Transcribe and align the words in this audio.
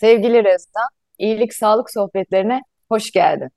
Sevgili 0.00 0.44
Rezan, 0.44 0.88
İyilik 1.18 1.54
Sağlık 1.54 1.90
Sohbetlerine 1.90 2.60
hoş 2.88 3.10
geldin. 3.10 3.50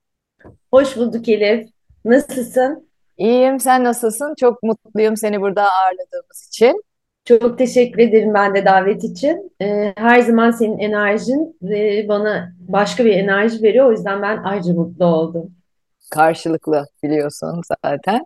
Hoş 0.72 0.98
bulduk 0.98 1.30
Elif. 1.30 1.70
Nasılsın? 2.06 2.90
İyiyim, 3.18 3.60
sen 3.60 3.84
nasılsın? 3.84 4.34
Çok 4.40 4.64
mutluyum 4.64 5.18
seni 5.18 5.42
burada 5.42 5.64
ağırladığımız 5.64 6.48
için. 6.48 6.84
Çok 7.26 7.58
teşekkür 7.58 8.00
ederim 8.00 8.34
ben 8.34 8.56
de 8.56 8.66
davet 8.66 9.04
için. 9.04 9.52
Ee, 9.62 9.94
her 9.98 10.20
zaman 10.20 10.52
senin 10.52 10.80
enerjin 10.80 11.58
e, 11.64 12.08
bana 12.08 12.52
başka 12.60 13.06
bir 13.06 13.16
enerji 13.16 13.64
veriyor. 13.64 13.86
O 13.86 13.92
yüzden 13.92 14.22
ben 14.22 14.38
ayrıca 14.44 14.74
mutlu 14.74 15.06
oldum. 15.06 15.52
Karşılıklı 16.12 16.86
biliyorsun 17.04 17.62
zaten. 17.84 18.26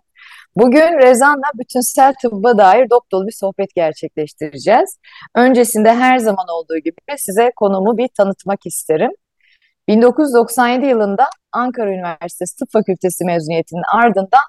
Bugün 0.56 0.98
Rezan'la 0.98 1.50
bütünsel 1.58 2.14
tıbba 2.22 2.58
dair 2.58 2.90
dop 2.90 3.12
dolu 3.12 3.26
bir 3.26 3.32
sohbet 3.32 3.74
gerçekleştireceğiz. 3.74 4.98
Öncesinde 5.34 5.94
her 5.94 6.18
zaman 6.18 6.46
olduğu 6.48 6.78
gibi 6.78 6.96
size 7.16 7.50
konumu 7.56 7.98
bir 7.98 8.08
tanıtmak 8.16 8.66
isterim. 8.66 9.10
1997 9.88 10.86
yılında 10.86 11.26
Ankara 11.52 11.90
Üniversitesi 11.90 12.56
Tıp 12.56 12.72
Fakültesi 12.72 13.24
mezuniyetinin 13.24 13.82
ardından 13.94 14.44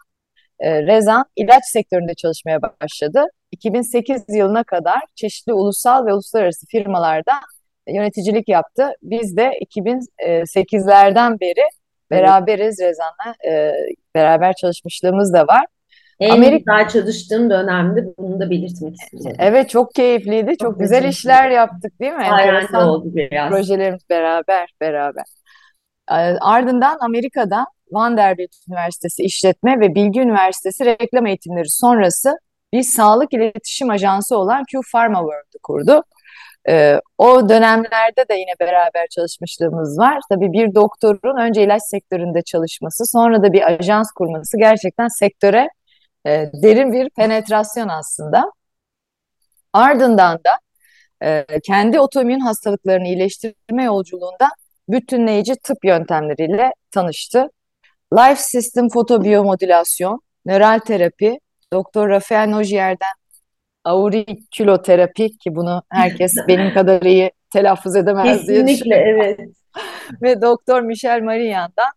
e, 0.60 0.84
Rezan 0.84 1.26
ilaç 1.36 1.66
sektöründe 1.66 2.14
çalışmaya 2.14 2.60
başladı. 2.62 3.26
2008 3.52 4.24
yılına 4.30 4.64
kadar 4.64 5.00
çeşitli 5.16 5.54
ulusal 5.54 6.06
ve 6.06 6.14
uluslararası 6.14 6.66
firmalarda 6.68 7.34
yöneticilik 7.88 8.50
yaptı. 8.50 8.92
Biz 9.04 9.38
de 9.38 9.52
2008'lerden 9.76 11.40
beri 11.40 11.64
beraberiz 12.12 12.80
Rezan'la. 12.82 13.52
E, 13.52 13.74
beraber 14.16 14.54
çalışmışlığımız 14.54 15.34
da 15.34 15.48
var. 15.48 15.66
En 16.20 16.30
Amerika... 16.30 16.58
güzel 16.58 16.90
çalıştığım 16.90 17.50
dönemde 17.50 18.06
bunu 18.18 18.40
da 18.40 18.50
belirtmek 18.50 18.96
istedim. 18.96 19.36
Evet 19.40 19.70
çok 19.70 19.94
keyifliydi. 19.94 20.58
Çok, 20.58 20.60
çok 20.60 20.80
güzel 20.80 21.04
işler 21.04 21.50
yaptık 21.50 22.00
değil 22.00 22.14
mi? 22.14 22.24
Hayranlı 22.24 22.92
oldu 22.92 23.10
biraz. 23.16 23.50
Projelerimiz 23.52 24.10
beraber 24.10 24.70
beraber. 24.82 25.24
Ee, 26.12 26.14
ardından 26.42 26.98
Amerika'da 27.02 27.66
Vanderbilt 27.92 28.56
Üniversitesi 28.70 29.24
İşletme 29.24 29.80
ve 29.80 29.96
Bilgi 29.96 30.20
Üniversitesi 30.20 30.86
Reklam 30.86 31.26
Eğitimleri 31.26 31.70
sonrası 31.70 32.38
bir 32.74 32.84
sağlık 32.84 33.34
iletişim 33.34 33.90
ajansı 33.90 34.38
olan 34.38 34.64
Q 34.72 34.80
Pharma 34.92 35.20
World'u 35.20 35.60
kurdu. 35.64 36.04
Ee, 36.70 37.02
o 37.18 37.50
dönemlerde 37.50 38.26
de 38.30 38.34
yine 38.34 38.52
beraber 38.60 39.08
çalışmışlığımız 39.16 40.00
var. 40.00 40.20
Tabii 40.32 40.52
bir 40.52 40.76
doktorun 40.76 41.38
önce 41.38 41.64
ilaç 41.64 41.82
sektöründe 41.84 42.42
çalışması, 42.42 43.04
sonra 43.06 43.44
da 43.44 43.54
bir 43.54 43.72
ajans 43.72 44.12
kurması 44.12 44.58
gerçekten 44.58 45.08
sektöre 45.08 45.70
e, 46.28 46.50
derin 46.54 46.92
bir 46.92 47.10
penetrasyon 47.10 47.88
aslında. 47.88 48.52
Ardından 49.74 50.38
da 50.38 50.60
e, 51.24 51.46
kendi 51.64 52.00
otoimmün 52.00 52.40
hastalıklarını 52.40 53.08
iyileştirme 53.08 53.84
yolculuğunda 53.84 54.50
bütünleyici 54.90 55.56
tıp 55.56 55.86
yöntemleriyle 55.86 56.72
tanıştı. 56.92 57.50
Life 58.14 58.42
System 58.42 58.90
fotobiyomodülasyon, 58.90 60.22
nöral 60.46 60.80
terapi, 60.80 61.40
Doktor 61.74 62.10
Rafael 62.10 62.50
Nogier'den 62.50 63.14
auriküloterapi 63.84 65.38
ki 65.38 65.56
bunu 65.56 65.84
herkes 65.90 66.36
benim 66.48 66.74
kadar 66.74 67.02
iyi 67.02 67.32
telaffuz 67.54 67.96
edemez 67.96 68.48
diye 68.48 68.66
Kesinlikle 68.66 68.96
evet. 68.96 69.40
Ve 70.22 70.42
Doktor 70.42 70.82
Michel 70.82 71.22
Marian'dan 71.22 71.92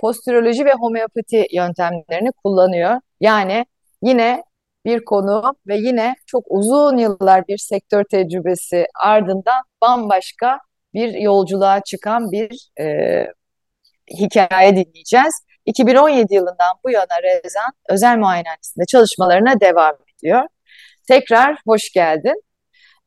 postüroloji 0.00 0.64
ve 0.64 0.72
homeopati 0.72 1.46
yöntemlerini 1.52 2.32
kullanıyor. 2.32 3.00
Yani 3.20 3.66
yine 4.04 4.42
bir 4.84 5.04
konu 5.04 5.56
ve 5.66 5.76
yine 5.76 6.14
çok 6.26 6.44
uzun 6.48 6.96
yıllar 6.96 7.48
bir 7.48 7.58
sektör 7.58 8.04
tecrübesi 8.04 8.86
ardından 9.04 9.62
bambaşka 9.82 10.58
bir 10.94 11.14
yolculuğa 11.14 11.80
çıkan 11.80 12.32
bir 12.32 12.70
e, 12.80 13.26
hikaye 14.10 14.76
dinleyeceğiz. 14.76 15.34
2017 15.66 16.34
yılından 16.34 16.76
bu 16.84 16.90
yana 16.90 17.22
Rezan 17.22 17.72
özel 17.88 18.18
muayenehanesinde 18.18 18.84
çalışmalarına 18.86 19.60
devam 19.60 19.94
ediyor. 20.18 20.42
Tekrar 21.08 21.56
hoş 21.66 21.92
geldin. 21.92 22.42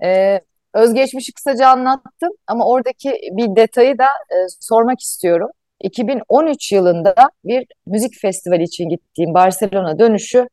Ee, 0.04 0.42
özgeçmişi 0.74 1.34
kısaca 1.34 1.68
anlattım 1.68 2.32
ama 2.48 2.66
oradaki 2.68 3.10
bir 3.32 3.56
detayı 3.56 3.98
da 3.98 4.06
e, 4.06 4.38
sormak 4.60 5.00
istiyorum. 5.00 5.50
2013 5.82 6.72
yılında 6.72 7.16
bir 7.44 7.66
müzik 7.86 8.22
festivali 8.22 8.64
için 8.64 8.90
gittiğim 8.90 9.34
Barcelona 9.34 10.00
dönüşü 10.00 10.48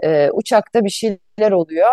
e, 0.00 0.30
uçakta 0.30 0.84
bir 0.84 0.90
şeyler 0.90 1.52
oluyor 1.52 1.90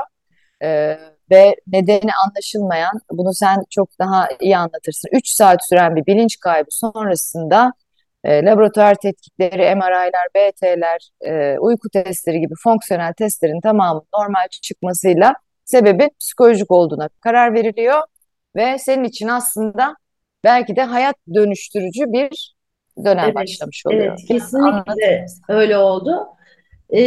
e, 0.63 0.97
ve 1.31 1.55
nedeni 1.67 2.11
anlaşılmayan, 2.25 2.99
bunu 3.11 3.33
sen 3.33 3.63
çok 3.69 3.89
daha 3.99 4.27
iyi 4.39 4.57
anlatırsın. 4.57 5.09
3 5.13 5.27
saat 5.27 5.67
süren 5.69 5.95
bir 5.95 6.05
bilinç 6.05 6.39
kaybı 6.39 6.67
sonrasında 6.69 7.73
e, 8.23 8.45
laboratuvar 8.45 8.95
tetkikleri, 8.95 9.75
MRI'ler, 9.75 10.27
BT'ler, 10.35 11.09
e, 11.21 11.59
uyku 11.59 11.89
testleri 11.89 12.39
gibi 12.39 12.53
fonksiyonel 12.63 13.13
testlerin 13.13 13.61
tamamı 13.61 14.01
normal 14.19 14.47
çıkmasıyla 14.61 15.33
sebebi 15.65 16.09
psikolojik 16.19 16.71
olduğuna 16.71 17.09
karar 17.19 17.53
veriliyor 17.53 18.01
ve 18.55 18.77
senin 18.77 19.03
için 19.03 19.27
aslında 19.27 19.95
belki 20.43 20.75
de 20.75 20.83
hayat 20.83 21.15
dönüştürücü 21.33 22.05
bir 22.05 22.55
dönem 23.05 23.25
evet, 23.25 23.35
başlamış 23.35 23.83
oluyor. 23.85 24.05
Evet, 24.05 24.27
kesinlikle 24.27 25.25
öyle 25.49 25.77
oldu. 25.77 26.27
Ee, 26.89 27.01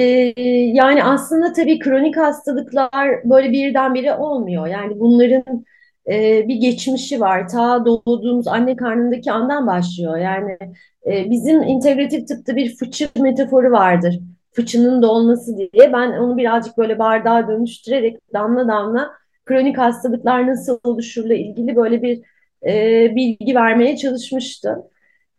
yani 0.74 1.04
aslında 1.04 1.52
tabii 1.52 1.78
kronik 1.78 2.16
hastalıklar 2.16 3.08
böyle 3.24 3.52
birdenbire 3.52 4.14
olmuyor. 4.14 4.66
Yani 4.66 5.00
bunların 5.00 5.64
e, 6.10 6.48
bir 6.48 6.56
geçmişi 6.56 7.20
var. 7.20 7.48
Ta 7.48 7.84
doğduğumuz 7.86 8.48
anne 8.48 8.76
karnındaki 8.76 9.32
andan 9.32 9.66
başlıyor. 9.66 10.16
Yani 10.18 10.58
e, 11.06 11.30
bizim 11.30 11.62
integratif 11.62 12.28
tıpta 12.28 12.56
bir 12.56 12.76
fıçı 12.76 13.08
metaforu 13.20 13.70
vardır. 13.72 14.18
Fıçının 14.52 15.02
dolması 15.02 15.56
diye. 15.56 15.92
Ben 15.92 16.12
onu 16.12 16.36
birazcık 16.36 16.78
böyle 16.78 16.98
bardağa 16.98 17.48
dönüştürerek 17.48 18.18
damla 18.34 18.68
damla 18.68 19.10
kronik 19.46 19.78
hastalıklar 19.78 20.46
nasıl 20.46 20.80
oluşurla 20.84 21.34
ilgili 21.34 21.76
böyle 21.76 22.02
bir 22.02 22.20
e, 22.66 23.14
bilgi 23.16 23.54
vermeye 23.54 23.96
çalışmıştım. 23.96 24.82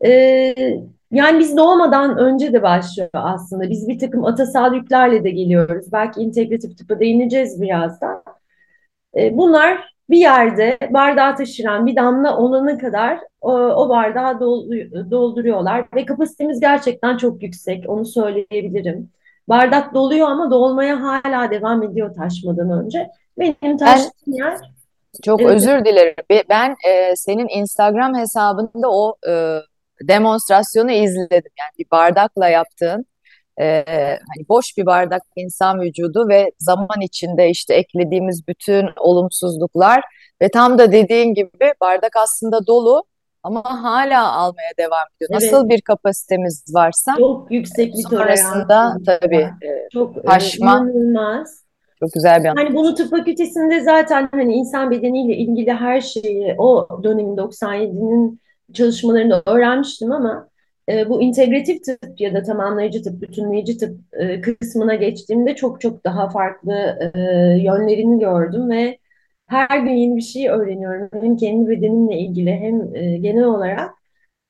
E, 0.04 0.54
yani 1.12 1.38
biz 1.38 1.56
doğmadan 1.56 2.18
önce 2.18 2.52
de 2.52 2.62
başlıyor 2.62 3.10
aslında. 3.12 3.70
Biz 3.70 3.88
bir 3.88 3.98
takım 3.98 4.24
atasal 4.24 4.74
yüklerle 4.74 5.24
de 5.24 5.30
geliyoruz. 5.30 5.92
Belki 5.92 6.20
integratif 6.20 6.78
tıpa 6.78 7.00
değineceğiz 7.00 7.62
birazdan. 7.62 8.22
E, 9.16 9.38
bunlar 9.38 9.94
bir 10.10 10.18
yerde 10.18 10.78
bardağı 10.90 11.36
taşıran 11.36 11.86
bir 11.86 11.96
damla 11.96 12.36
olana 12.36 12.78
kadar 12.78 13.20
o, 13.40 13.52
o 13.52 13.88
bardağı 13.88 14.40
dolduruyorlar 15.10 15.84
ve 15.94 16.06
kapasitemiz 16.06 16.60
gerçekten 16.60 17.16
çok 17.16 17.42
yüksek 17.42 17.84
onu 17.88 18.04
söyleyebilirim. 18.04 19.10
Bardak 19.48 19.94
doluyor 19.94 20.28
ama 20.28 20.50
dolmaya 20.50 21.02
hala 21.02 21.50
devam 21.50 21.82
ediyor 21.82 22.14
taşmadan 22.14 22.70
önce. 22.84 23.10
Benim 23.38 23.76
taştığım 23.76 24.34
yer 24.34 24.58
çok 25.22 25.40
evet. 25.40 25.50
özür 25.50 25.84
dilerim. 25.84 26.14
Ben 26.48 26.76
e, 26.88 27.16
senin 27.16 27.48
Instagram 27.48 28.14
hesabında 28.14 28.90
o 28.90 29.16
e, 29.28 29.58
demonstrasyonu 30.02 30.90
izledim. 30.90 31.52
Yani 31.58 31.72
bir 31.78 31.86
bardakla 31.90 32.48
yaptığın 32.48 33.06
e, 33.60 33.84
hani 34.06 34.48
boş 34.48 34.76
bir 34.76 34.86
bardak 34.86 35.22
insan 35.36 35.80
vücudu 35.80 36.28
ve 36.28 36.50
zaman 36.58 37.00
içinde 37.02 37.50
işte 37.50 37.74
eklediğimiz 37.74 38.48
bütün 38.48 38.88
olumsuzluklar 38.96 40.02
ve 40.42 40.48
tam 40.48 40.78
da 40.78 40.92
dediğin 40.92 41.34
gibi 41.34 41.74
bardak 41.80 42.16
aslında 42.16 42.66
dolu 42.66 43.04
ama 43.42 43.82
hala 43.82 44.32
almaya 44.32 44.70
devam 44.78 45.06
ediyor. 45.16 45.30
Evet. 45.32 45.42
Nasıl 45.42 45.68
bir 45.68 45.80
kapasitemiz 45.80 46.64
varsa 46.74 47.14
çok 47.18 47.50
yüksek 47.50 47.94
bir 47.94 48.02
sonrasında 48.10 48.96
tabii 49.06 49.50
çok 49.92 50.24
taşma 50.24 50.78
inanılmaz. 50.78 51.64
Çok 52.00 52.12
güzel 52.12 52.44
bir. 52.44 52.48
Hani 52.48 52.74
bunu 52.74 52.94
tıp 52.94 53.10
fakültesinde 53.10 53.80
zaten 53.80 54.28
hani 54.32 54.54
insan 54.54 54.90
bedeniyle 54.90 55.36
ilgili 55.36 55.72
her 55.72 56.00
şeyi 56.00 56.54
o 56.58 56.88
dönemin 57.02 57.36
97'nin 57.36 58.40
çalışmalarında 58.74 59.42
öğrenmiştim 59.46 60.12
ama 60.12 60.48
e, 60.88 61.08
bu 61.08 61.22
integratif 61.22 61.84
tıp 61.84 62.20
ya 62.20 62.34
da 62.34 62.42
tamamlayıcı 62.42 63.02
tıp, 63.02 63.22
bütünleyici 63.22 63.78
tıp 63.78 64.00
e, 64.12 64.40
kısmına 64.40 64.94
geçtiğimde 64.94 65.56
çok 65.56 65.80
çok 65.80 66.04
daha 66.04 66.30
farklı 66.30 66.72
e, 67.14 67.20
yönlerini 67.62 68.20
gördüm 68.20 68.70
ve 68.70 68.98
her 69.46 69.78
gün 69.78 69.92
yeni 69.92 70.16
bir 70.16 70.22
şey 70.22 70.48
öğreniyorum. 70.48 71.10
Hem 71.22 71.36
kendi 71.36 71.70
bedenimle 71.70 72.18
ilgili 72.18 72.50
hem 72.52 72.96
e, 72.96 73.18
genel 73.18 73.44
olarak. 73.44 73.90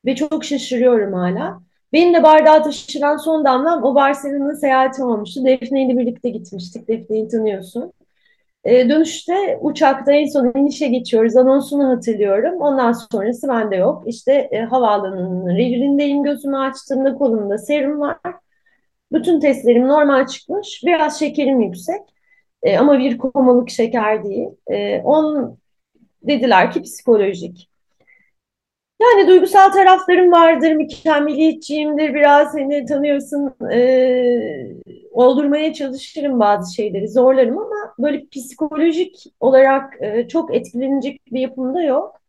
Ve 0.07 0.15
çok 0.17 0.45
şaşırıyorum 0.45 1.13
hala. 1.13 1.61
Benim 1.93 2.15
de 2.15 2.23
bardağı 2.23 2.63
taşıran 2.65 3.17
son 3.17 3.45
damlam 3.45 3.85
o 3.85 3.95
Barcelona 3.95 4.55
seyahati 4.55 5.03
olmuştu. 5.03 5.45
Defne 5.45 5.87
ile 5.87 5.99
birlikte 5.99 6.29
gitmiştik. 6.29 6.89
Defne'yi 6.89 7.29
tanıyorsun. 7.29 7.93
E, 8.65 8.89
dönüşte 8.89 9.59
uçakta 9.61 10.13
en 10.13 10.27
son 10.27 10.53
inişe 10.57 10.89
geçiyoruz. 10.89 11.37
Anonsunu 11.37 11.89
hatırlıyorum. 11.89 12.61
Ondan 12.61 12.93
sonrası 12.93 13.49
bende 13.49 13.77
yok. 13.77 14.05
İşte 14.07 14.33
e, 14.53 14.61
havaalanının 14.61 15.47
revirindeyim. 15.57 16.23
Gözümü 16.23 16.57
açtığımda 16.57 17.15
kolumda 17.15 17.59
serum 17.59 18.01
var. 18.01 18.19
Bütün 19.13 19.41
testlerim 19.41 19.89
normal 19.89 20.27
çıkmış. 20.27 20.83
Biraz 20.87 21.19
şekerim 21.19 21.61
yüksek. 21.61 22.01
E, 22.63 22.79
ama 22.79 22.99
bir 22.99 23.19
komalık 23.19 23.71
şeker 23.71 24.25
değil. 24.25 24.49
E, 24.67 25.03
on 25.03 25.59
dediler 26.23 26.71
ki 26.73 26.83
psikolojik. 26.83 27.70
Yani 29.01 29.29
duygusal 29.29 29.73
taraflarım 29.73 30.33
vardır, 30.33 30.73
mükemmeliyetçiyimdir, 30.73 32.15
biraz 32.15 32.53
seni 32.53 32.85
tanıyorsun, 32.87 33.55
e, 33.73 34.77
oldurmaya 35.11 35.73
çalışırım 35.75 36.41
bazı 36.41 36.75
şeyleri, 36.75 37.09
zorlarım 37.09 37.59
ama 37.59 37.95
böyle 37.99 38.27
psikolojik 38.29 39.25
olarak 39.41 40.03
e, 40.03 40.29
çok 40.29 40.55
etkilenecek 40.55 41.21
bir 41.33 41.41
yapımda 41.41 41.83
yok. 41.83 42.21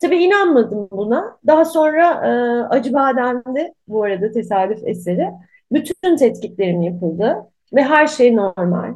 Tabii 0.00 0.16
inanmadım 0.24 0.88
buna. 0.92 1.38
Daha 1.46 1.64
sonra 1.64 2.04
e, 2.26 2.30
Acıbadem'de 2.76 3.74
bu 3.88 4.02
arada 4.04 4.32
tesadüf 4.32 4.80
eseri 4.86 5.28
bütün 5.72 6.16
tetkiklerim 6.16 6.82
yapıldı 6.82 7.36
ve 7.74 7.82
her 7.84 8.06
şey 8.06 8.36
normal. 8.36 8.94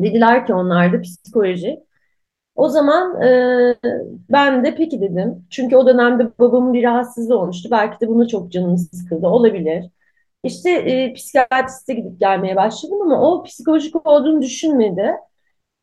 Dediler 0.00 0.46
ki 0.46 0.54
onlar 0.54 0.92
da 0.92 1.00
psikoloji. 1.02 1.80
O 2.58 2.68
zaman 2.68 3.22
e, 3.22 3.28
ben 4.30 4.64
de 4.64 4.74
peki 4.74 5.00
dedim. 5.00 5.46
Çünkü 5.50 5.76
o 5.76 5.86
dönemde 5.86 6.28
babamın 6.38 6.74
bir 6.74 6.82
rahatsızlığı 6.82 7.38
olmuştu. 7.38 7.68
Belki 7.72 8.00
de 8.00 8.08
buna 8.08 8.28
çok 8.28 8.52
canım 8.52 8.78
sıkıldı. 8.78 9.26
Olabilir. 9.26 9.84
İşte 10.44 10.70
e, 10.70 11.12
psikiyatriste 11.14 11.94
gidip 11.94 12.20
gelmeye 12.20 12.56
başladım 12.56 13.02
ama 13.02 13.22
o 13.22 13.42
psikolojik 13.42 14.06
olduğunu 14.06 14.42
düşünmedi. 14.42 15.12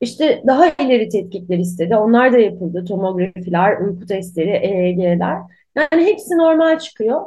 İşte 0.01 0.43
daha 0.47 0.67
ileri 0.69 1.09
tetkikler 1.09 1.57
istedi. 1.57 1.95
Onlar 1.95 2.33
da 2.33 2.37
yapıldı. 2.37 2.85
Tomografiler, 2.85 3.77
uyku 3.81 4.05
testleri, 4.05 4.49
EEG'ler. 4.49 5.37
Yani 5.75 6.05
hepsi 6.05 6.37
normal 6.37 6.79
çıkıyor. 6.79 7.21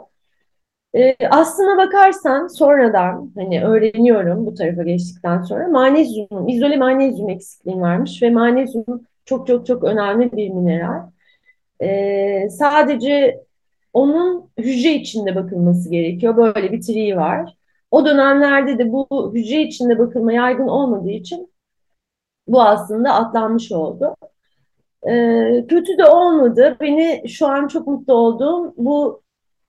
E, 0.95 1.17
aslına 1.31 1.79
bakarsan 1.87 2.47
sonradan 2.47 3.33
hani 3.35 3.65
öğreniyorum 3.65 4.47
bu 4.47 4.55
tarafa 4.55 4.83
geçtikten 4.83 5.43
sonra 5.43 5.69
magnezyum, 5.69 6.49
izole 6.49 6.77
magnezyum 6.77 7.29
eksikliğim 7.29 7.81
varmış 7.81 8.23
ve 8.23 8.31
magnezyum 8.31 9.07
çok 9.29 9.47
çok 9.47 9.67
çok 9.67 9.85
önemli 9.85 10.33
bir 10.33 10.49
mineral. 10.51 11.11
E, 11.83 12.49
sadece 12.51 13.45
onun 13.93 14.51
hücre 14.59 14.95
içinde 14.95 15.37
bakılması 15.37 15.91
gerekiyor. 15.91 16.37
Böyle 16.37 16.73
bir 16.73 16.83
triği 16.83 17.17
var. 17.17 17.55
O 17.91 18.07
dönemlerde 18.07 18.79
de 18.79 18.93
bu 18.93 19.33
hücre 19.35 19.63
içinde 19.63 19.99
bakılma 19.99 20.33
yaygın 20.33 20.69
olmadığı 20.69 21.11
için 21.11 21.53
bu 22.49 22.63
aslında 22.63 23.15
atlanmış 23.15 23.73
oldu. 23.73 24.17
E, 25.09 25.13
kötü 25.69 25.99
de 25.99 26.07
olmadı. 26.07 26.77
Beni 26.81 27.29
şu 27.29 27.47
an 27.47 27.69
çok 27.69 27.87
mutlu 27.87 28.15
olduğum 28.15 28.75
bu 28.77 29.23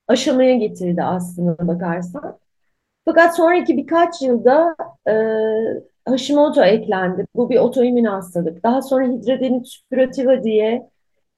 aşamaya 0.07 0.56
getirdi 0.57 1.03
aslında 1.03 1.67
bakarsan. 1.67 2.38
Fakat 3.06 3.35
sonraki 3.35 3.77
birkaç 3.77 4.21
yılda 4.21 4.75
e, 5.07 5.13
Hashimoto 6.09 6.63
eklendi. 6.63 7.25
Bu 7.35 7.50
bir 7.50 7.57
otoimmün 7.57 8.03
hastalık. 8.03 8.63
Daha 8.63 8.81
sonra 8.81 9.06
hidradenitis 9.06 9.73
suppurativa 9.73 10.44
diye 10.44 10.89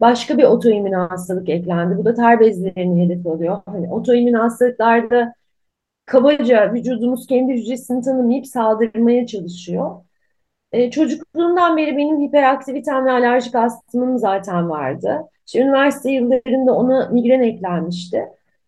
başka 0.01 0.37
bir 0.37 0.43
otoimmün 0.43 0.91
hastalık 0.93 1.49
eklendi. 1.49 1.97
Bu 1.97 2.05
da 2.05 2.13
ter 2.13 2.39
bezlerini 2.39 3.05
hedef 3.05 3.27
alıyor. 3.27 3.61
Hani 3.65 3.93
otoimmün 3.93 4.33
hastalıklarda 4.33 5.33
kabaca 6.05 6.73
vücudumuz 6.73 7.27
kendi 7.27 7.53
hücresini 7.53 8.01
tanımayıp 8.01 8.47
saldırmaya 8.47 9.27
çalışıyor. 9.27 10.01
E, 10.71 10.91
çocukluğumdan 10.91 11.77
beri 11.77 11.97
benim 11.97 12.21
hiperaktivitem 12.21 13.05
ve 13.05 13.11
alerjik 13.11 13.55
astımım 13.55 14.17
zaten 14.17 14.69
vardı. 14.69 15.21
İşte 15.47 15.59
üniversite 15.61 16.11
yıllarında 16.11 16.73
ona 16.75 17.09
migren 17.09 17.41
eklenmişti. 17.41 18.25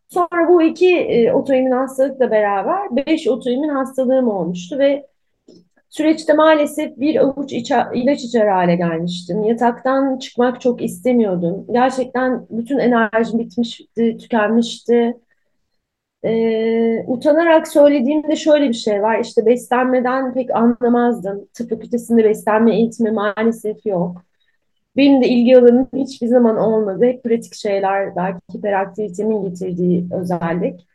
Sonra 0.10 0.50
bu 0.50 0.62
iki 0.64 0.96
e, 0.98 1.34
otoimmün 1.34 1.72
hastalıkla 1.72 2.32
beraber 2.32 2.96
beş 2.96 3.28
otoimmün 3.28 3.70
hastalığım 3.70 4.28
olmuştu 4.28 4.80
ve 4.80 5.13
süreçte 5.94 6.34
maalesef 6.34 6.98
bir 6.98 7.16
avuç 7.16 7.54
içe, 7.54 7.76
ilaç 7.94 8.24
içer 8.24 8.48
hale 8.48 8.76
gelmiştim. 8.76 9.44
Yataktan 9.44 10.20
çıkmak 10.20 10.62
çok 10.62 10.82
istemiyordum. 10.82 11.66
Gerçekten 11.72 12.48
bütün 12.50 12.78
enerjim 12.80 13.40
bitmişti, 13.40 14.18
tükenmişti. 14.18 15.18
Ee, 16.26 17.04
utanarak 17.08 17.68
söylediğimde 17.68 18.36
şöyle 18.36 18.70
bir 18.70 18.74
şey 18.74 19.02
var. 19.02 19.20
İşte 19.20 19.46
beslenmeden 19.46 20.34
pek 20.34 20.52
anlamazdım. 20.56 21.48
Tıp 21.54 21.70
fakültesinde 21.70 22.24
beslenme 22.24 22.76
eğitimi 22.76 23.12
maalesef 23.12 23.86
yok. 23.86 24.26
Benim 24.98 25.22
de 25.24 25.28
ilgi 25.28 25.58
alanım 25.58 25.88
hiçbir 25.96 26.28
zaman 26.28 26.58
olmadı. 26.58 27.06
Hep 27.06 27.24
pratik 27.24 27.56
şeyler, 27.56 28.16
belki 28.16 28.40
hiperaktivitemin 28.54 29.44
getirdiği 29.44 30.08
özellik 30.14 30.88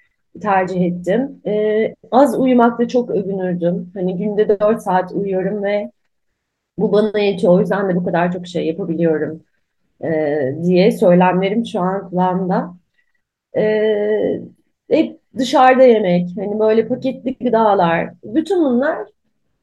tercih 0.42 0.82
ettim. 0.86 1.40
Ee, 1.46 1.94
az 2.10 2.40
uyumakta 2.40 2.88
çok 2.88 3.10
övünürdüm. 3.10 3.90
Hani 3.94 4.16
günde 4.16 4.48
4 4.60 4.82
saat 4.82 5.12
uyuyorum 5.12 5.62
ve 5.62 5.90
bu 6.78 6.92
bana 6.92 7.18
yetiyor. 7.18 7.52
O 7.54 7.60
yüzden 7.60 7.88
de 7.88 7.96
bu 7.96 8.04
kadar 8.04 8.32
çok 8.32 8.46
şey 8.46 8.66
yapabiliyorum 8.66 9.42
e, 10.04 10.08
diye 10.62 10.92
söylemlerim 10.92 11.66
şu 11.66 11.80
an 11.80 12.10
kulağımda. 12.10 12.74
Ee, 13.56 14.40
hep 14.90 15.20
dışarıda 15.38 15.82
yemek, 15.82 16.28
hani 16.36 16.60
böyle 16.60 16.88
paketli 16.88 17.36
gıdalar, 17.38 18.10
bütün 18.24 18.64
bunlar 18.64 18.98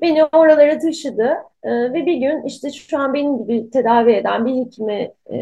beni 0.02 0.26
oralara 0.26 0.80
taşıdı. 0.80 1.36
Ee, 1.64 1.94
ve 1.94 2.06
bir 2.06 2.18
gün 2.18 2.44
işte 2.44 2.72
şu 2.72 3.00
an 3.00 3.14
benim 3.14 3.38
gibi 3.38 3.70
tedavi 3.70 4.12
eden 4.12 4.46
bir 4.46 4.66
hekime 4.66 5.14
e, 5.32 5.38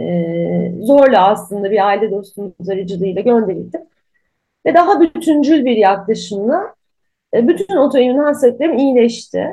zorla 0.82 1.28
aslında 1.28 1.72
bir 1.72 1.88
aile 1.88 2.12
dostumuz 2.12 2.70
aracılığıyla 2.70 3.22
gönderildim. 3.22 3.82
Ve 4.66 4.74
daha 4.74 5.02
bütüncül 5.02 5.66
bir 5.66 5.78
yaklaşımla 5.78 6.76
e, 7.34 7.48
bütün 7.48 7.76
otoimmün 7.76 8.24
hastalıklarım 8.24 8.78
iyileşti. 8.78 9.48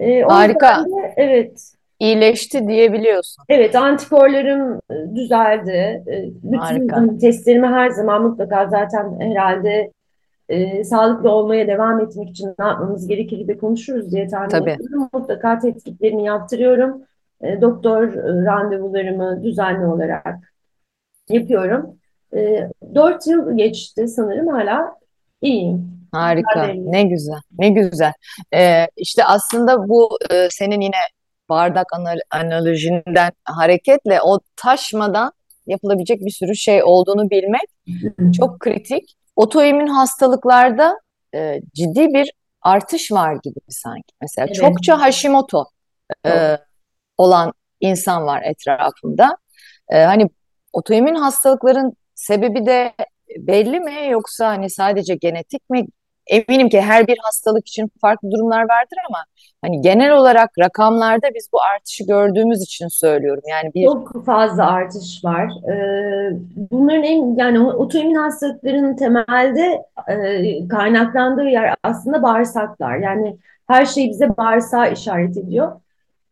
E, 0.00 0.22
Harika. 0.22 0.84
de 0.84 1.14
evet 1.16 1.74
İyileşti 2.00 2.68
diyebiliyorsun. 2.68 3.44
Evet, 3.48 3.76
antikorlarım 3.76 4.80
e, 4.90 5.16
düzeldi. 5.16 6.04
Bütün 6.42 6.58
Harika. 6.58 6.96
hani, 6.96 7.18
testlerimi 7.18 7.66
her 7.66 7.90
zaman 7.90 8.22
mutlaka 8.22 8.66
zaten 8.66 9.20
herhalde 9.20 9.92
e, 10.48 10.84
sağlıklı 10.84 11.30
olmaya 11.30 11.66
devam 11.66 12.00
etmek 12.00 12.30
için 12.30 12.54
ne 12.58 12.64
yapmamız 12.64 13.08
gerekir 13.08 13.48
de 13.48 13.58
konuşuruz 13.58 14.12
diye 14.12 14.28
tahmin 14.28 14.48
Tabii. 14.48 14.70
ediyorum. 14.70 15.08
Mutlaka 15.12 15.58
tetkiklerimi 15.58 16.24
yaptırıyorum. 16.24 17.02
E, 17.40 17.60
doktor 17.60 18.14
randevularımı 18.24 19.42
düzenli 19.42 19.86
olarak 19.86 20.54
yapıyorum. 21.28 21.96
E, 22.36 22.68
4 22.94 23.26
yıl 23.26 23.56
geçti 23.56 24.08
sanırım 24.08 24.48
hala 24.48 24.96
iyiyim. 25.42 25.94
Harika. 26.12 26.66
Ne 26.66 27.02
güzel. 27.02 27.40
Ne 27.58 27.68
güzel. 27.68 28.12
Ee, 28.54 28.86
işte 28.96 29.24
aslında 29.24 29.88
bu 29.88 30.18
e, 30.30 30.48
senin 30.50 30.80
yine 30.80 30.96
bardak 31.48 31.92
anal 31.92 32.18
analojinden 32.30 33.32
hareketle 33.44 34.20
o 34.22 34.40
taşmadan 34.56 35.32
yapılabilecek 35.66 36.20
bir 36.20 36.30
sürü 36.30 36.56
şey 36.56 36.82
olduğunu 36.82 37.30
bilmek 37.30 37.68
çok 38.36 38.60
kritik. 38.60 39.14
Otoimmün 39.36 39.86
hastalıklarda 39.86 40.98
e, 41.34 41.60
ciddi 41.74 42.08
bir 42.14 42.32
artış 42.62 43.12
var 43.12 43.38
gibi 43.42 43.58
sanki. 43.68 44.14
Mesela 44.20 44.46
Evet, 44.46 44.56
çokça 44.56 45.00
Hashimoto 45.00 45.64
e, 46.26 46.58
olan 47.18 47.52
insan 47.80 48.26
var 48.26 48.42
etrafımda. 48.42 49.36
E, 49.88 50.02
hani 50.02 50.30
otoimmün 50.72 51.14
hastalıkların 51.14 51.92
sebebi 52.14 52.66
de 52.66 52.92
belli 53.38 53.80
mi 53.80 53.92
yoksa 54.10 54.48
hani 54.48 54.70
sadece 54.70 55.14
genetik 55.14 55.70
mi? 55.70 55.86
Eminim 56.26 56.68
ki 56.68 56.80
her 56.80 57.06
bir 57.06 57.18
hastalık 57.22 57.68
için 57.68 57.90
farklı 58.00 58.30
durumlar 58.30 58.62
vardır 58.62 58.98
ama 59.08 59.18
hani 59.62 59.80
genel 59.80 60.12
olarak 60.16 60.50
rakamlarda 60.58 61.26
biz 61.34 61.48
bu 61.52 61.62
artışı 61.62 62.04
gördüğümüz 62.06 62.62
için 62.62 62.88
söylüyorum. 62.88 63.42
Yani 63.50 63.74
bir 63.74 63.84
Çok 63.84 64.26
fazla 64.26 64.66
artış 64.66 65.24
var. 65.24 65.50
Ee, 65.70 66.30
bunların 66.70 67.02
en 67.02 67.36
yani 67.36 67.60
otoimmün 67.60 68.14
hastalıkların 68.14 68.96
temelde 68.96 69.82
e, 70.08 70.68
kaynaklandığı 70.68 71.44
yer 71.48 71.74
aslında 71.82 72.22
bağırsaklar. 72.22 72.96
Yani 72.96 73.36
her 73.66 73.86
şey 73.86 74.08
bize 74.08 74.36
bağırsağı 74.36 74.92
işaret 74.92 75.36
ediyor. 75.36 75.72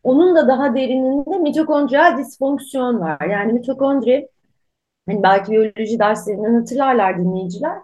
Onun 0.02 0.36
da 0.36 0.48
daha 0.48 0.74
derininde 0.74 1.38
mitokondriyal 1.38 2.18
disfonksiyon 2.18 3.00
var. 3.00 3.26
Yani 3.30 3.52
mitokondri, 3.52 4.28
hani 5.06 5.22
belki 5.22 5.52
biyoloji 5.52 5.98
derslerinden 5.98 6.54
hatırlarlar 6.54 7.18
dinleyiciler, 7.18 7.78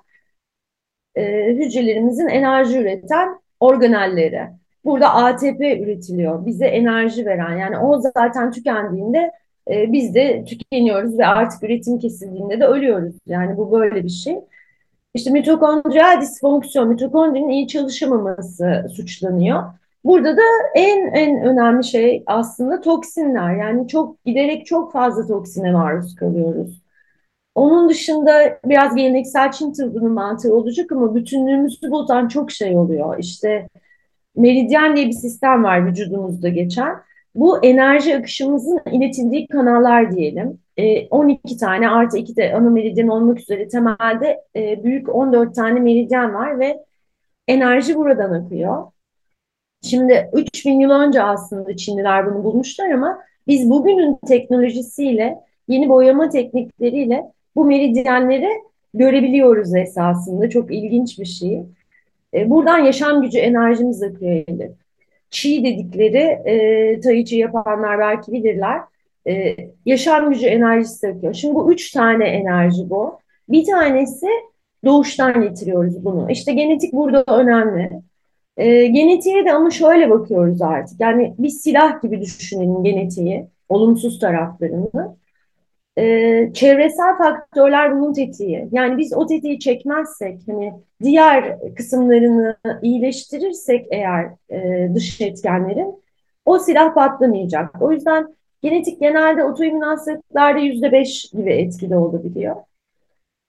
e, 1.15 1.47
hücrelerimizin 1.47 2.29
enerji 2.29 2.79
üreten 2.79 3.41
organelleri. 3.61 4.49
Burada 4.85 5.15
ATP 5.15 5.61
üretiliyor. 5.61 6.47
Bize 6.47 6.67
enerji 6.67 7.27
veren. 7.27 7.59
Yani 7.59 7.79
o 7.79 8.01
zaten 8.01 8.51
tükendiğinde 8.53 9.33
e, 9.71 9.93
biz 9.93 10.15
de 10.15 10.45
tükeniyoruz 10.45 11.19
ve 11.19 11.27
artık 11.27 11.63
üretim 11.63 11.99
kesildiğinde 11.99 12.61
de 12.61 12.67
ölüyoruz. 12.67 13.15
Yani 13.27 13.57
bu 13.57 13.73
böyle 13.73 14.05
bir 14.05 14.09
şey. 14.09 14.39
İşte 15.15 15.31
mitokondriyal 15.31 16.21
disfonksiyon, 16.21 16.89
mitokondrinin 16.89 17.49
iyi 17.49 17.69
çalışamaması 17.69 18.87
suçlanıyor. 18.97 19.63
Burada 20.05 20.37
da 20.37 20.43
en 20.75 21.07
en 21.07 21.43
önemli 21.43 21.85
şey 21.85 22.23
aslında 22.27 22.81
toksinler. 22.81 23.57
Yani 23.57 23.89
çok 23.89 24.25
giderek 24.25 24.67
çok 24.67 24.93
fazla 24.93 25.27
toksine 25.27 25.73
maruz 25.73 26.15
kalıyoruz. 26.15 26.83
Onun 27.59 27.89
dışında 27.89 28.59
biraz 28.65 28.95
geleneksel 28.95 29.53
Çin 29.53 29.73
tıbbının 29.73 30.13
mantığı 30.13 30.55
olacak 30.55 30.93
ama 30.93 31.15
bütünlüğümüzü 31.15 31.91
bozan 31.91 32.29
çok 32.29 32.51
şey 32.51 32.77
oluyor. 32.77 33.19
İşte 33.19 33.69
meridyen 34.37 34.97
diye 34.97 35.07
bir 35.07 35.13
sistem 35.13 35.65
var 35.65 35.87
vücudumuzda 35.87 36.49
geçen. 36.49 36.97
Bu 37.35 37.65
enerji 37.65 38.17
akışımızın 38.17 38.81
iletildiği 38.93 39.49
kanallar 39.49 40.13
diyelim. 40.13 40.59
E, 40.77 41.09
12 41.09 41.57
tane 41.57 41.91
artı 41.91 42.19
2 42.19 42.37
de 42.37 42.55
ana 42.55 42.71
meridyen 42.71 43.09
olmak 43.09 43.41
üzere 43.41 43.69
temelde 43.69 44.41
e, 44.57 44.85
büyük 44.85 45.15
14 45.15 45.55
tane 45.55 45.81
meridyen 45.81 46.35
var 46.35 46.59
ve 46.59 46.85
enerji 47.49 47.97
buradan 47.97 48.33
akıyor. 48.33 48.87
Şimdi 49.83 50.31
3000 50.33 50.81
yıl 50.81 50.91
önce 50.91 51.23
aslında 51.23 51.77
Çinliler 51.77 52.27
bunu 52.27 52.45
bulmuşlar 52.45 52.91
ama 52.91 53.19
biz 53.47 53.71
bugünün 53.71 54.19
teknolojisiyle, 54.29 55.39
yeni 55.69 55.89
boyama 55.89 56.29
teknikleriyle 56.29 57.33
bu 57.59 57.65
meridyenleri 57.65 58.49
görebiliyoruz 58.95 59.75
esasında. 59.75 60.51
Çok 60.51 60.75
ilginç 60.75 61.19
bir 61.19 61.25
şey. 61.25 61.63
E, 62.35 62.51
buradan 62.51 62.79
yaşam 62.79 63.23
gücü 63.23 63.39
enerjimiz 63.39 64.03
akıyor. 64.03 64.45
Çi 65.31 65.65
dedikleri 65.65 66.19
e, 66.45 67.01
tai 67.01 67.25
yapanlar 67.31 67.99
belki 67.99 68.33
bilirler. 68.33 68.81
E, 69.29 69.57
yaşam 69.87 70.31
gücü 70.31 70.47
enerjisi 70.47 71.09
akıyor. 71.09 71.35
Şimdi 71.35 71.55
bu 71.55 71.73
üç 71.73 71.93
tane 71.93 72.25
enerji 72.25 72.91
bu. 72.91 73.19
Bir 73.49 73.65
tanesi 73.65 74.27
doğuştan 74.85 75.43
getiriyoruz 75.43 76.05
bunu. 76.05 76.31
İşte 76.31 76.53
genetik 76.53 76.93
burada 76.93 77.25
önemli. 77.29 77.91
E, 78.57 78.87
genetiğe 78.87 79.45
de 79.45 79.53
ama 79.53 79.71
şöyle 79.71 80.11
bakıyoruz 80.11 80.63
artık. 80.63 81.01
Yani 81.01 81.35
bir 81.39 81.49
silah 81.49 82.03
gibi 82.03 82.21
düşünelim 82.21 82.85
genetiği, 82.85 83.47
olumsuz 83.69 84.19
taraflarını. 84.19 85.17
Ee, 85.99 86.51
çevresel 86.55 87.19
faktörler 87.19 87.97
bunun 87.97 88.13
tetiği. 88.13 88.69
Yani 88.73 88.99
biz 88.99 89.13
o 89.17 89.27
tetiği 89.27 89.59
çekmezsek, 89.59 90.41
hani 90.47 90.73
diğer 91.03 91.59
kısımlarını 91.77 92.57
iyileştirirsek 92.83 93.87
eğer 93.91 94.31
e, 94.51 94.91
dış 94.95 95.21
etkenlerin 95.21 96.03
o 96.45 96.59
silah 96.59 96.95
patlamayacak. 96.95 97.83
O 97.83 97.93
yüzden 97.93 98.35
genetik 98.63 99.01
genelde 99.01 99.45
otoimmün 99.45 99.81
hastalıklarda 99.81 100.59
yüzde 100.59 100.93
beş 100.93 101.31
gibi 101.31 101.53
etkili 101.53 101.97
olabiliyor. 101.97 102.57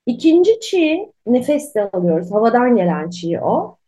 İkinci 0.06 0.60
çiğ 0.60 1.12
nefesle 1.28 1.90
alıyoruz. 1.94 2.32
Havadan 2.32 2.76
gelen 2.76 3.10
çiğ 3.10 3.42
o. 3.42 3.79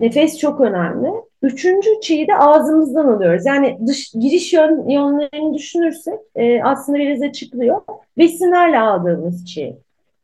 Nefes 0.00 0.38
çok 0.38 0.60
önemli. 0.60 1.08
Üçüncü 1.42 1.90
çiği 2.02 2.28
de 2.28 2.36
ağzımızdan 2.36 3.08
alıyoruz. 3.08 3.46
Yani 3.46 3.78
dış, 3.86 4.12
giriş 4.12 4.52
yön, 4.52 4.88
yönlerini 4.88 5.54
düşünürsek 5.54 6.18
e, 6.34 6.62
aslında 6.62 6.98
biraz 6.98 7.22
açıklıyor. 7.22 7.80
Besinlerle 8.18 8.78
aldığımız 8.80 9.46
çiğ. 9.46 9.76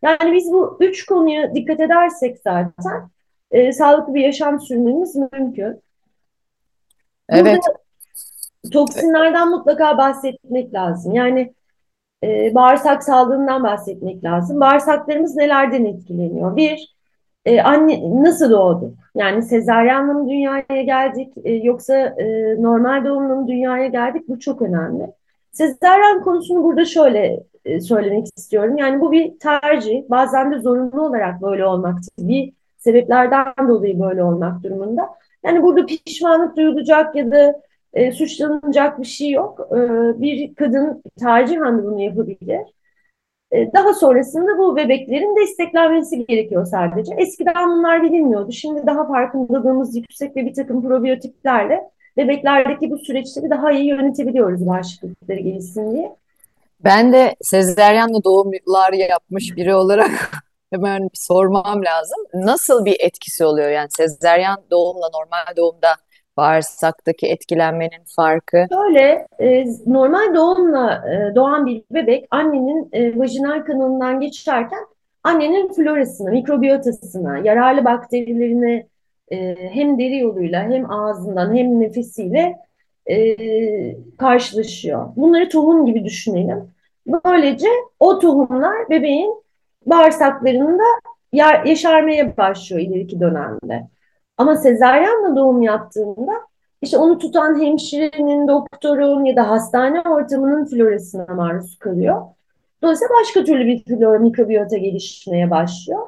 Yani 0.03 0.33
biz 0.33 0.53
bu 0.53 0.77
üç 0.81 1.07
konuya 1.07 1.55
dikkat 1.55 1.81
edersek 1.81 2.39
zaten 2.45 3.09
e, 3.51 3.73
sağlıklı 3.73 4.15
bir 4.15 4.21
yaşam 4.21 4.61
sürmemiz 4.61 5.17
mümkün. 5.17 5.81
Burada 7.31 7.51
Evet. 7.51 7.61
toksinlerden 8.73 9.51
mutlaka 9.51 9.99
bahsetmek 9.99 10.75
lazım. 10.75 11.15
Yani 11.15 11.55
e, 12.25 12.55
bağırsak 12.55 13.05
sağlığından 13.05 13.65
bahsetmek 13.65 14.25
lazım. 14.25 14.61
Bağırsaklarımız 14.61 15.37
nelerden 15.37 15.85
etkileniyor? 15.85 16.57
Bir, 16.57 16.96
e, 17.47 17.63
anne 17.63 18.23
nasıl 18.23 18.51
doğduk? 18.51 18.95
Yani 19.15 19.43
sezaryenle 19.43 20.13
mi 20.13 20.31
dünyaya 20.31 20.83
geldik 20.83 21.33
e, 21.45 21.53
yoksa 21.53 21.95
e, 21.97 22.57
normal 22.63 23.05
doğumla 23.05 23.35
mı 23.35 23.49
dünyaya 23.49 23.87
geldik? 23.87 24.29
Bu 24.29 24.41
çok 24.41 24.63
önemli. 24.63 25.07
Sezaryen 25.53 26.23
konusunu 26.23 26.65
burada 26.65 26.85
şöyle 26.85 27.45
e, 27.65 27.81
söylemek 27.81 28.27
istiyorum. 28.37 28.77
Yani 28.77 29.01
bu 29.01 29.13
bir 29.13 29.39
tercih. 29.39 30.03
Bazen 30.11 30.53
de 30.53 30.59
zorunlu 30.59 31.07
olarak 31.07 31.43
böyle 31.43 31.67
olmaktır. 31.67 32.09
Bir 32.19 32.53
sebeplerden 32.79 33.69
dolayı 33.69 34.01
böyle 34.01 34.25
olmak 34.25 34.63
durumunda. 34.63 35.09
Yani 35.45 35.63
burada 35.63 35.87
pişmanlık 35.87 36.57
duyulacak 36.57 37.17
ya 37.17 37.31
da 37.31 37.61
e, 37.95 38.13
suçlanılacak 38.13 39.01
bir 39.01 39.05
şey 39.05 39.31
yok. 39.31 39.69
E, 39.73 39.79
bir 40.21 40.55
kadın 40.55 41.03
tercihen 41.21 41.85
bunu 41.85 42.03
yapabilir. 42.03 42.76
E, 43.53 43.73
Daha 43.73 43.95
sonrasında 43.95 44.59
bu 44.59 44.77
bebeklerin 44.77 45.37
desteklenmesi 45.37 46.27
gerekiyor 46.27 46.67
sadece. 46.67 47.15
Eskiden 47.15 47.69
bunlar 47.69 48.03
bilinmiyordu. 48.03 48.53
Şimdi 48.53 48.87
daha 48.87 49.07
farkındalığımız 49.07 49.97
yüksek 49.97 50.37
ve 50.37 50.47
bir 50.47 50.55
takım 50.55 50.83
probiyotiklerle 50.83 51.91
bebeklerdeki 52.17 52.91
bu 52.91 52.99
süreçleri 52.99 53.51
daha 53.51 53.73
iyi 53.73 53.87
yönetebiliyoruz 53.87 54.67
bağışıklıkları 54.67 55.41
gelişsin 55.41 55.95
diye. 55.95 56.17
Ben 56.85 57.13
de 57.13 57.35
sezaryenle 57.43 58.25
doğumlar 58.25 58.93
yapmış 58.93 59.57
biri 59.57 59.75
olarak 59.75 60.11
hemen 60.73 61.09
sormam 61.15 61.85
lazım. 61.85 62.19
Nasıl 62.35 62.85
bir 62.85 62.97
etkisi 63.01 63.45
oluyor? 63.45 63.71
Yani 63.71 63.89
sezaryen 63.91 64.57
doğumla 64.71 65.11
normal 65.15 65.57
doğumda 65.57 65.89
bağırsaktaki 66.37 67.27
etkilenmenin 67.27 68.05
farkı. 68.17 68.67
Şöyle 68.73 69.27
e, 69.41 69.65
normal 69.87 70.35
doğumla 70.35 71.05
e, 71.13 71.35
doğan 71.35 71.67
bir 71.67 71.83
bebek 71.91 72.27
annenin 72.31 72.89
e, 72.93 73.19
vajinal 73.19 73.65
kanalından 73.65 74.21
geçerken 74.21 74.81
annenin 75.25 75.73
florasına, 75.73 76.31
mikrobiyotasına, 76.31 77.39
yararlı 77.39 77.85
bakterilerine 77.85 78.87
e, 79.33 79.57
hem 79.71 79.99
deri 79.99 80.19
yoluyla 80.19 80.63
hem 80.63 80.91
ağzından 80.91 81.57
hem 81.57 81.81
nefesiyle 81.81 82.57
e, 83.11 83.37
karşılaşıyor. 84.19 85.09
Bunları 85.17 85.49
tohum 85.49 85.87
gibi 85.87 86.05
düşünelim. 86.05 86.71
Böylece 87.07 87.69
o 88.01 88.19
tohumlar 88.19 88.91
bebeğin 88.91 89.35
bağırsaklarında 89.87 90.83
ya- 91.33 91.63
yaşarmaya 91.67 92.37
başlıyor 92.37 92.83
ileriki 92.83 93.21
dönemde. 93.21 93.87
Ama 94.39 94.57
sezaryenle 94.57 95.37
doğum 95.37 95.63
yaptığında 95.63 96.33
işte 96.83 96.99
onu 96.99 97.19
tutan 97.19 97.63
hemşirenin, 97.63 98.49
doktorun 98.49 99.25
ya 99.25 99.37
da 99.37 99.51
hastane 99.51 100.01
ortamının 100.01 100.65
florasına 100.65 101.35
maruz 101.35 101.79
kalıyor. 101.79 102.23
Dolayısıyla 102.83 103.15
başka 103.21 103.45
türlü 103.45 103.67
bir 103.67 103.85
flora, 103.85 104.19
mikrobiyota 104.19 104.77
gelişmeye 104.77 105.51
başlıyor. 105.51 106.07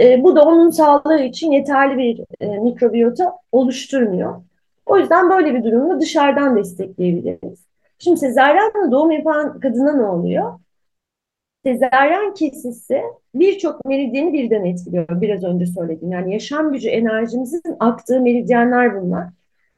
E, 0.00 0.22
bu 0.24 0.36
da 0.36 0.42
onun 0.42 0.70
sağlığı 0.70 1.20
için 1.22 1.52
yeterli 1.52 1.98
bir 1.98 2.24
e, 2.40 2.58
mikrobiyota 2.58 3.36
oluşturmuyor. 3.52 4.42
O 4.86 4.98
yüzden 4.98 5.30
böyle 5.30 5.54
bir 5.54 5.64
durumda 5.64 6.00
dışarıdan 6.00 6.56
destekleyebiliriz. 6.56 7.64
Şimdi 7.98 8.16
sezaryenle 8.16 8.90
doğum 8.90 9.10
yapan 9.10 9.60
kadına 9.60 9.92
ne 9.92 10.04
oluyor? 10.04 10.58
Sezaryen 11.68 12.34
kesisi 12.34 13.02
birçok 13.34 13.84
meridyeni 13.84 14.32
birden 14.32 14.64
etkiliyor. 14.64 15.20
Biraz 15.20 15.44
önce 15.44 15.66
söyledim. 15.66 16.12
Yani 16.12 16.32
yaşam 16.32 16.72
gücü 16.72 16.88
enerjimizin 16.88 17.62
aktığı 17.80 18.20
meridyenler 18.20 19.02
bunlar. 19.02 19.28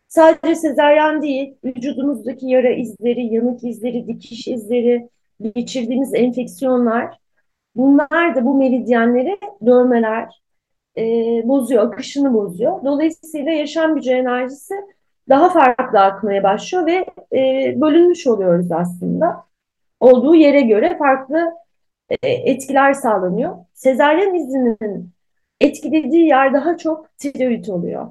Sadece 0.08 0.54
sezaryen 0.54 1.22
değil, 1.22 1.54
vücudumuzdaki 1.64 2.46
yara 2.46 2.70
izleri, 2.70 3.34
yanık 3.34 3.64
izleri, 3.64 4.06
dikiş 4.06 4.48
izleri, 4.48 5.08
geçirdiğimiz 5.54 6.14
enfeksiyonlar, 6.14 7.18
bunlar 7.76 8.34
da 8.34 8.44
bu 8.44 8.54
meridyenleri 8.54 9.38
dövmeler 9.66 10.42
e, 10.96 11.02
bozuyor, 11.44 11.86
akışını 11.86 12.34
bozuyor. 12.34 12.84
Dolayısıyla 12.84 13.52
yaşam 13.52 13.94
gücü 13.94 14.10
enerjisi 14.10 14.74
daha 15.28 15.48
farklı 15.48 16.00
akmaya 16.00 16.42
başlıyor 16.42 16.86
ve 16.86 17.06
e, 17.38 17.74
bölünmüş 17.80 18.26
oluyoruz 18.26 18.72
aslında. 18.72 19.44
Olduğu 20.00 20.34
yere 20.34 20.60
göre 20.60 20.98
farklı 20.98 21.60
etkiler 22.22 22.92
sağlanıyor. 22.92 23.56
Sezaryen 23.74 24.34
izinin 24.34 25.10
etkilediği 25.60 26.26
yer 26.26 26.54
daha 26.54 26.76
çok 26.76 27.18
tiroid 27.18 27.66
oluyor. 27.66 28.06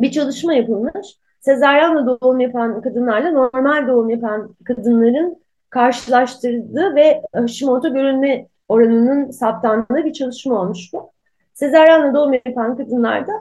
Bir 0.00 0.10
çalışma 0.10 0.54
yapılmış. 0.54 1.06
Sezaryenle 1.40 2.06
doğum 2.06 2.40
yapan 2.40 2.82
kadınlarla 2.82 3.30
normal 3.30 3.88
doğum 3.88 4.10
yapan 4.10 4.56
kadınların 4.64 5.42
karşılaştırdığı 5.70 6.94
ve 6.94 7.22
Hashimoto 7.32 7.94
görünme 7.94 8.46
oranının 8.68 9.30
saptandığı 9.30 10.04
bir 10.04 10.12
çalışma 10.12 10.60
olmuş 10.60 10.92
bu. 10.92 11.10
Sezaryenle 11.54 12.14
doğum 12.14 12.32
yapan 12.32 12.76
kadınlarda 12.76 13.32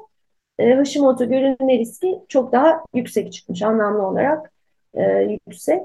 e, 0.60 0.74
Hashimoto 0.74 1.26
görünme 1.30 1.78
riski 1.78 2.20
çok 2.30 2.52
daha 2.52 2.84
yüksek 2.94 3.34
çıkmış 3.34 3.62
anlamlı 3.62 4.08
olarak 4.08 4.52
e, 4.94 5.04
yüksek. 5.48 5.82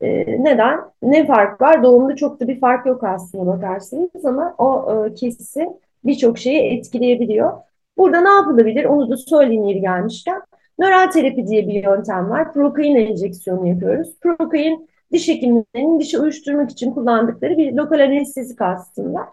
E, 0.00 0.26
neden? 0.44 0.80
Ne 1.02 1.26
fark 1.26 1.60
var? 1.60 1.82
Doğumda 1.82 2.16
çok 2.16 2.40
da 2.40 2.48
bir 2.48 2.60
fark 2.60 2.86
yok 2.86 3.04
aslında 3.04 3.46
bakarsınız 3.46 4.24
ama 4.24 4.54
o 4.58 4.94
e, 5.06 5.14
kesisi 5.14 5.68
birçok 6.04 6.38
şeyi 6.38 6.78
etkileyebiliyor. 6.78 7.52
Burada 7.98 8.20
ne 8.20 8.28
yapılabilir? 8.30 8.84
Onu 8.84 9.10
da 9.10 9.16
söyleyeyim 9.16 9.64
yeri 9.64 9.80
gelmişken. 9.80 10.42
Nöral 10.78 11.10
terapi 11.10 11.46
diye 11.46 11.68
bir 11.68 11.84
yöntem 11.84 12.30
var. 12.30 12.52
Prokain 12.52 12.96
enjeksiyonu 12.96 13.68
yapıyoruz. 13.68 14.16
Prokain 14.20 14.88
diş 15.12 15.28
hekimlerinin 15.28 16.00
dişi 16.00 16.18
uyuşturmak 16.18 16.70
için 16.70 16.92
kullandıkları 16.92 17.58
bir 17.58 17.72
lokal 17.72 18.00
anestezik 18.00 18.62
aslında. 18.62 19.28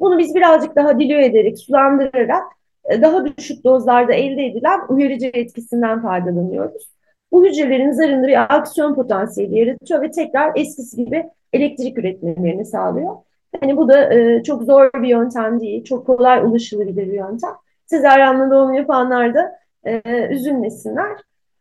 Bunu 0.00 0.18
biz 0.18 0.34
birazcık 0.34 0.76
daha 0.76 1.00
dilüye 1.00 1.26
ederek, 1.26 1.58
sulandırarak 1.58 2.42
e, 2.84 3.02
daha 3.02 3.36
düşük 3.36 3.64
dozlarda 3.64 4.12
elde 4.12 4.46
edilen 4.46 4.80
uyarıcı 4.88 5.26
etkisinden 5.26 6.02
faydalanıyoruz. 6.02 6.95
Bu 7.32 7.46
hücrelerin 7.46 7.92
zarında 7.92 8.26
bir 8.26 8.56
aksiyon 8.56 8.94
potansiyeli 8.94 9.58
yaratıyor 9.58 10.02
ve 10.02 10.10
tekrar 10.10 10.52
eskisi 10.56 11.04
gibi 11.04 11.30
elektrik 11.52 11.98
üretmelerini 11.98 12.64
sağlıyor. 12.64 13.16
Yani 13.62 13.76
bu 13.76 13.88
da 13.88 14.14
e, 14.14 14.42
çok 14.42 14.62
zor 14.62 14.90
bir 14.94 15.08
yöntem 15.08 15.60
değil, 15.60 15.84
çok 15.84 16.06
kolay 16.06 16.42
ulaşılabilir 16.44 17.06
bir 17.06 17.12
yöntem. 17.12 17.50
Sezaryenle 17.86 18.50
doğum 18.50 18.74
yapanlar 18.74 19.34
da 19.34 19.58
e, 19.84 20.02
üzülmesinler. 20.30 21.12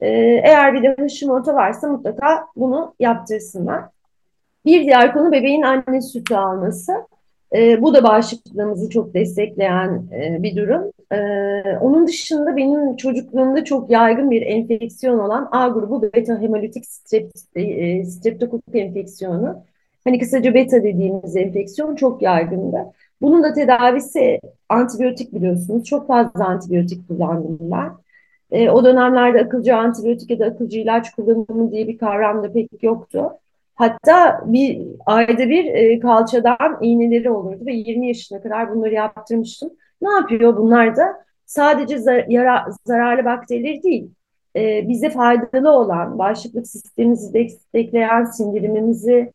E, 0.01 0.09
eğer 0.43 0.73
bir 0.73 0.83
de 0.83 0.95
Hashimoto 0.99 1.53
varsa 1.53 1.87
mutlaka 1.87 2.45
bunu 2.55 2.95
yaptırsınlar. 2.99 3.83
Bir 4.65 4.83
diğer 4.83 5.13
konu 5.13 5.31
bebeğin 5.31 5.61
anne 5.61 6.01
sütü 6.01 6.35
alması. 6.35 6.93
E, 7.55 7.81
bu 7.81 7.93
da 7.93 8.03
bağışıklığımızı 8.03 8.89
çok 8.89 9.13
destekleyen 9.13 10.03
e, 10.11 10.43
bir 10.43 10.55
durum. 10.55 10.91
E, 11.11 11.17
onun 11.81 12.07
dışında 12.07 12.57
benim 12.57 12.95
çocukluğumda 12.95 13.63
çok 13.63 13.89
yaygın 13.89 14.31
bir 14.31 14.41
enfeksiyon 14.41 15.19
olan 15.19 15.49
A 15.51 15.67
grubu 15.67 16.01
beta 16.01 16.41
hemolitik 16.41 16.85
strep, 16.85 17.31
e, 17.55 18.03
streptokok 18.05 18.61
enfeksiyonu. 18.73 19.63
Hani 20.03 20.19
kısaca 20.19 20.53
beta 20.53 20.83
dediğimiz 20.83 21.35
enfeksiyon 21.35 21.95
çok 21.95 22.21
yaygındı. 22.21 22.77
Bunun 23.21 23.43
da 23.43 23.53
tedavisi 23.53 24.39
antibiyotik 24.69 25.33
biliyorsunuz. 25.33 25.85
Çok 25.85 26.07
fazla 26.07 26.45
antibiyotik 26.45 27.07
kullandım 27.07 27.57
ben. 27.61 27.91
E, 28.51 28.69
o 28.69 28.85
dönemlerde 28.85 29.41
akılcı 29.41 29.75
antibiyotik 29.75 30.29
ya 30.29 30.39
da 30.39 30.45
akılcı 30.45 30.79
ilaç 30.79 31.11
kullanımı 31.11 31.71
diye 31.71 31.87
bir 31.87 31.97
kavram 31.97 32.43
da 32.43 32.53
pek 32.53 32.83
yoktu. 32.83 33.31
Hatta 33.75 34.43
bir 34.45 34.81
ayda 35.05 35.49
bir 35.49 35.65
e, 35.65 35.99
kalçadan 35.99 36.77
iğneleri 36.81 37.29
olurdu 37.31 37.65
ve 37.65 37.73
20 37.73 38.07
yaşına 38.07 38.41
kadar 38.41 38.75
bunları 38.75 38.93
yaptırmıştım. 38.93 39.69
Ne 40.05 40.11
yapıyor 40.11 40.57
bunlar 40.57 40.95
da? 40.97 41.25
Sadece 41.45 41.97
zar 41.97 42.25
yara, 42.27 42.65
zararlı 42.85 43.25
bakterileri 43.25 43.83
değil, 43.83 44.11
e, 44.55 44.87
bize 44.87 45.09
faydalı 45.09 45.71
olan, 45.71 46.19
bağışıklık 46.19 46.67
sistemimizi 46.67 47.33
destekleyen, 47.33 48.25
sindirimimizi 48.25 49.33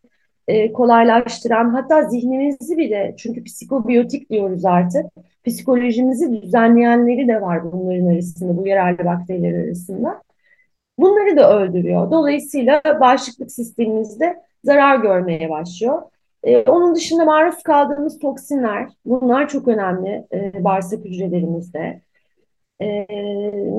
e, 0.49 0.73
kolaylaştıran, 0.73 1.71
hatta 1.71 2.03
zihnimizi 2.03 2.77
bile, 2.79 3.15
çünkü 3.19 3.45
psikobiyotik 3.45 4.31
diyoruz 4.31 4.65
artık, 4.65 5.07
psikolojimizi 5.47 6.43
düzenleyenleri 6.43 7.29
de 7.29 7.41
var 7.41 7.73
bunların 7.73 8.07
arasında, 8.07 8.57
bu 8.57 8.67
yararlı 8.67 9.05
bakteriler 9.05 9.65
arasında. 9.65 10.23
Bunları 10.99 11.37
da 11.37 11.59
öldürüyor. 11.59 12.11
Dolayısıyla 12.11 12.83
bağışıklık 13.01 13.53
sistemimizde 13.53 14.43
zarar 14.65 14.97
görmeye 14.97 15.51
başlıyor. 15.51 16.03
Ee, 16.45 16.63
onun 16.63 16.95
dışında 16.95 17.25
maruz 17.25 17.63
kaldığımız 17.63 18.19
toksinler, 18.19 18.89
bunlar 19.05 19.49
çok 19.49 19.69
önemli 19.69 20.27
e, 20.33 20.65
bağırsak 20.65 21.05
hücrelerimizde. 21.05 22.03
Ee, 22.83 23.07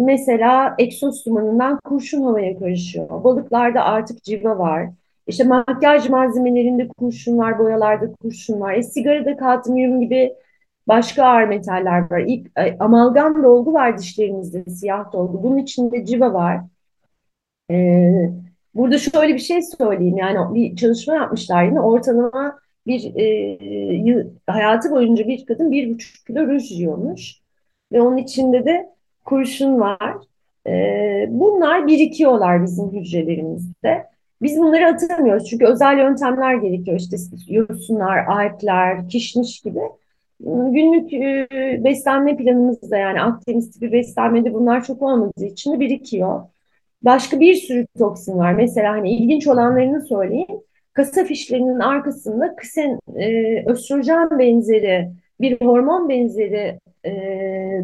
mesela 0.05 0.75
egzoz 0.79 1.25
dumanından 1.25 1.79
kurşun 1.83 2.23
havaya 2.23 2.59
karışıyor. 2.59 3.23
Balıklarda 3.23 3.83
artık 3.83 4.23
civa 4.23 4.59
var. 4.59 4.89
İşte 5.27 5.43
makyaj 5.43 6.09
malzemelerinde 6.09 6.87
kurşun 6.87 7.37
var, 7.37 7.59
boyalarda 7.59 8.13
kurşun 8.21 8.61
var. 8.61 8.73
E, 8.73 8.83
sigarada 8.83 9.37
kadmiyum 9.37 10.01
gibi 10.01 10.33
başka 10.87 11.23
ağır 11.25 11.43
metaller 11.47 12.11
var. 12.11 12.19
İlk, 12.27 12.47
e, 12.59 12.77
amalgam 12.79 13.43
dolgu 13.43 13.73
var 13.73 13.97
dişlerimizde, 13.97 14.65
siyah 14.71 15.13
dolgu. 15.13 15.43
Bunun 15.43 15.57
içinde 15.57 16.05
civa 16.05 16.33
var. 16.33 16.61
Ee, 17.71 18.29
burada 18.75 18.97
şöyle 18.97 19.33
bir 19.33 19.39
şey 19.39 19.61
söyleyeyim 19.61 20.17
yani 20.17 20.55
bir 20.55 20.75
çalışma 20.75 21.15
yapmışlar 21.15 21.63
yine 21.63 21.81
ortalama 21.81 22.59
bir 22.87 23.15
e, 23.15 23.23
yıl, 23.95 24.29
hayatı 24.47 24.91
boyunca 24.91 25.27
bir 25.27 25.45
kadın 25.45 25.71
bir 25.71 25.93
buçuk 25.93 26.27
kilo 26.27 26.47
ruj 26.47 26.71
yiyormuş 26.71 27.41
ve 27.91 28.01
onun 28.01 28.17
içinde 28.17 28.65
de 28.65 28.89
kurşun 29.25 29.79
var. 29.79 30.17
Ee, 30.67 31.25
bunlar 31.29 31.87
birikiyorlar 31.87 32.63
bizim 32.63 32.91
hücrelerimizde. 32.91 34.05
Biz 34.41 34.57
bunları 34.57 34.87
atamıyoruz 34.87 35.49
çünkü 35.49 35.65
özel 35.65 35.97
yöntemler 35.97 36.55
gerekiyor 36.55 36.99
işte 36.99 37.17
yosunlar, 37.47 38.25
alpler, 38.25 39.09
kişniş 39.09 39.61
gibi. 39.61 39.79
Günlük 40.39 41.13
e, 41.13 41.47
beslenme 41.83 42.37
planımızda 42.37 42.97
yani 42.97 43.21
Akdeniz 43.21 43.71
tipi 43.71 43.91
beslenmede 43.91 44.53
bunlar 44.53 44.83
çok 44.83 45.01
olmadığı 45.01 45.45
için 45.45 45.73
de 45.73 45.79
birikiyor. 45.79 46.41
Başka 47.03 47.39
bir 47.39 47.55
sürü 47.55 47.87
toksin 47.97 48.37
var. 48.37 48.53
Mesela 48.53 48.91
hani 48.91 49.11
ilginç 49.11 49.47
olanlarını 49.47 50.01
söyleyeyim. 50.01 50.61
Kasa 50.93 51.23
fişlerinin 51.23 51.79
arkasında 51.79 52.55
kısen 52.55 52.99
e, 53.15 53.63
östrojen 53.65 54.39
benzeri 54.39 55.09
bir 55.41 55.61
hormon 55.61 56.09
benzeri 56.09 56.79
e, 57.05 57.11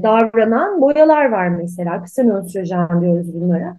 davranan 0.04 0.82
boyalar 0.82 1.26
var 1.26 1.48
mesela. 1.48 2.04
Kısen 2.04 2.32
östrojen 2.32 3.02
diyoruz 3.02 3.34
bunlara. 3.34 3.78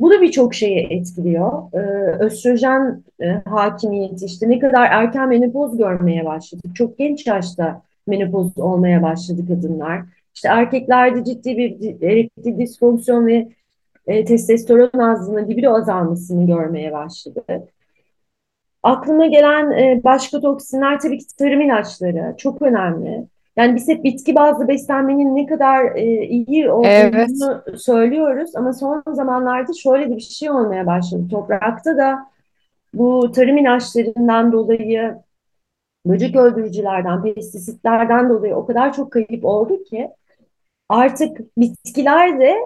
Bu 0.00 0.10
da 0.10 0.22
birçok 0.22 0.54
şeye 0.54 0.82
etkiliyor. 0.82 1.62
Ee, 1.72 1.78
östrojen 2.18 3.02
e, 3.22 3.26
hakimiyeti 3.44 4.24
işte 4.24 4.48
ne 4.48 4.58
kadar 4.58 4.88
erken 4.90 5.28
menopoz 5.28 5.78
görmeye 5.78 6.24
başladık. 6.24 6.76
Çok 6.76 6.98
genç 6.98 7.26
yaşta 7.26 7.82
menopoz 8.06 8.58
olmaya 8.58 9.02
başladı 9.02 9.48
kadınlar. 9.48 10.02
İşte 10.34 10.48
erkeklerde 10.48 11.24
ciddi 11.24 11.56
bir 11.56 12.02
erektil 12.02 12.58
disfonksiyon 12.58 13.26
ve 13.26 13.48
e, 14.10 14.24
testosteron 14.24 14.98
azlığının 14.98 15.48
libido 15.48 15.74
azalmasını 15.74 16.46
görmeye 16.46 16.92
başladı. 16.92 17.68
Aklıma 18.82 19.26
gelen 19.26 19.70
e, 19.70 20.00
başka 20.04 20.40
toksinler 20.40 21.00
tabii 21.00 21.18
ki 21.18 21.36
tarım 21.38 21.60
ilaçları 21.60 22.34
çok 22.36 22.62
önemli. 22.62 23.26
Yani 23.56 23.76
biz 23.76 23.88
hep 23.88 24.04
bitki 24.04 24.34
bazlı 24.34 24.68
beslenmenin 24.68 25.36
ne 25.36 25.46
kadar 25.46 25.96
e, 25.96 26.26
iyi 26.26 26.70
olduğunu 26.70 26.86
evet. 26.86 27.30
söylüyoruz 27.76 28.56
ama 28.56 28.72
son 28.72 29.02
zamanlarda 29.12 29.72
şöyle 29.72 30.16
bir 30.16 30.20
şey 30.20 30.50
olmaya 30.50 30.86
başladı. 30.86 31.22
Toprakta 31.30 31.96
da 31.96 32.30
bu 32.94 33.32
tarım 33.32 33.58
ilaçlarından 33.58 34.52
dolayı, 34.52 35.16
böcek 36.06 36.36
öldürücülerden, 36.36 37.22
pestisitlerden 37.22 38.28
dolayı 38.28 38.56
o 38.56 38.66
kadar 38.66 38.92
çok 38.92 39.12
kayıp 39.12 39.44
oldu 39.44 39.84
ki 39.84 40.10
artık 40.88 41.40
bitkiler 41.58 42.40
de 42.40 42.56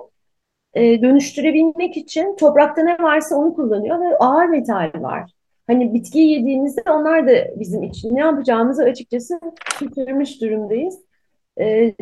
e, 0.74 1.02
dönüştürebilmek 1.02 1.96
için 1.96 2.36
toprakta 2.36 2.82
ne 2.82 2.98
varsa 2.98 3.36
onu 3.36 3.54
kullanıyor 3.54 4.00
ve 4.00 4.16
ağır 4.18 4.46
metal 4.46 4.90
var. 4.94 5.32
Hani 5.66 5.94
bitki 5.94 6.18
yediğimizde 6.18 6.82
onlar 6.90 7.28
da 7.28 7.32
bizim 7.60 7.82
için 7.82 8.14
ne 8.14 8.20
yapacağımızı 8.20 8.84
açıkçası 8.84 9.40
şaşırmış 9.78 10.40
durumdayız. 10.40 10.98
E, 11.60 11.94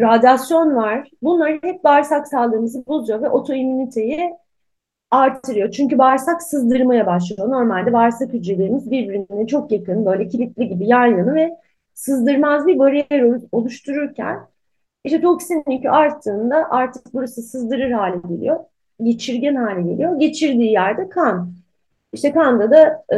radyasyon 0.00 0.76
var. 0.76 1.10
Bunlar 1.22 1.52
hep 1.62 1.84
bağırsak 1.84 2.28
sağlığımızı 2.28 2.86
bozuyor 2.86 3.22
ve 3.22 3.28
otoimmüniteyi 3.30 4.30
artırıyor. 5.10 5.70
Çünkü 5.70 5.98
bağırsak 5.98 6.42
sızdırmaya 6.42 7.06
başlıyor. 7.06 7.50
Normalde 7.50 7.92
bağırsak 7.92 8.32
hücrelerimiz 8.32 8.90
birbirine 8.90 9.46
çok 9.46 9.72
yakın, 9.72 10.06
böyle 10.06 10.28
kilitli 10.28 10.68
gibi 10.68 10.86
yan 10.86 11.06
yana 11.06 11.34
ve 11.34 11.50
sızdırmaz 11.94 12.66
bir 12.66 12.78
bariyer 12.78 13.40
oluştururken 13.52 14.40
işte 15.04 15.20
toksin 15.20 15.64
yükü 15.70 15.88
arttığında 15.88 16.66
artık 16.70 17.14
burası 17.14 17.42
sızdırır 17.42 17.90
hale 17.90 18.16
geliyor. 18.28 18.60
Geçirgen 19.02 19.54
hale 19.54 19.82
geliyor. 19.82 20.20
Geçirdiği 20.20 20.72
yerde 20.72 21.08
kan. 21.08 21.52
İşte 22.12 22.32
kanda 22.32 22.70
da 22.70 23.04
e, 23.12 23.16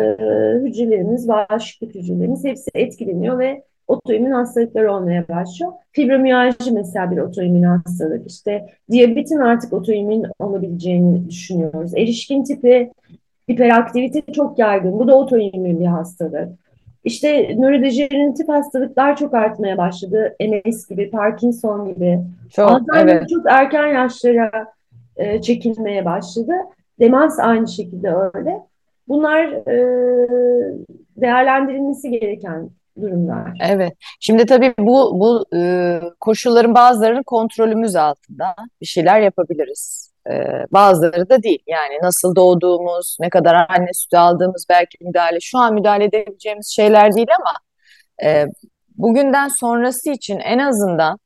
hücrelerimiz, 0.63 1.29
bağışıklık 1.29 1.95
hücrelerimiz 1.95 2.45
hepsi 2.45 2.71
etkileniyor 2.75 3.39
ve 3.39 3.63
otoimmün 3.89 4.31
hastalıklar 4.31 4.85
olmaya 4.85 5.29
başlıyor. 5.29 5.73
Fibromiyalji 5.93 6.73
mesela 6.73 7.11
bir 7.11 7.17
otoimmün 7.17 7.63
hastalık. 7.63 8.31
İşte 8.31 8.67
diyabetin 8.91 9.39
artık 9.39 9.73
otoimmün 9.73 10.27
olabileceğini 10.39 11.29
düşünüyoruz. 11.29 11.95
Erişkin 11.95 12.45
tipi 12.45 12.93
hiperaktivite 13.51 14.33
çok 14.33 14.59
yaygın. 14.59 14.99
Bu 14.99 15.09
da 15.09 15.19
otoimmün 15.19 15.81
bir 15.81 15.87
hastalık. 15.87 16.64
İşte 17.05 17.57
nörodejeneratif 17.59 18.49
hastalıklar 18.49 19.17
çok 19.17 19.35
artmaya 19.35 19.79
başladı. 19.79 20.37
MS 20.41 20.89
gibi, 20.89 21.11
Parkinson 21.11 21.95
gibi. 21.95 22.21
Çok, 22.53 22.71
Alzheimer 22.71 23.17
evet. 23.17 23.29
çok 23.29 23.47
erken 23.49 23.87
yaşlara 23.87 24.73
e, 25.17 25.43
çekilmeye 25.43 26.05
başladı. 26.05 26.53
Demans 27.01 27.39
aynı 27.39 27.69
şekilde 27.69 28.15
öyle. 28.35 28.61
Bunlar 29.09 29.45
e, 29.45 29.77
değerlendirilmesi 31.17 32.11
gereken 32.11 32.71
durumlar. 33.01 33.59
Evet. 33.69 33.93
Şimdi 34.21 34.47
tabii 34.47 34.75
bu 34.79 35.21
bu 35.21 35.45
e, 35.57 36.01
koşulların 36.21 36.75
bazılarını 36.75 37.25
kontrolümüz 37.25 37.97
altında 37.97 38.55
bir 38.81 38.87
şeyler 38.87 39.21
yapabiliriz. 39.21 40.14
Bazıları 40.71 41.29
da 41.29 41.43
değil. 41.43 41.63
Yani 41.67 41.99
nasıl 42.03 42.37
doğduğumuz, 42.37 43.17
ne 43.21 43.31
kadar 43.31 43.67
anne 43.69 43.93
sütü 43.93 44.17
aldığımız 44.17 44.67
belki 44.69 44.99
müdahale. 45.01 45.41
Şu 45.41 45.59
an 45.59 45.75
müdahale 45.75 46.05
edebileceğimiz 46.05 46.73
şeyler 46.77 47.15
değil 47.15 47.29
ama 47.41 47.53
e, 48.25 48.47
bugünden 48.97 49.49
sonrası 49.61 50.11
için 50.11 50.39
en 50.39 50.59
azından 50.59 51.19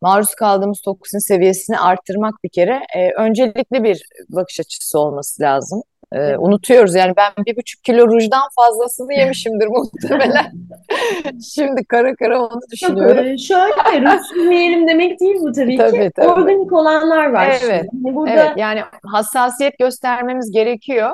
maruz 0.00 0.34
kaldığımız 0.34 0.80
toksin 0.84 1.18
seviyesini 1.18 1.78
arttırmak 1.78 2.34
bir 2.44 2.48
kere 2.48 2.80
e, 2.96 3.10
öncelikli 3.12 3.84
bir 3.84 4.02
bakış 4.28 4.60
açısı 4.60 4.98
olması 4.98 5.42
lazım. 5.42 5.82
E, 6.16 6.36
unutuyoruz 6.38 6.94
yani 6.94 7.12
ben 7.16 7.32
bir 7.46 7.56
buçuk 7.56 7.84
kilo 7.84 8.06
rujdan 8.08 8.48
fazlasını 8.56 9.14
yemişimdir 9.14 9.66
muhtemelen. 9.66 10.52
Şimdi 11.54 11.84
kara 11.84 12.14
kara 12.14 12.40
onu 12.40 12.60
düşünüyorum. 12.72 13.28
Yok, 13.28 13.40
şöyle 13.40 14.00
ruj 14.00 14.22
yemeyelim 14.36 14.88
demek 14.88 15.20
değil 15.20 15.36
bu 15.40 15.52
tabii, 15.52 15.76
Tabii, 15.76 15.98
ki. 15.98 16.10
tabii. 16.16 16.28
Organik 16.28 16.72
olanlar 16.72 17.32
var 17.32 17.46
Evet, 17.46 17.60
şimdi. 17.60 18.14
Burada 18.14 18.30
Evet 18.30 18.50
yani 18.56 18.82
hassasiyet 19.02 19.78
göstermemiz 19.78 20.50
gerekiyor. 20.50 21.10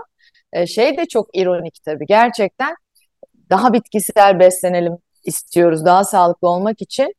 E, 0.53 0.67
şey 0.67 0.97
de 0.97 1.07
çok 1.07 1.37
ironik 1.37 1.79
tabii 1.85 2.07
gerçekten 2.07 2.75
daha 3.51 3.73
bitkisel 3.73 4.39
beslenelim 4.39 4.97
istiyoruz 5.25 5.85
daha 5.85 6.05
sağlıklı 6.05 6.49
olmak 6.49 6.83
için. 6.83 7.15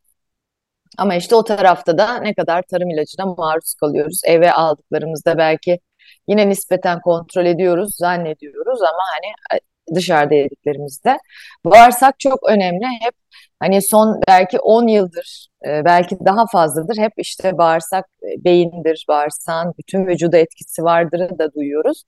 Ama 0.97 1.15
işte 1.15 1.35
o 1.35 1.43
tarafta 1.43 1.97
da 1.97 2.17
ne 2.17 2.33
kadar 2.33 2.61
tarım 2.61 2.89
ilacına 2.89 3.25
maruz 3.25 3.73
kalıyoruz. 3.73 4.21
Eve 4.25 4.51
aldıklarımızda 4.51 5.37
belki 5.37 5.79
yine 6.27 6.49
nispeten 6.49 7.01
kontrol 7.01 7.45
ediyoruz, 7.45 7.95
zannediyoruz 7.95 8.81
ama 8.81 9.03
hani 9.13 9.59
e, 9.59 9.59
dışarıda 9.95 10.33
yediklerimizde. 10.33 11.17
Bağırsak 11.65 12.19
çok 12.19 12.49
önemli. 12.49 12.85
Hep 12.85 13.13
hani 13.59 13.81
son 13.81 14.21
belki 14.27 14.59
10 14.59 14.87
yıldır, 14.87 15.47
e, 15.65 15.85
belki 15.85 16.17
daha 16.25 16.45
fazladır. 16.51 16.97
Hep 16.97 17.13
işte 17.17 17.57
bağırsak 17.57 18.05
e, 18.23 18.43
beyindir, 18.43 19.05
bağırsağın 19.09 19.73
bütün 19.77 20.07
vücuda 20.07 20.37
etkisi 20.37 20.83
vardır 20.83 21.39
da 21.39 21.53
duyuyoruz. 21.53 22.03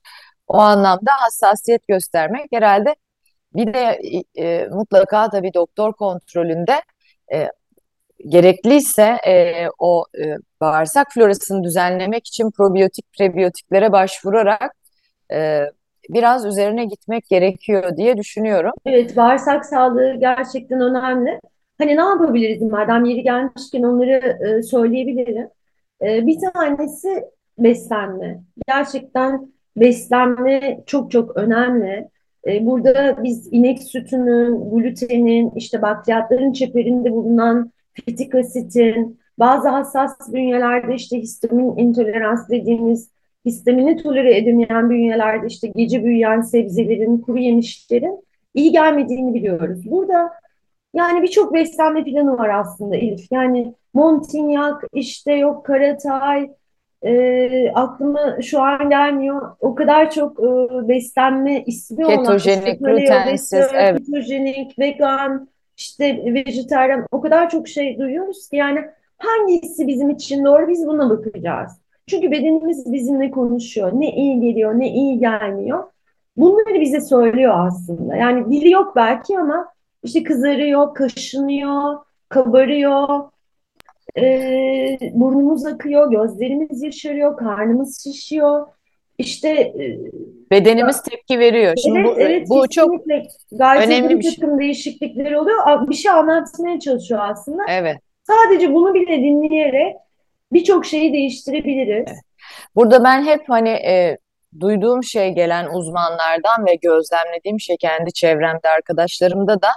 O 0.48 0.58
anlamda 0.58 1.10
hassasiyet 1.20 1.88
göstermek 1.88 2.46
herhalde 2.52 2.94
bir 3.54 3.74
de 3.74 4.00
e, 4.38 4.68
mutlaka 4.70 5.30
tabii 5.30 5.54
doktor 5.54 5.92
kontrolünde 5.92 6.82
e, 7.32 7.48
gerekliyse 8.28 9.16
e, 9.26 9.66
o 9.78 10.04
e, 10.18 10.36
bağırsak 10.60 11.06
florasını 11.14 11.64
düzenlemek 11.64 12.26
için 12.26 12.50
probiyotik 12.50 13.12
prebiyotiklere 13.18 13.92
başvurarak 13.92 14.72
e, 15.32 15.60
biraz 16.10 16.46
üzerine 16.46 16.84
gitmek 16.84 17.26
gerekiyor 17.28 17.96
diye 17.96 18.16
düşünüyorum. 18.16 18.72
Evet, 18.86 19.16
bağırsak 19.16 19.66
sağlığı 19.66 20.14
gerçekten 20.20 20.80
önemli. 20.80 21.40
Hani 21.78 21.96
ne 21.96 22.00
yapabiliriz 22.00 22.62
madem 22.62 23.04
yeri 23.04 23.22
gelmişken 23.22 23.82
onları 23.82 24.38
e, 24.48 24.62
söyleyebilirim. 24.62 25.48
E, 26.02 26.26
bir 26.26 26.38
tanesi 26.52 27.24
beslenme. 27.58 28.40
Gerçekten 28.68 29.52
beslenme 29.76 30.80
çok 30.86 31.10
çok 31.10 31.36
önemli. 31.36 32.08
E, 32.46 32.66
burada 32.66 33.24
biz 33.24 33.48
inek 33.52 33.82
sütünün, 33.82 34.70
glutenin, 34.70 35.50
işte 35.56 35.82
bakliyatların 35.82 36.52
çeperinde 36.52 37.12
bulunan 37.12 37.72
fitik 38.04 38.34
asitin, 38.34 39.18
bazı 39.38 39.68
hassas 39.68 40.32
bünyelerde 40.32 40.94
işte 40.94 41.18
histamin 41.18 41.76
intolerans 41.76 42.48
dediğimiz 42.48 43.10
histamini 43.44 44.02
tolere 44.02 44.36
edemeyen 44.36 44.90
bünyelerde 44.90 45.46
işte 45.46 45.68
gece 45.76 46.04
büyüyen 46.04 46.40
sebzelerin, 46.40 47.18
kuru 47.18 47.38
yemişlerin 47.38 48.24
iyi 48.54 48.72
gelmediğini 48.72 49.34
biliyoruz. 49.34 49.90
Burada 49.90 50.32
yani 50.94 51.22
birçok 51.22 51.54
beslenme 51.54 52.04
planı 52.04 52.38
var 52.38 52.48
aslında 52.48 52.96
Elif. 52.96 53.32
Yani 53.32 53.74
Montignac, 53.94 54.76
işte 54.92 55.32
yok 55.32 55.66
Karatay, 55.66 56.50
e, 57.02 57.70
aklıma 57.74 58.42
şu 58.42 58.60
an 58.62 58.90
gelmiyor. 58.90 59.56
O 59.60 59.74
kadar 59.74 60.10
çok 60.10 60.40
e, 60.40 60.88
beslenme 60.88 61.62
ismi 61.66 62.06
olan 62.06 62.16
Ketojenik, 62.16 62.80
glutensiz, 62.80 63.66
evet. 63.74 63.98
ketojenik, 63.98 64.78
vegan, 64.78 65.48
işte 65.76 66.34
vejetaryen 66.34 67.06
o 67.10 67.20
kadar 67.20 67.50
çok 67.50 67.68
şey 67.68 67.98
duyuyoruz 67.98 68.48
ki 68.48 68.56
yani 68.56 68.80
hangisi 69.18 69.86
bizim 69.86 70.10
için 70.10 70.44
doğru 70.44 70.68
biz 70.68 70.86
buna 70.86 71.10
bakacağız. 71.10 71.72
Çünkü 72.06 72.30
bedenimiz 72.30 72.92
bizimle 72.92 73.30
konuşuyor. 73.30 73.92
Ne 73.94 74.16
iyi 74.16 74.40
geliyor, 74.40 74.78
ne 74.78 74.88
iyi 74.88 75.18
gelmiyor. 75.18 75.84
Bunları 76.36 76.80
bize 76.80 77.00
söylüyor 77.00 77.54
aslında. 77.66 78.16
Yani 78.16 78.52
dili 78.52 78.70
yok 78.70 78.96
belki 78.96 79.38
ama 79.38 79.68
işte 80.02 80.22
kızarıyor, 80.22 80.94
kaşınıyor, 80.94 81.98
kabarıyor, 82.28 83.30
e, 84.18 84.98
burnumuz 85.14 85.66
akıyor, 85.66 86.10
gözlerimiz 86.10 86.82
yaşarıyor, 86.82 87.36
karnımız 87.36 88.02
şişiyor. 88.02 88.66
İşte 89.18 89.48
e, 89.48 89.98
Bedenimiz 90.50 91.02
tepki 91.02 91.38
veriyor. 91.38 91.74
Şimdi 91.82 91.98
evet, 91.98 92.16
bu, 92.16 92.20
evet 92.20 92.48
bu 92.48 92.68
çok 92.68 92.90
önemli 93.60 94.18
bir 94.18 94.22
şey. 94.22 94.34
takım 94.34 94.60
değişiklikleri 94.60 95.38
oluyor. 95.38 95.88
Bir 95.88 95.94
şey 95.94 96.12
anlatmaya 96.12 96.80
çalışıyor 96.80 97.20
aslında. 97.22 97.62
evet. 97.68 97.96
Sadece 98.26 98.74
bunu 98.74 98.94
bile 98.94 99.16
dinleyerek 99.18 99.96
birçok 100.52 100.86
şeyi 100.86 101.12
değiştirebiliriz. 101.12 102.18
Burada 102.74 103.04
ben 103.04 103.24
hep 103.24 103.48
hani 103.48 103.68
e, 103.68 104.18
duyduğum 104.60 105.04
şey 105.04 105.30
gelen 105.30 105.66
uzmanlardan 105.72 106.66
ve 106.66 106.74
gözlemlediğim 106.74 107.60
şey 107.60 107.76
kendi 107.76 108.12
çevremde 108.12 108.68
arkadaşlarımda 108.76 109.62
da 109.62 109.68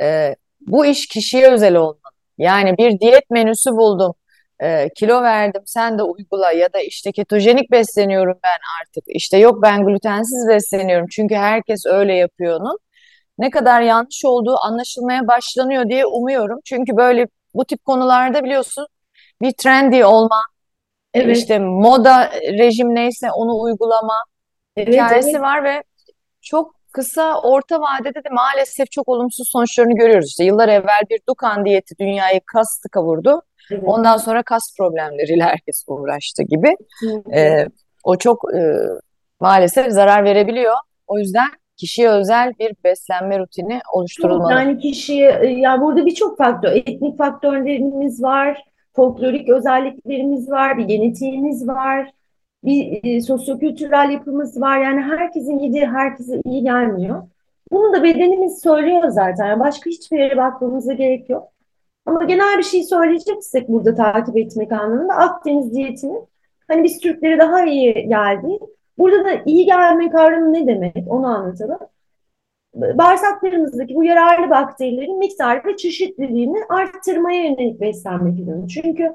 e, 0.00 0.34
bu 0.60 0.86
iş 0.86 1.06
kişiye 1.06 1.50
özel 1.50 1.76
olmalı. 1.76 1.98
Yani 2.38 2.78
bir 2.78 3.00
diyet 3.00 3.30
menüsü 3.30 3.70
buldum, 3.70 4.14
e, 4.62 4.88
kilo 4.96 5.22
verdim, 5.22 5.62
sen 5.66 5.98
de 5.98 6.02
uygula 6.02 6.52
ya 6.52 6.72
da 6.72 6.80
işte 6.80 7.12
ketojenik 7.12 7.70
besleniyorum 7.70 8.38
ben 8.44 8.58
artık. 8.80 9.04
İşte 9.06 9.38
yok 9.38 9.62
ben 9.62 9.84
glutensiz 9.84 10.48
besleniyorum 10.48 11.06
çünkü 11.10 11.34
herkes 11.34 11.86
öyle 11.86 12.14
yapıyor'nun 12.14 12.78
ne 13.38 13.50
kadar 13.50 13.80
yanlış 13.80 14.24
olduğu 14.24 14.56
anlaşılmaya 14.62 15.26
başlanıyor 15.26 15.88
diye 15.88 16.06
umuyorum. 16.06 16.58
Çünkü 16.64 16.96
böyle 16.96 17.26
bu 17.54 17.64
tip 17.64 17.84
konularda 17.84 18.44
biliyorsun 18.44 18.86
bir 19.42 19.52
trendy 19.52 20.04
olma, 20.04 20.42
Evet, 21.14 21.36
işte 21.36 21.58
moda 21.58 22.30
rejim 22.32 22.94
neyse 22.94 23.30
onu 23.30 23.62
uygulama 23.62 24.24
evet, 24.76 24.88
hikayesi 24.88 25.30
evet, 25.30 25.40
var 25.40 25.64
ve 25.64 25.82
çok 26.40 26.74
kısa 26.92 27.40
orta 27.40 27.80
vadede 27.80 28.24
de 28.24 28.28
maalesef 28.30 28.90
çok 28.90 29.08
olumsuz 29.08 29.48
sonuçlarını 29.52 29.94
görüyoruz. 29.94 30.28
İşte 30.28 30.44
yıllar 30.44 30.68
evvel 30.68 31.02
bir 31.10 31.20
Dukan 31.28 31.64
diyeti 31.64 31.94
dünyayı 32.00 32.40
kastı 32.46 32.88
kavurdu. 32.88 33.42
Evet. 33.72 33.82
Ondan 33.86 34.16
sonra 34.16 34.42
kas 34.42 34.76
problemleriyle 34.78 35.42
herkes 35.44 35.84
uğraştı 35.86 36.42
gibi. 36.42 36.76
Ee, 37.34 37.66
o 38.04 38.16
çok 38.16 38.54
e, 38.54 38.60
maalesef 39.40 39.92
zarar 39.92 40.24
verebiliyor. 40.24 40.74
O 41.06 41.18
yüzden 41.18 41.48
kişiye 41.76 42.10
özel 42.10 42.52
bir 42.58 42.72
beslenme 42.84 43.38
rutini 43.38 43.80
oluşturulmalı. 43.92 44.52
yani 44.52 44.78
kişiye 44.78 45.54
ya 45.58 45.80
burada 45.80 46.06
birçok 46.06 46.38
faktör, 46.38 46.72
etnik 46.72 47.18
faktörlerimiz 47.18 48.22
var, 48.22 48.64
folklorik 48.96 49.48
özelliklerimiz 49.48 50.50
var, 50.50 50.78
bir 50.78 50.84
genetiğimiz 50.84 51.68
var, 51.68 52.10
bir 52.64 53.00
e, 53.04 53.20
sosyokültürel 53.20 54.10
yapımız 54.10 54.60
var. 54.60 54.78
Yani 54.78 55.00
herkesin 55.00 55.58
yediği 55.58 55.86
herkese 55.86 56.40
iyi 56.44 56.62
gelmiyor. 56.62 57.22
Bunu 57.72 57.92
da 57.92 58.02
bedenimiz 58.02 58.62
söylüyor 58.62 59.08
zaten. 59.08 59.46
Yani 59.46 59.60
başka 59.60 59.90
hiçbir 59.90 60.18
yere 60.18 60.36
bakmamıza 60.36 60.92
gerek 60.92 61.30
yok. 61.30 61.48
Ama 62.06 62.24
genel 62.24 62.58
bir 62.58 62.62
şey 62.62 62.82
söyleyeceksek 62.82 63.68
burada 63.68 63.94
takip 63.94 64.36
etmek 64.36 64.72
anlamında 64.72 65.14
Akdeniz 65.14 65.74
diyetinin 65.74 66.28
hani 66.68 66.84
biz 66.84 67.00
Türklere 67.00 67.38
daha 67.38 67.64
iyi 67.64 67.94
geldi. 67.94 68.58
Burada 68.98 69.24
da 69.24 69.42
iyi 69.46 69.66
gelme 69.66 70.10
kavramı 70.10 70.52
ne 70.52 70.66
demek 70.66 70.96
onu 71.08 71.26
anlatalım 71.26 71.78
bağırsaklarımızdaki 72.74 73.94
bu 73.94 74.04
yararlı 74.04 74.50
bakterilerin 74.50 75.18
miktarı 75.18 75.62
ve 75.66 75.76
çeşitliliğini 75.76 76.58
arttırmaya 76.68 77.44
yönelik 77.44 77.80
beslenme 77.80 78.36
planı. 78.36 78.68
Çünkü 78.68 79.12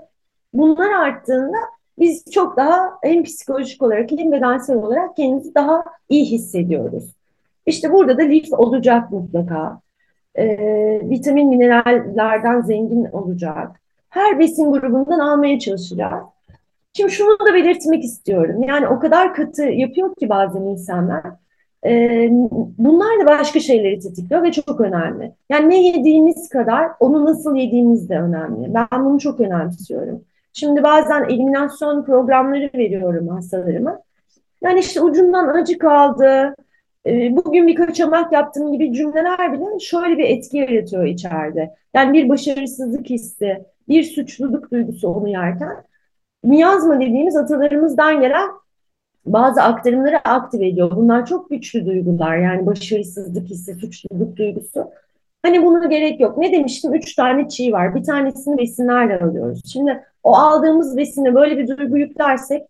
bunlar 0.54 0.92
arttığında 0.92 1.58
biz 2.00 2.26
çok 2.32 2.58
daha 2.58 2.98
hem 3.04 3.24
psikolojik 3.24 3.82
olarak 3.82 4.12
hem 4.12 4.32
bedensel 4.32 4.76
olarak 4.78 5.16
kendimizi 5.16 5.56
daha 5.56 5.84
iyi 6.10 6.26
hissediyoruz. 6.26 7.14
İşte 7.66 7.94
burada 7.94 8.18
da 8.18 8.22
lif 8.22 8.54
olacak 8.54 9.12
mutlaka. 9.12 9.82
Ee, 10.38 11.00
vitamin 11.04 11.50
minerallerden 11.50 12.62
zengin 12.62 13.06
olacak. 13.06 13.80
Her 14.10 14.40
besin 14.40 14.72
grubundan 14.72 15.20
almaya 15.20 15.60
çalışacağız. 15.60 16.24
Şimdi 16.94 17.12
şunu 17.12 17.40
da 17.48 17.54
belirtmek 17.54 18.04
istiyorum. 18.04 18.64
Yani 18.64 18.88
o 18.88 19.00
kadar 19.00 19.34
katı 19.34 19.64
yapıyor 19.64 20.16
ki 20.16 20.30
bazen 20.30 20.62
insanlar. 20.62 21.24
Ee, 21.86 22.30
bunlar 22.78 23.20
da 23.22 23.26
başka 23.26 23.60
şeyleri 23.60 24.00
tetikliyor 24.00 24.44
ve 24.44 24.52
çok 24.52 24.82
önemli. 24.82 25.32
Yani 25.50 25.70
ne 25.70 25.84
yediğimiz 25.84 26.50
kadar 26.50 26.92
onu 27.00 27.26
nasıl 27.26 27.56
yediğimiz 27.56 28.10
de 28.10 28.20
önemli. 28.20 28.74
Ben 28.74 29.06
bunu 29.06 29.20
çok 29.20 29.40
önemsiyorum. 29.40 30.22
Şimdi 30.54 30.84
bazen 30.84 31.24
eliminasyon 31.24 32.04
programları 32.04 32.70
veriyorum 32.76 33.28
hastalarıma. 33.28 34.00
Yani 34.62 34.80
işte 34.80 35.02
ucundan 35.02 35.48
acı 35.48 35.78
kaldı, 35.78 36.26
e, 36.26 36.56
bugün 37.06 37.68
bir 37.68 37.76
kaçamak 37.76 38.34
yaptım 38.34 38.72
gibi 38.72 38.94
cümleler 38.94 39.54
bile 39.54 39.80
şöyle 39.80 40.18
bir 40.18 40.24
etki 40.24 40.58
yaratıyor 40.58 41.06
içeride. 41.06 41.76
Yani 41.94 42.14
bir 42.14 42.30
başarısızlık 42.30 43.10
hissi, 43.10 43.66
bir 43.88 44.04
suçluluk 44.04 44.72
duygusu 44.72 45.08
onu 45.08 45.30
yerken 45.30 45.84
miyazma 46.44 47.00
dediğimiz 47.00 47.36
atalarımızdan 47.36 48.22
gelen 48.22 48.50
bazı 49.26 49.62
aktarımları 49.62 50.20
aktive 50.20 50.68
ediyor. 50.68 50.92
Bunlar 50.96 51.26
çok 51.26 51.50
güçlü 51.50 51.86
duygular. 51.86 52.38
Yani 52.38 52.66
başarısızlık 52.66 53.50
hissi, 53.50 53.74
suçluluk 53.74 54.38
duygusu. 54.38 54.92
Hani 55.44 55.66
buna 55.66 55.86
gerek 55.86 56.20
yok. 56.20 56.38
Ne 56.38 56.52
demiştim? 56.52 56.94
Üç 56.94 57.16
tane 57.16 57.50
çiğ 57.50 57.72
var. 57.72 57.96
Bir 57.96 58.04
tanesini 58.04 58.58
besinlerle 58.58 59.20
alıyoruz. 59.20 59.62
Şimdi 59.74 60.04
o 60.24 60.36
aldığımız 60.36 60.98
besine 60.98 61.36
böyle 61.36 61.58
bir 61.58 61.78
duygu 61.78 61.98
yüklersek 61.98 62.64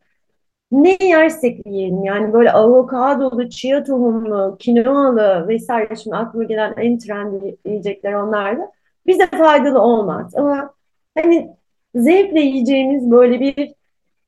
ne 0.73 0.97
yersek 1.01 1.65
yiyelim. 1.65 2.03
Yani 2.03 2.33
böyle 2.33 2.51
avokadolu, 2.51 3.49
chia 3.49 3.83
tohumlu, 3.83 4.57
kinoalı 4.59 5.47
vesaire 5.47 5.95
şimdi 5.95 6.15
aklıma 6.15 6.43
gelen 6.43 6.73
en 6.77 6.97
trendi 6.97 7.55
yiyecekler 7.65 8.13
onlardı. 8.13 8.61
Bize 9.07 9.27
faydalı 9.27 9.81
olmaz. 9.81 10.35
Ama 10.35 10.73
hani 11.17 11.49
zevkle 11.95 12.39
yiyeceğimiz 12.41 13.11
böyle 13.11 13.39
bir 13.39 13.73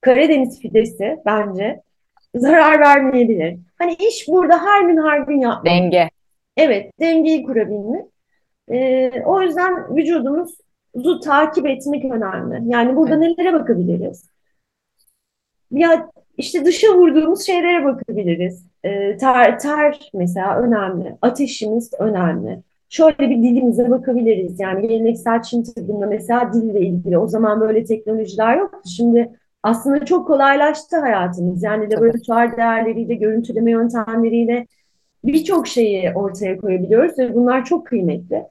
Karadeniz 0.02 0.60
pidesi 0.60 1.18
bence 1.26 1.82
zarar 2.36 2.80
vermeyebilir. 2.80 3.58
Hani 3.80 3.94
iş 3.94 4.28
burada 4.28 4.66
her 4.66 4.82
gün 4.82 4.98
her 4.98 5.20
gün 5.20 5.40
yapmak. 5.40 5.66
Denge. 5.66 6.10
Evet, 6.58 6.92
dengeyi 7.00 7.44
kurabilmek. 7.44 8.06
Ee, 8.72 9.12
o 9.26 9.42
yüzden 9.42 9.96
vücudumuzu 9.96 11.20
takip 11.24 11.68
etmek 11.68 12.06
önemli. 12.06 12.72
Yani 12.72 12.96
burada 12.96 13.16
Evet. 13.16 13.38
nelere 13.38 13.54
bakabiliriz? 13.54 14.35
Ya 15.72 16.10
işte 16.38 16.66
dışa 16.66 16.88
vurduğumuz 16.98 17.46
şeylere 17.46 17.86
bakabiliriz. 17.86 18.66
Ee, 18.84 19.18
ter, 19.18 19.60
ter 19.60 20.10
mesela 20.14 20.60
önemli. 20.60 21.18
Ateşimiz 21.22 21.92
önemli. 22.00 22.60
Şöyle 22.90 23.30
bir 23.30 23.44
dilimize 23.44 23.90
bakabiliriz. 23.90 24.60
Yani 24.60 24.88
geleneksel 24.88 25.42
Çin 25.42 25.64
tıbbında 25.64 26.08
mesela 26.08 26.54
dille 26.54 26.80
ilgili. 26.80 27.18
O 27.18 27.28
zaman 27.28 27.62
böyle 27.62 27.84
teknolojiler 27.84 28.58
yoktu. 28.58 28.90
Şimdi 28.98 29.32
aslında 29.64 30.06
çok 30.06 30.28
kolaylaştı 30.28 30.98
hayatımız. 30.98 31.64
Yani 31.64 31.94
laboratuvar 31.94 32.58
değerleriyle, 32.58 33.16
görüntüleme 33.16 33.72
yöntemleriyle 33.72 34.68
birçok 35.26 35.68
şeyi 35.68 36.14
ortaya 36.14 36.58
koyabiliyoruz 36.58 37.20
ve 37.20 37.36
bunlar 37.36 37.66
çok 37.66 37.88
kıymetli. 37.88 38.44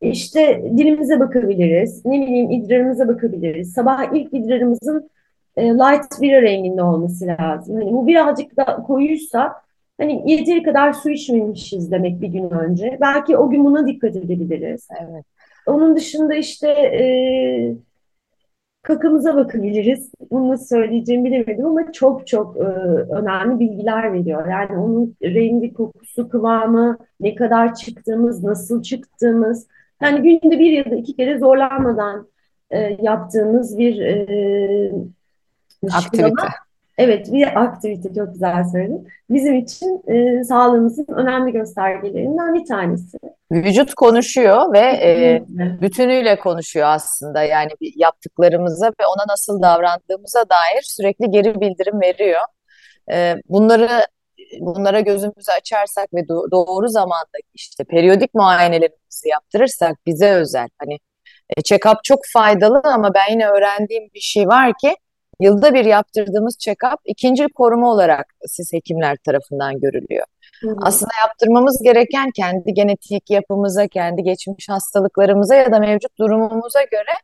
İşte 0.00 0.62
dilimize 0.76 1.20
bakabiliriz, 1.20 2.04
ne 2.06 2.20
bileyim 2.20 2.50
idrarımıza 2.50 3.08
bakabiliriz. 3.08 3.72
Sabah 3.72 4.14
ilk 4.14 4.34
idrarımızın 4.34 5.10
e, 5.56 5.64
light 5.64 6.20
bira 6.20 6.42
renginde 6.42 6.82
olması 6.82 7.26
lazım. 7.26 7.74
Hani 7.76 7.92
bu 7.92 8.06
birazcık 8.06 8.56
da 8.56 8.76
koyuysa 8.76 9.62
hani 10.00 10.30
yeteri 10.32 10.62
kadar 10.62 10.92
su 10.92 11.10
içmemişiz 11.10 11.92
demek 11.92 12.20
bir 12.20 12.28
gün 12.28 12.50
önce. 12.50 12.98
Belki 13.00 13.36
o 13.36 13.50
gün 13.50 13.64
buna 13.64 13.86
dikkat 13.86 14.16
edebiliriz. 14.16 14.88
Evet. 15.00 15.24
Onun 15.66 15.96
dışında 15.96 16.34
işte 16.34 16.68
e, 16.68 17.04
kakamıza 18.82 19.36
bakabiliriz. 19.36 20.12
Bunu 20.30 20.48
nasıl 20.48 20.66
söyleyeceğimi 20.66 21.24
bilemedim 21.24 21.66
ama 21.66 21.92
çok 21.92 22.26
çok 22.26 22.56
e, 22.56 22.60
önemli 22.60 23.60
bilgiler 23.60 24.12
veriyor. 24.12 24.48
Yani 24.48 24.78
onun 24.78 25.16
rengi, 25.22 25.72
kokusu, 25.74 26.28
kıvamı, 26.28 26.98
ne 27.20 27.34
kadar 27.34 27.74
çıktığımız, 27.74 28.44
nasıl 28.44 28.82
çıktığımız. 28.82 29.68
Yani 30.02 30.40
günde 30.40 30.58
bir 30.58 30.70
ya 30.70 30.90
da 30.90 30.94
iki 30.94 31.16
kere 31.16 31.38
zorlanmadan 31.38 32.28
e, 32.70 32.96
yaptığımız 33.02 33.78
bir 33.78 33.98
e. 34.00 34.92
Aktivite. 35.92 36.46
Evet, 36.98 37.32
bir 37.32 37.62
aktivite 37.62 38.14
çok 38.14 38.32
güzel 38.32 38.64
söyledin. 38.72 39.08
Bizim 39.30 39.54
için 39.54 40.02
e, 40.08 40.44
sağlığımızın 40.44 41.06
önemli 41.16 41.52
göstergelerinden 41.52 42.54
bir 42.54 42.64
tanesi. 42.64 43.18
Vücut 43.52 43.94
konuşuyor 43.94 44.72
ve 44.72 44.78
e, 44.78 45.42
bütünüyle 45.80 46.38
konuşuyor 46.38 46.88
aslında. 46.88 47.42
Yani 47.42 47.70
yaptıklarımıza 47.96 48.86
ve 48.86 49.06
ona 49.06 49.32
nasıl 49.32 49.62
davrandığımıza 49.62 50.44
dair 50.50 50.82
sürekli 50.82 51.30
geri 51.30 51.60
bildirim 51.60 52.00
veriyor. 52.00 52.40
E, 53.12 53.36
bunları 53.48 53.88
bunlara 54.60 55.00
gözümüzü 55.00 55.52
açarsak 55.58 56.14
ve 56.14 56.20
do- 56.20 56.50
doğru 56.50 56.88
zamanda 56.88 57.38
işte 57.54 57.84
periyodik 57.84 58.34
muayenelerimizi 58.34 59.28
yaptırırsak 59.28 59.96
bize 60.06 60.30
özel 60.30 60.68
hani 60.78 60.98
e, 61.56 61.60
check-up 61.60 61.96
çok 62.04 62.18
faydalı 62.32 62.80
ama 62.84 63.14
ben 63.14 63.30
yine 63.30 63.48
öğrendiğim 63.48 64.04
bir 64.14 64.20
şey 64.20 64.48
var 64.48 64.72
ki 64.80 64.96
yılda 65.42 65.74
bir 65.74 65.84
yaptırdığımız 65.84 66.56
check-up 66.56 66.96
ikinci 67.04 67.48
koruma 67.48 67.90
olarak 67.90 68.26
siz 68.46 68.72
hekimler 68.72 69.16
tarafından 69.16 69.80
görülüyor. 69.80 70.26
Hı 70.60 70.70
hı. 70.70 70.76
Aslında 70.82 71.12
yaptırmamız 71.26 71.82
gereken 71.84 72.30
kendi 72.36 72.74
genetik 72.74 73.30
yapımıza, 73.30 73.88
kendi 73.88 74.22
geçmiş 74.22 74.68
hastalıklarımıza 74.68 75.54
ya 75.54 75.72
da 75.72 75.78
mevcut 75.78 76.18
durumumuza 76.18 76.82
göre 76.82 77.14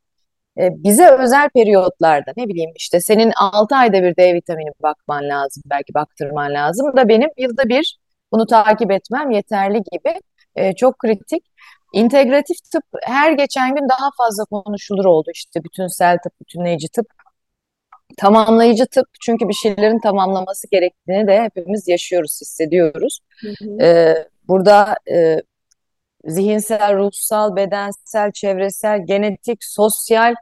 e, 0.58 0.70
bize 0.84 1.08
özel 1.10 1.48
periyotlarda 1.48 2.32
ne 2.36 2.48
bileyim 2.48 2.70
işte 2.76 3.00
senin 3.00 3.32
6 3.36 3.76
ayda 3.76 4.02
bir 4.02 4.16
D 4.16 4.34
vitamini 4.34 4.70
bakman 4.82 5.28
lazım, 5.28 5.62
belki 5.66 5.94
baktırman 5.94 6.54
lazım 6.54 6.96
da 6.96 7.08
benim 7.08 7.28
yılda 7.38 7.68
bir 7.68 7.98
bunu 8.32 8.46
takip 8.46 8.90
etmem 8.90 9.30
yeterli 9.30 9.82
gibi 9.92 10.20
E, 10.56 10.74
çok 10.74 10.98
kritik. 10.98 11.44
İntegratif 11.92 12.56
tıp 12.72 12.84
her 13.02 13.32
geçen 13.32 13.74
gün 13.74 13.88
daha 13.88 14.10
fazla 14.18 14.44
konuşulur 14.44 15.04
oldu 15.04 15.30
işte 15.34 15.64
bütünsel 15.64 16.18
tıp, 16.24 16.40
bütünleyici 16.40 16.88
tıp, 16.88 17.06
tamamlayıcı 18.16 18.86
tıp 18.86 19.06
çünkü 19.20 19.48
bir 19.48 19.54
şeylerin 19.54 19.98
tamamlaması 19.98 20.68
gerektiğini 20.70 21.26
de 21.26 21.42
hepimiz 21.42 21.88
yaşıyoruz, 21.88 22.38
hissediyoruz. 22.40 23.20
Hı 23.40 23.48
hı. 23.48 23.82
E, 23.82 24.14
burada 24.48 24.96
e, 25.10 25.42
zihinsel, 26.24 26.96
ruhsal, 26.96 27.56
bedensel, 27.56 28.32
çevresel, 28.32 29.06
genetik, 29.06 29.64
sosyal 29.64 30.34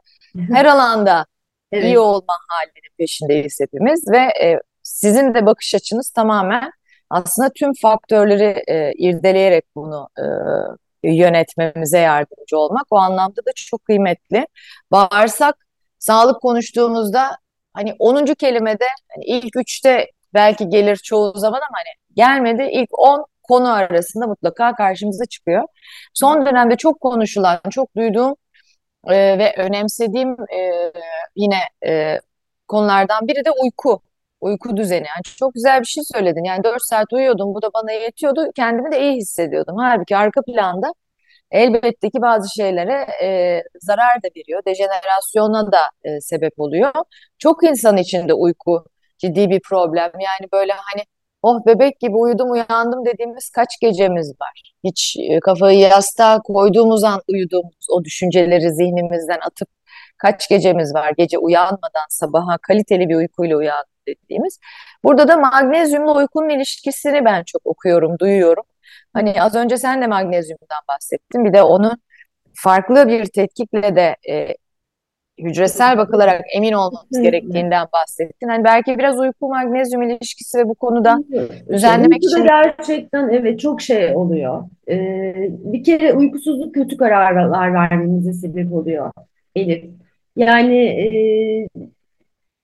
her 0.53 0.65
alanda 0.65 1.25
iyi 1.73 1.83
Evet. 1.83 1.97
olma 1.97 2.33
halinin 2.49 2.95
peşindeyiz 2.97 3.59
hepimiz 3.59 4.11
ve 4.11 4.17
e, 4.17 4.59
sizin 4.83 5.33
de 5.33 5.45
bakış 5.45 5.75
açınız 5.75 6.09
tamamen 6.09 6.71
aslında 7.09 7.49
tüm 7.55 7.73
faktörleri 7.81 8.63
e, 8.67 8.93
irdeleyerek 8.97 9.65
bunu 9.75 10.09
e, 11.03 11.11
yönetmemize 11.11 11.99
yardımcı 11.99 12.57
olmak 12.57 12.85
o 12.91 12.97
anlamda 12.97 13.45
da 13.45 13.51
çok 13.55 13.85
kıymetli. 13.85 14.47
Bağırsak 14.91 15.67
sağlık 15.99 16.41
konuştuğumuzda 16.41 17.37
hani 17.77 17.95
onuncu 17.99 18.35
kelimede 18.35 18.85
hani 19.15 19.25
ilk 19.25 19.55
üçte 19.55 20.07
belki 20.33 20.69
gelir 20.69 20.95
çoğu 20.95 21.33
zaman 21.39 21.57
ama 21.57 21.77
hani 21.77 22.15
gelmedi 22.15 22.69
ilk 22.71 22.89
10 22.99 23.25
konu 23.43 23.73
arasında 23.73 24.27
mutlaka 24.27 24.75
karşımıza 24.75 25.25
çıkıyor. 25.25 25.63
Son 26.13 26.45
dönemde 26.45 26.75
çok 26.77 26.99
konuşulan, 27.01 27.59
çok 27.71 27.95
duyduğum 27.95 28.35
ee, 29.07 29.39
ve 29.39 29.53
önemsediğim 29.57 30.31
e, 30.31 30.91
yine 31.35 31.59
e, 31.87 32.19
konulardan 32.67 33.27
biri 33.27 33.45
de 33.45 33.51
uyku. 33.63 34.01
Uyku 34.41 34.77
düzeni. 34.77 35.07
Yani 35.07 35.23
çok 35.23 35.53
güzel 35.53 35.81
bir 35.81 35.85
şey 35.85 36.03
söyledin. 36.13 36.43
Yani 36.43 36.63
4 36.63 36.81
saat 36.83 37.13
uyuyordum. 37.13 37.53
Bu 37.55 37.61
da 37.61 37.69
bana 37.73 37.91
yetiyordu. 37.91 38.51
Kendimi 38.55 38.91
de 38.91 39.01
iyi 39.01 39.15
hissediyordum. 39.15 39.77
Halbuki 39.77 40.17
arka 40.17 40.41
planda 40.41 40.93
elbette 41.51 42.09
ki 42.09 42.21
bazı 42.21 42.49
şeylere 42.55 43.07
e, 43.23 43.63
zarar 43.81 44.23
da 44.23 44.27
veriyor. 44.37 44.61
Dejenerasyona 44.67 45.71
da 45.71 45.79
e, 46.03 46.21
sebep 46.21 46.53
oluyor. 46.59 46.91
Çok 47.37 47.63
insan 47.63 47.97
için 47.97 48.27
de 48.27 48.33
uyku 48.33 48.85
ciddi 49.17 49.49
bir 49.49 49.59
problem. 49.59 50.11
Yani 50.13 50.51
böyle 50.53 50.73
hani 50.73 51.03
oh 51.41 51.65
bebek 51.65 51.99
gibi 51.99 52.15
uyudum 52.15 52.51
uyandım 52.51 53.05
dediğimiz 53.05 53.49
kaç 53.49 53.69
gecemiz 53.81 54.33
var. 54.41 54.73
Hiç 54.83 55.15
e, 55.19 55.39
kafayı 55.39 55.79
yastığa 55.79 56.41
koyduğumuz 56.41 57.03
an 57.03 57.21
uyuduğumuz 57.27 57.87
o 57.89 58.03
düşünceleri 58.03 58.71
zihnimizden 58.73 59.39
atıp 59.47 59.69
kaç 60.17 60.49
gecemiz 60.49 60.95
var. 60.95 61.13
Gece 61.17 61.37
uyanmadan 61.37 62.07
sabaha 62.09 62.57
kaliteli 62.57 63.09
bir 63.09 63.15
uykuyla 63.15 63.57
uyandım 63.57 63.91
dediğimiz. 64.07 64.59
Burada 65.03 65.27
da 65.27 65.37
magnezyumla 65.37 66.15
uykunun 66.17 66.49
ilişkisini 66.49 67.25
ben 67.25 67.43
çok 67.43 67.61
okuyorum, 67.65 68.19
duyuyorum. 68.19 68.63
Hani 69.17 69.41
az 69.41 69.55
önce 69.55 69.77
sen 69.77 70.01
de 70.01 70.07
magnezyumdan 70.07 70.81
bahsettin. 70.87 71.45
Bir 71.45 71.53
de 71.53 71.61
onu 71.61 71.91
farklı 72.53 73.07
bir 73.07 73.25
tetkikle 73.25 73.95
de 73.95 74.15
e, 74.29 74.55
hücresel 75.37 75.97
bakılarak 75.97 76.41
emin 76.55 76.73
olmamız 76.73 77.21
gerektiğinden 77.21 77.87
bahsettin. 77.93 78.47
Hani 78.47 78.63
belki 78.63 78.97
biraz 78.97 79.19
uyku 79.19 79.47
magnezyum 79.49 80.01
ilişkisi 80.01 80.57
ve 80.57 80.67
bu 80.67 80.75
konuda 80.75 81.17
düzenlemek 81.69 82.23
için 82.23 82.43
gerçekten 82.43 83.29
evet 83.29 83.59
çok 83.59 83.81
şey 83.81 84.15
oluyor. 84.15 84.63
Ee, 84.89 85.49
bir 85.49 85.83
kere 85.83 86.13
uykusuzluk 86.13 86.73
kötü 86.73 86.97
kararlar 86.97 87.73
vermemize 87.73 88.33
sebep 88.33 88.73
oluyor 88.73 89.11
Elif. 89.55 89.85
Yani 90.35 90.77
e, 90.77 91.09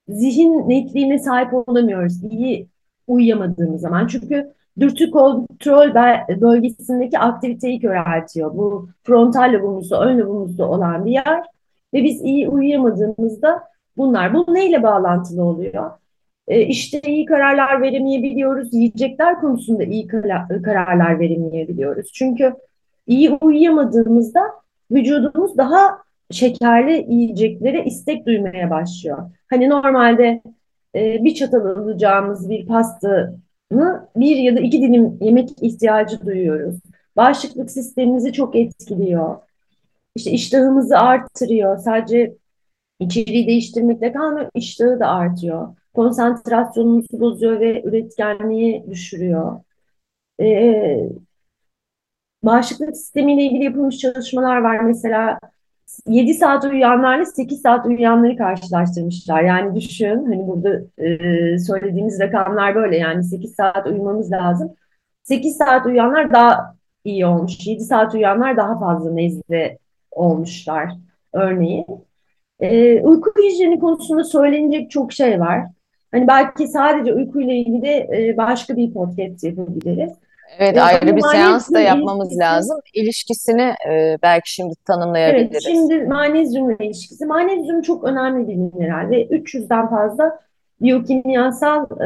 zihin 0.08 0.70
netliğine 0.70 1.20
sahip 1.20 1.54
olamıyoruz 1.54 2.24
iyi 2.24 2.68
uyuyamadığımız 3.08 3.82
zaman. 3.82 4.08
Çünkü 4.08 4.54
dürtü 4.80 5.12
kontrol 5.12 5.94
bölgesindeki 6.42 7.20
aktiviteyi 7.20 7.80
köreltiyor. 7.80 8.58
Bu 8.58 8.90
frontal 9.04 9.54
lobumuzda, 9.54 10.06
ön 10.06 10.20
lobumuzda 10.20 10.70
olan 10.70 11.06
bir 11.06 11.12
yer. 11.12 11.44
Ve 11.94 12.04
biz 12.04 12.22
iyi 12.22 12.50
uyuyamadığımızda 12.50 13.64
bunlar. 13.98 14.34
Bu 14.34 14.54
neyle 14.54 14.84
bağlantılı 14.84 15.44
oluyor? 15.44 15.92
E, 16.48 16.62
işte 16.62 17.02
iyi 17.02 17.26
kararlar 17.26 17.82
veremeyebiliyoruz. 17.82 18.74
Yiyecekler 18.74 19.42
konusunda 19.42 19.84
iyi 19.84 20.08
kara- 20.08 20.62
kararlar 20.64 21.20
veremeyebiliyoruz. 21.20 22.12
Çünkü 22.14 22.54
iyi 23.08 23.32
uyuyamadığımızda 23.32 24.42
vücudumuz 24.92 25.58
daha 25.58 25.98
şekerli 26.32 27.06
yiyeceklere 27.10 27.86
istek 27.86 28.26
duymaya 28.26 28.70
başlıyor. 28.70 29.18
Hani 29.50 29.70
normalde 29.70 30.42
e, 30.96 31.24
bir 31.24 31.36
çatal 31.36 31.66
alacağımız 31.66 32.50
bir 32.50 32.68
pastanı 33.74 34.08
bir 34.16 34.36
ya 34.36 34.56
da 34.56 34.60
iki 34.60 34.82
dilim 34.82 35.18
yemek 35.22 35.50
ihtiyacı 35.62 36.26
duyuyoruz. 36.26 36.76
bağışıklık 37.16 37.72
sistemimizi 37.72 38.34
çok 38.34 38.56
etkiliyor. 38.56 39.38
İşte 40.16 40.32
iştahımızı 40.32 40.98
artırıyor. 40.98 41.78
Sadece 41.78 42.36
içeriği 43.00 43.48
değiştirmekle 43.48 44.14
kalmıyor, 44.14 44.50
iştahı 44.56 45.00
da 45.00 45.08
artıyor. 45.08 45.78
Konsantrasyonumuzu 45.94 47.20
bozuyor 47.20 47.60
ve 47.60 47.84
üretkenliği 47.84 48.86
düşürüyor. 48.90 49.60
Ee, 50.42 51.10
bağışıklık 52.44 52.98
sistemiyle 52.98 53.44
ilgili 53.44 53.64
yapılmış 53.64 53.98
çalışmalar 53.98 54.58
var. 54.58 54.80
Mesela 54.80 55.40
7 56.08 56.34
saat 56.34 56.66
uyuyanlarla 56.66 57.26
8 57.26 57.62
saat 57.62 57.86
uyuyanları 57.86 58.38
karşılaştırmışlar. 58.38 59.44
Yani 59.44 59.76
düşün 59.76 60.26
hani 60.26 60.48
burada 60.48 60.82
e, 60.98 61.60
söylediğimiz 61.60 62.20
rakamlar 62.20 62.76
böyle 62.76 62.98
yani 62.98 63.24
8 63.24 63.56
saat 63.56 63.88
uyumamız 63.88 64.32
lazım. 64.32 64.76
8 65.24 65.58
saat 65.58 65.86
uyuyanlar 65.86 66.34
daha 66.34 66.76
iyi 67.04 67.26
olmuş. 67.26 67.68
7 67.68 67.84
saat 67.84 68.14
uyuyanlar 68.14 68.58
daha 68.58 68.80
fazla 68.80 69.12
nezle 69.12 69.78
olmuşlar 70.12 70.90
örneğin. 71.34 71.86
E, 72.60 73.02
uyku 73.02 73.34
hijyeni 73.44 73.80
konusunda 73.80 74.24
söylenecek 74.24 74.92
çok 74.92 75.14
şey 75.14 75.40
var. 75.40 75.66
Hani 76.12 76.28
belki 76.28 76.68
sadece 76.68 77.14
uykuyla 77.14 77.54
ilgili 77.54 77.88
e, 77.88 78.38
başka 78.38 78.78
bir 78.78 78.94
podcast 78.94 79.44
yapabiliriz. 79.44 80.14
Evet, 80.60 80.78
E, 80.78 80.82
ayrı 80.82 81.06
ama 81.10 81.16
bir 81.16 81.22
seans 81.22 81.74
da 81.74 81.80
yapmamız 81.80 82.28
ilişkisi 82.28 82.40
lazım. 82.40 82.78
İlişkisini 82.94 83.74
e, 83.92 84.18
belki 84.24 84.54
şimdi 84.54 84.74
Evet, 84.78 84.86
tanımlayabiliriz. 84.86 85.64
şimdi 85.64 86.04
magnezyumla 86.04 86.74
ilişkisi. 86.80 87.26
Magnezyum 87.26 87.82
çok 87.82 88.04
önemli 88.04 88.48
bir 88.48 88.56
mineral 88.56 89.10
ve 89.10 89.28
300'den 89.28 89.90
fazla 89.90 90.40
biyokimyasal 90.82 91.86
e, 92.02 92.06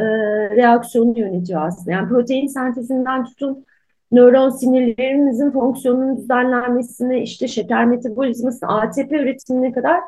reaksiyonu 0.56 1.18
yönetiyor 1.18 1.66
aslında. 1.66 1.92
Yani 1.92 2.08
protein 2.08 2.46
sentezinden 2.46 3.24
tutun 3.24 3.66
nöron 4.12 4.50
sinirlerimizin 4.50 5.50
fonksiyonunun 5.50 6.16
düzenlenmesine, 6.16 7.22
işte 7.22 7.48
şeker 7.48 7.84
metabolizmasına, 7.86 8.80
ATP 8.80 9.12
üretimine 9.12 9.72
kadar 9.72 10.00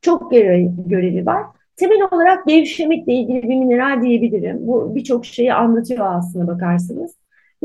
çok 0.00 0.30
görevi, 0.30 0.70
görevi 0.86 1.26
var. 1.26 1.42
Temel 1.76 1.98
olarak 2.12 2.46
gevşemekle 2.46 3.12
ilgili 3.12 3.42
bir 3.42 3.56
mineral 3.56 4.02
diyebilirim. 4.02 4.58
Bu 4.60 4.94
birçok 4.94 5.26
şeyi 5.26 5.54
anlatıyor 5.54 6.06
aslında 6.18 6.46
bakarsanız. 6.46 7.14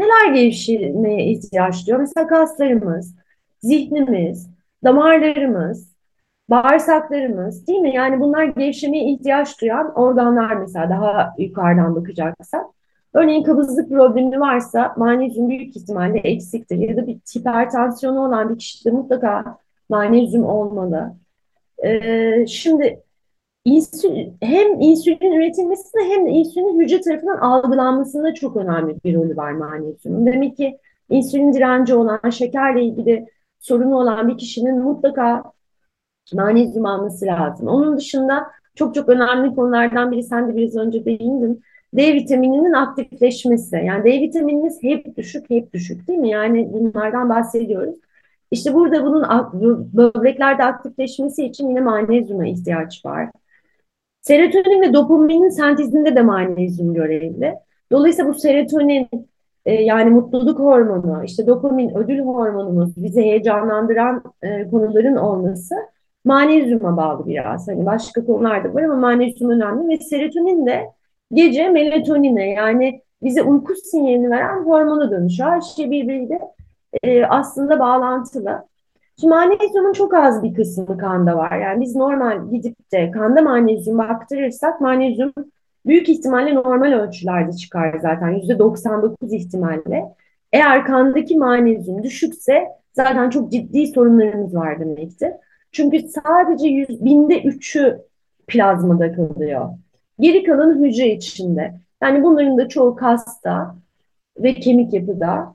Neler 0.02 0.34
gevşemeye 0.34 1.26
ihtiyaç 1.26 1.88
duyuyor? 1.88 2.00
Mesela 2.00 2.28
kaslarımız, 2.28 3.16
zihnimiz, 3.60 4.50
damarlarımız, 4.84 5.92
bağırsaklarımız 6.50 7.68
değil 7.68 7.80
mi? 7.80 7.96
Yani 7.96 8.20
bunlar 8.20 8.44
gevşemeye 8.44 9.12
ihtiyaç 9.12 9.62
duyan 9.62 9.94
organlar 9.96 10.56
mesela 10.56 10.90
daha 10.90 11.34
yukarıdan 11.38 11.96
bakacaksak. 11.96 12.66
Örneğin 13.14 13.44
kabızlık 13.44 13.90
problemi 13.90 14.40
varsa 14.40 14.94
magnezyum 14.98 15.50
büyük 15.50 15.78
ihtimalle 15.78 16.20
eksiktir. 16.20 16.78
Ya 16.78 16.98
da 16.98 17.08
bir 17.08 17.18
hipertansiyonu 17.36 18.26
olan 18.28 18.50
bir 18.50 18.58
kişide 18.58 18.92
mutlaka 18.92 19.58
magnezyum 19.90 20.46
olmalı. 20.46 21.14
Ee, 21.84 22.46
şimdi 22.48 23.04
insülin, 23.66 24.38
hem 24.42 24.82
insülin 24.82 25.32
üretilmesinde 25.32 26.04
hem 26.04 26.26
de 26.26 26.30
insülin 26.30 26.80
hücre 26.80 27.02
tarafından 27.02 27.38
algılanmasında 27.38 28.34
çok 28.34 28.58
önemli 28.58 28.96
bir 29.04 29.16
rolü 29.16 29.38
var 29.38 29.52
magnezyumun. 29.52 30.26
Demek 30.26 30.58
ki 30.58 30.78
insülin 31.10 31.54
direnci 31.54 31.96
olan, 31.96 32.30
şekerle 32.30 32.84
ilgili 32.84 33.26
sorunu 33.60 33.96
olan 33.96 34.28
bir 34.28 34.38
kişinin 34.38 34.80
mutlaka 34.80 35.44
magnezyum 36.34 36.86
alması 36.86 37.26
lazım. 37.26 37.68
Onun 37.68 37.98
dışında 37.98 38.48
çok 38.76 38.96
çok 38.96 39.10
önemli 39.10 39.56
konulardan 39.56 40.12
biri, 40.12 40.24
sen 40.24 40.50
de 40.50 40.56
biraz 40.56 40.76
önce 40.76 41.06
değindin. 41.06 41.62
D 41.94 42.14
vitamininin 42.14 42.74
aktifleşmesi. 42.74 43.76
Yani 43.76 44.04
D 44.04 44.22
vitamininiz 44.22 44.84
hep 44.84 45.18
düşük, 45.18 45.50
hep 45.50 45.74
düşük 45.74 46.08
değil 46.08 46.20
mi? 46.20 46.30
Yani 46.30 46.70
bunlardan 46.74 47.30
bahsediyoruz. 47.30 47.96
İşte 48.52 48.74
burada 48.74 49.06
bunun 49.06 49.24
böbreklerde 49.94 50.64
aktifleşmesi 50.64 51.46
için 51.46 51.70
yine 51.70 51.82
magnezyuma 51.82 52.48
ihtiyaç 52.48 53.06
var. 53.06 53.30
Serotonin 54.22 54.82
ve 54.82 54.94
dopaminin 54.94 55.50
sentezinde 55.50 56.16
de 56.16 56.22
magnezyum 56.22 56.94
görevli. 56.94 57.56
Dolayısıyla 57.92 58.34
bu 58.34 58.34
serotonin 58.34 59.10
e, 59.66 59.74
yani 59.74 60.10
mutluluk 60.10 60.60
hormonu, 60.60 61.24
işte 61.24 61.48
dopamin 61.48 61.98
ödül 61.98 62.20
hormonumuz, 62.20 63.04
bizi 63.04 63.22
heyecanlandıran 63.22 64.24
e, 64.42 64.70
konuların 64.70 65.16
olması 65.16 65.76
magnezyuma 66.26 66.98
bağlı 66.98 67.28
biraz. 67.28 67.68
Hani 67.68 67.86
başka 67.86 68.26
konular 68.26 68.64
da 68.64 68.74
var 68.74 68.84
ama 68.84 68.96
magnezyum 68.96 69.52
önemli 69.52 69.90
ve 69.90 69.98
serotonin 69.98 70.66
de 70.66 70.86
gece 71.34 71.70
melatonine 71.70 72.50
yani 72.50 73.02
bize 73.24 73.44
uyku 73.44 73.76
sinyalini 73.76 74.30
veren 74.30 74.64
hormona 74.66 75.12
dönüşüyor. 75.12 75.50
Her 75.50 75.62
şey 75.62 75.92
birbiriyle 75.92 76.40
e, 77.04 77.26
aslında 77.26 77.80
bağlantılı. 77.80 78.71
Şimdi 79.22 79.34
magnezyumun 79.34 79.94
çok 79.94 80.14
az 80.14 80.44
bir 80.44 80.54
kısmı 80.54 80.98
kanda 80.98 81.38
var. 81.38 81.60
Yani 81.60 81.82
biz 81.82 81.96
normal 81.96 82.50
gidip 82.52 82.92
de 82.92 83.12
kanda 83.12 83.42
magnezyum 83.42 83.98
baktırırsak 83.98 84.82
magnezyum 84.82 85.34
büyük 85.86 86.10
ihtimalle 86.10 86.56
normal 86.56 86.94
ölçülerde 86.94 87.52
çıkar 87.58 88.00
zaten. 88.02 88.32
%99 88.32 89.36
ihtimalle. 89.36 90.16
Eğer 90.54 90.86
kandaki 90.86 91.38
magnezyum 91.38 92.04
düşükse 92.04 92.68
zaten 92.94 93.30
çok 93.30 93.52
ciddi 93.52 93.88
sorunlarımız 93.88 94.56
var 94.56 94.80
demektir. 94.80 95.32
Çünkü 95.72 96.00
sadece 96.00 96.68
yüz, 96.68 97.06
binde 97.06 97.42
üçü 97.42 98.02
plazmada 98.48 99.14
kalıyor. 99.14 99.70
Geri 100.20 100.44
kalan 100.44 100.84
hücre 100.84 101.08
içinde. 101.08 101.74
Yani 102.04 102.24
bunların 102.24 102.58
da 102.58 102.68
çoğu 102.68 102.96
kasta 102.96 103.76
ve 104.38 104.54
kemik 104.54 104.94
yapıda. 104.94 105.54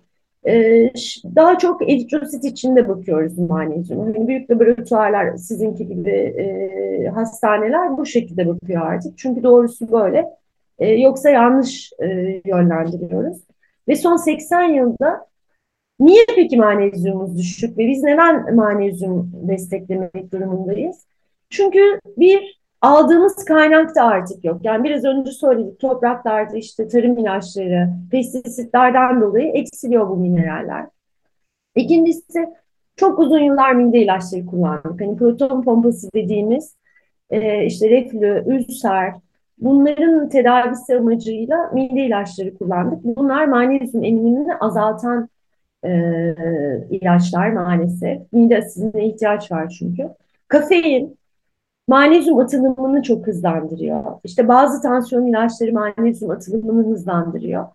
Ee, 0.48 0.92
daha 1.36 1.58
çok 1.58 1.90
eritrosit 1.90 2.44
içinde 2.44 2.88
bakıyoruz 2.88 3.38
magnezyum. 3.38 4.14
Yani 4.14 4.28
büyük 4.28 4.50
laboratuvarlar 4.50 5.36
sizinki 5.36 5.86
gibi 5.88 6.10
e, 6.10 7.08
hastaneler 7.08 7.98
bu 7.98 8.06
şekilde 8.06 8.48
bakıyor 8.48 8.82
artık. 8.86 9.18
Çünkü 9.18 9.42
doğrusu 9.42 9.92
böyle. 9.92 10.26
E, 10.78 10.92
yoksa 10.92 11.30
yanlış 11.30 11.92
e, 12.02 12.06
yönlendiriyoruz. 12.44 13.36
Ve 13.88 13.96
son 13.96 14.16
80 14.16 14.62
yılda 14.62 15.26
niye 16.00 16.24
peki 16.36 16.56
magnezyumumuz 16.56 17.38
düşük 17.38 17.78
ve 17.78 17.88
biz 17.88 18.02
neden 18.02 18.54
magnezyum 18.54 19.32
desteklemek 19.48 20.32
durumundayız? 20.32 21.06
Çünkü 21.50 22.00
bir 22.16 22.55
aldığımız 22.82 23.44
kaynak 23.44 23.94
da 23.94 24.02
artık 24.02 24.44
yok. 24.44 24.60
Yani 24.64 24.84
biraz 24.84 25.04
önce 25.04 25.30
söyledik 25.30 25.80
topraklarda 25.80 26.56
işte 26.56 26.88
tarım 26.88 27.18
ilaçları, 27.18 27.88
pestisitlerden 28.10 29.20
dolayı 29.20 29.52
eksiliyor 29.52 30.08
bu 30.08 30.16
mineraller. 30.16 30.86
İkincisi 31.76 32.46
çok 32.96 33.18
uzun 33.18 33.38
yıllar 33.38 33.72
mide 33.72 33.98
ilaçları 33.98 34.46
kullandık. 34.46 35.00
Hani 35.00 35.16
proton 35.16 35.62
pompası 35.62 36.12
dediğimiz 36.14 36.76
e, 37.30 37.64
işte 37.64 37.90
reflü, 37.90 38.44
ülser 38.46 39.14
bunların 39.58 40.28
tedavisi 40.28 40.96
amacıyla 40.96 41.70
mide 41.72 42.06
ilaçları 42.06 42.58
kullandık. 42.58 43.04
Bunlar 43.04 43.46
magnezyum 43.46 44.04
emilimini 44.04 44.54
azaltan 44.54 45.28
e, 45.84 45.90
ilaçlar 46.90 47.52
maalesef. 47.52 48.32
Mide 48.32 48.58
asidine 48.58 49.06
ihtiyaç 49.06 49.52
var 49.52 49.68
çünkü. 49.78 50.08
Kafein 50.48 51.18
magnezyum 51.88 52.38
atılımını 52.38 53.02
çok 53.02 53.26
hızlandırıyor. 53.26 54.04
İşte 54.24 54.48
bazı 54.48 54.82
tansiyon 54.82 55.26
ilaçları 55.26 55.72
magnezyum 55.72 56.30
atılımını 56.30 56.86
hızlandırıyor. 56.86 57.66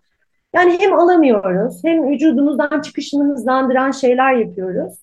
Yani 0.54 0.76
hem 0.80 0.94
alamıyoruz 0.94 1.84
hem 1.84 2.10
vücudumuzdan 2.10 2.80
çıkışını 2.80 3.24
hızlandıran 3.24 3.90
şeyler 3.90 4.32
yapıyoruz. 4.34 4.94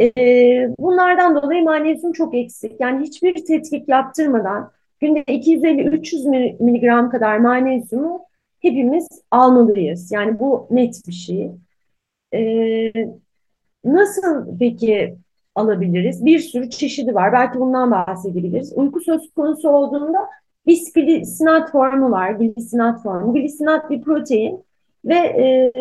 Ee, 0.00 0.68
bunlardan 0.78 1.42
dolayı 1.42 1.64
magnezyum 1.64 2.12
çok 2.12 2.34
eksik. 2.34 2.80
Yani 2.80 3.06
hiçbir 3.06 3.44
tetkik 3.44 3.88
yaptırmadan 3.88 4.70
günde 5.00 5.20
250-300 5.22 6.62
miligram 6.62 7.10
kadar 7.10 7.38
magnezyumu 7.38 8.20
hepimiz 8.60 9.08
almalıyız. 9.30 10.12
Yani 10.12 10.38
bu 10.38 10.66
net 10.70 11.02
bir 11.06 11.12
şey. 11.12 11.50
Ee, 12.34 12.92
nasıl 13.84 14.58
peki 14.58 15.16
alabiliriz? 15.56 16.24
Bir 16.24 16.38
sürü 16.38 16.70
çeşidi 16.70 17.14
var. 17.14 17.32
Belki 17.32 17.60
bundan 17.60 17.90
bahsedebiliriz. 17.90 18.72
Uyku 18.76 19.00
söz 19.00 19.30
konusu 19.34 19.68
olduğunda 19.68 20.18
bisglisinat 20.66 21.72
formu 21.72 22.10
var. 22.10 22.30
Glisinat 22.30 23.02
formu. 23.02 23.34
Glisinat 23.34 23.90
bir 23.90 24.00
protein 24.00 24.64
ve 25.04 25.14
e, 25.14 25.72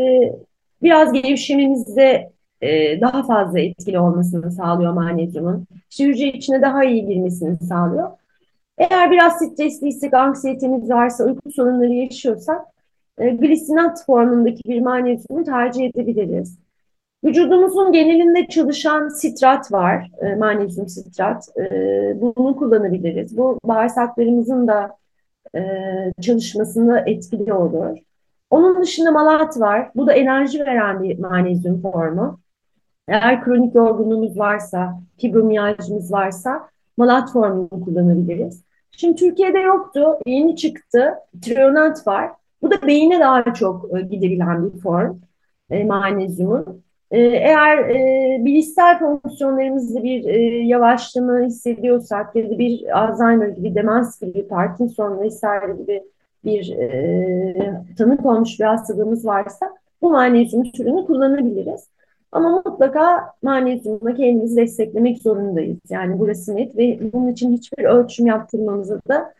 biraz 0.84 1.14
gevşememizde 1.14 2.32
e, 2.62 3.02
daha 3.02 3.24
fazla 3.24 3.60
etkili 3.60 4.00
olmasını 4.00 4.52
sağlıyor 4.52 4.94
magnezyumun. 4.94 5.68
İşte 5.90 6.06
hücre 6.06 6.28
içine 6.28 6.62
daha 6.62 6.84
iyi 6.84 7.06
girmesini 7.06 7.58
sağlıyor. 7.58 8.12
Eğer 8.78 9.12
biraz 9.12 9.38
stresliysek, 9.38 10.14
anksiyetemiz 10.14 10.90
varsa, 10.90 11.24
uyku 11.24 11.52
sorunları 11.52 11.94
yaşıyorsak 11.94 12.62
e, 13.18 13.30
glisinat 13.30 14.06
formundaki 14.06 14.64
bir 14.70 14.82
magnezyumu 14.82 15.44
tercih 15.44 15.86
edebiliriz. 15.86 16.65
Vücudumuzun 17.26 17.92
genelinde 17.92 18.48
çalışan 18.48 19.08
sitrat 19.08 19.72
var, 19.72 20.12
e, 20.22 20.36
magnezyum 20.36 20.88
sitrat. 20.88 21.50
E, 21.58 21.64
bunu 22.22 22.56
kullanabiliriz. 22.56 23.38
Bu 23.38 23.60
bağırsaklarımızın 23.64 24.68
da 24.68 24.98
e, 25.56 25.62
çalışmasını 26.22 27.04
etkili 27.06 27.54
olur. 27.54 27.98
Onun 28.50 28.82
dışında 28.82 29.12
malat 29.12 29.60
var. 29.60 29.92
Bu 29.96 30.08
da 30.08 30.14
enerji 30.14 30.60
veren 30.60 31.04
bir 31.04 31.20
magnezyum 31.20 31.82
formu. 31.82 32.40
Eğer 33.08 33.44
kronik 33.44 33.76
yorgunluğumuz 33.76 34.40
varsa, 34.40 35.00
fibromiyajımız 35.18 36.12
varsa 36.12 36.70
malat 36.98 37.34
formunu 37.34 37.70
kullanabiliriz. 37.70 38.64
Şimdi 38.92 39.16
Türkiye'de 39.16 39.60
yoktu, 39.60 40.18
yeni 40.26 40.56
çıktı. 40.56 41.14
Trionat 41.42 42.08
var. 42.08 42.32
Bu 42.62 42.72
da 42.72 42.88
beyine 42.88 43.20
daha 43.20 43.54
çok 43.54 43.98
e, 43.98 44.02
gidebilen 44.02 44.74
bir 44.74 44.80
form 44.80 45.18
e, 45.70 45.84
magnezyumun. 45.84 46.85
E, 47.12 47.20
eğer 47.20 47.78
e, 47.78 48.46
bilişsel 48.46 49.00
fonksiyonlarımızda 49.00 50.04
bir 50.04 50.26
e, 50.26 50.40
yavaşlama 50.66 51.40
hissediyorsak 51.40 52.36
ya 52.36 52.50
da 52.50 52.60
bir 52.60 53.00
Alzheimer 53.00 53.48
gibi, 53.48 53.76
demans 53.76 54.20
gibi, 54.20 54.48
Parkinson 54.48 55.22
vesaire 55.22 55.74
gibi 55.74 56.04
bir 56.46 56.70
e, 56.70 57.84
tanık 57.98 58.26
olmuş 58.26 58.60
bir 58.60 58.66
hastalığımız 58.66 59.26
varsa 59.26 59.74
bu 60.02 60.10
magnezyum 60.10 60.64
türünü 60.72 61.06
kullanabiliriz. 61.06 61.90
Ama 62.32 62.62
mutlaka 62.66 63.32
magnezyumla 63.42 64.14
kendimizi 64.14 64.58
desteklemek 64.58 65.22
zorundayız. 65.22 65.78
Yani 65.90 66.20
burası 66.20 66.56
net 66.56 66.78
ve 66.78 67.00
bunun 67.14 67.28
için 67.28 67.54
hiçbir 67.54 67.84
ölçüm 67.84 68.26
yaptırmamıza 68.28 69.00
da 69.08 69.34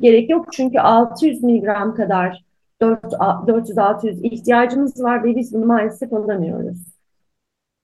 gerek 0.00 0.30
yok. 0.30 0.46
Çünkü 0.52 0.80
600 0.80 1.42
miligram 1.42 1.94
kadar 1.94 2.44
400-600 2.80 4.22
ihtiyacımız 4.22 5.02
var 5.02 5.24
ve 5.24 5.36
biz 5.36 5.54
bunu 5.54 5.66
maalesef 5.66 6.12
alamıyoruz. 6.12 6.97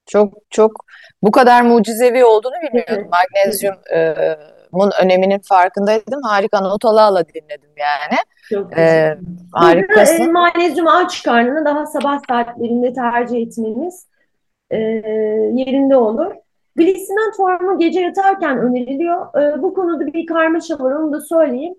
Çok 0.07 0.35
çok 0.51 0.85
bu 1.23 1.31
kadar 1.31 1.63
mucizevi 1.63 2.25
olduğunu 2.25 2.55
bilmiyordum. 2.63 3.11
Magnezyumun 3.11 4.91
öneminin 5.03 5.41
farkındaydım. 5.49 6.23
Harika 6.23 6.61
not 6.61 6.85
ala 6.85 7.03
ala 7.03 7.25
dinledim 7.29 7.71
yani. 7.77 8.19
Çok 8.51 8.79
Ee. 8.79 9.19
Burada 9.53 9.67
e, 9.67 9.71
harikasın. 9.71 10.33
magnezyumu 10.33 10.91
aç 10.91 11.23
karnına 11.23 11.65
daha 11.65 11.87
sabah 11.87 12.21
saatlerinde 12.29 12.93
tercih 12.93 13.43
etmeniz 13.47 14.07
e, 14.71 14.79
yerinde 15.55 15.97
olur. 15.97 16.33
Glisinen 16.77 17.33
formu 17.37 17.79
gece 17.79 18.01
yatarken 18.01 18.59
öneriliyor. 18.59 19.43
E, 19.43 19.63
bu 19.63 19.75
konuda 19.75 20.07
bir 20.07 20.27
karmaşa 20.27 20.79
var 20.79 20.93
onu 20.93 21.13
da 21.13 21.21
söyleyeyim. 21.21 21.75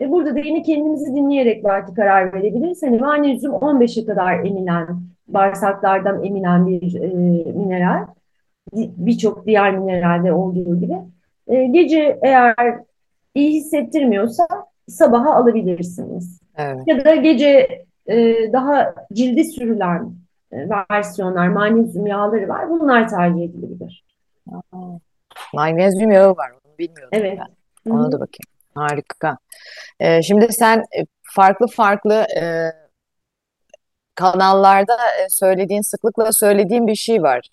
E, 0.00 0.10
burada 0.10 0.34
da 0.34 0.38
yine 0.38 0.62
kendimizi 0.62 1.14
dinleyerek 1.14 1.64
belki 1.64 1.94
karar 1.94 2.32
verebiliriz. 2.32 2.82
Hani 2.82 2.98
magnezyum 2.98 3.54
15'e 3.54 4.06
kadar 4.06 4.38
emilen, 4.38 4.86
bağırsaklardan 5.28 6.24
emilen 6.24 6.66
bir 6.66 7.00
e, 7.00 7.06
mineral. 7.52 8.06
Birçok 8.74 9.46
diğer 9.46 9.78
mineralde 9.78 10.32
olduğu 10.32 10.80
gibi. 10.80 10.94
E, 11.48 11.66
gece 11.66 12.18
eğer 12.22 12.54
iyi 13.34 13.52
hissettirmiyorsa 13.52 14.46
sabaha 14.88 15.34
alabilirsiniz. 15.34 16.40
Evet. 16.56 16.82
Ya 16.86 17.04
da 17.04 17.14
gece 17.14 17.84
e, 18.06 18.34
daha 18.52 18.94
cildi 19.12 19.44
sürülen 19.44 20.12
e, 20.52 20.68
versiyonlar, 20.90 21.48
magnezyum 21.48 22.06
yağları 22.06 22.48
var. 22.48 22.70
Bunlar 22.70 23.08
tercih 23.08 23.42
edilebilir. 23.42 24.04
Aa, 24.52 24.98
Magnezyum 25.54 26.10
yağı 26.10 26.36
var. 26.36 26.50
Onu 26.50 26.78
bilmiyordum 26.78 27.08
Evet. 27.12 27.38
ben. 27.38 27.92
Ona 27.92 28.06
hı. 28.06 28.12
da 28.12 28.20
bakayım. 28.20 28.53
Harika. 28.74 29.38
Ee, 30.00 30.22
şimdi 30.22 30.52
sen 30.52 30.78
e, 30.78 31.06
farklı 31.22 31.66
farklı 31.66 32.14
e, 32.14 32.42
kanallarda 34.14 34.96
e, 35.24 35.28
söylediğin, 35.28 35.80
sıklıkla 35.82 36.32
söylediğin 36.32 36.86
bir 36.86 36.94
şey 36.94 37.22
var. 37.22 37.48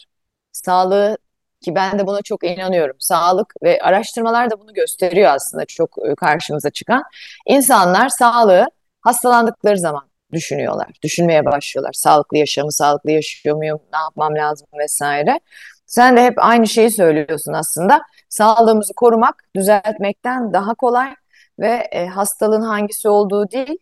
Sağlığı 0.52 1.18
ki 1.62 1.76
ben 1.76 2.00
de 2.00 2.08
buna 2.08 2.22
çok 2.22 2.44
inanıyorum. 2.44 2.96
Sağlık 3.00 3.54
ve 3.64 3.80
araştırmalar 3.82 4.50
da 4.52 4.60
bunu 4.60 4.74
gösteriyor 4.74 5.32
aslında 5.34 5.66
çok 5.66 5.98
e, 6.12 6.16
karşımıza 6.16 6.70
çıkan. 6.70 7.04
İnsanlar 7.48 8.10
sağlığı 8.10 8.66
hastalandıkları 9.02 9.80
zaman 9.80 10.10
düşünüyorlar, 10.34 10.88
düşünmeye 11.04 11.46
başlıyorlar. 11.46 11.94
Sağlıklı 11.94 12.38
yaşamı, 12.38 12.72
sağlıklı 12.72 13.12
yaşıyor 13.12 13.58
muyum, 13.58 13.80
ne 13.94 14.00
yapmam 14.00 14.36
lazım 14.36 14.68
vesaire. 14.80 15.40
Sen 15.86 16.18
de 16.18 16.24
hep 16.24 16.34
aynı 16.38 16.68
şeyi 16.68 16.92
söylüyorsun 16.92 17.54
aslında. 17.54 18.02
Sağlığımızı 18.32 18.94
korumak, 18.94 19.44
düzeltmekten 19.56 20.54
daha 20.54 20.76
kolay 20.76 21.16
ve 21.60 21.88
e, 21.92 22.08
hastalığın 22.08 22.62
hangisi 22.62 23.10
olduğu 23.10 23.52
değil, 23.52 23.78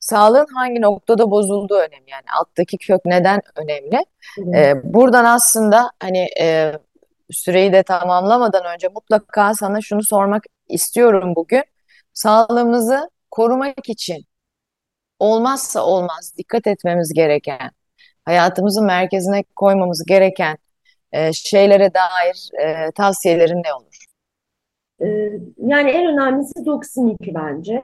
Sağlığın 0.00 0.46
hangi 0.54 0.80
noktada 0.82 1.30
bozulduğu 1.30 1.74
önemli. 1.74 2.10
Yani 2.10 2.24
alttaki 2.40 2.78
kök 2.78 3.00
neden 3.04 3.40
önemli. 3.56 4.04
Ee, 4.56 4.74
buradan 4.84 5.24
aslında 5.24 5.90
hani 6.00 6.28
e, 6.40 6.72
süreyi 7.30 7.72
de 7.72 7.82
tamamlamadan 7.82 8.64
önce 8.74 8.88
mutlaka 8.88 9.54
sana 9.54 9.80
şunu 9.80 10.02
sormak 10.02 10.44
istiyorum 10.68 11.34
bugün. 11.36 11.64
Sağlığımızı 12.12 13.10
korumak 13.30 13.88
için 13.88 14.26
olmazsa 15.18 15.82
olmaz 15.86 16.34
dikkat 16.38 16.66
etmemiz 16.66 17.12
gereken, 17.14 17.70
hayatımızın 18.24 18.86
merkezine 18.86 19.44
koymamız 19.56 20.04
gereken 20.08 20.58
e, 21.12 21.32
şeylere 21.32 21.90
dair 21.94 22.50
e, 22.64 22.90
tavsiyelerin 22.90 23.62
ne 23.64 23.74
olur? 23.74 24.04
E, 25.00 25.06
yani 25.58 25.90
en 25.90 26.12
önemlisi 26.12 26.64
toksin 26.64 27.08
yükü 27.08 27.34
bence. 27.34 27.82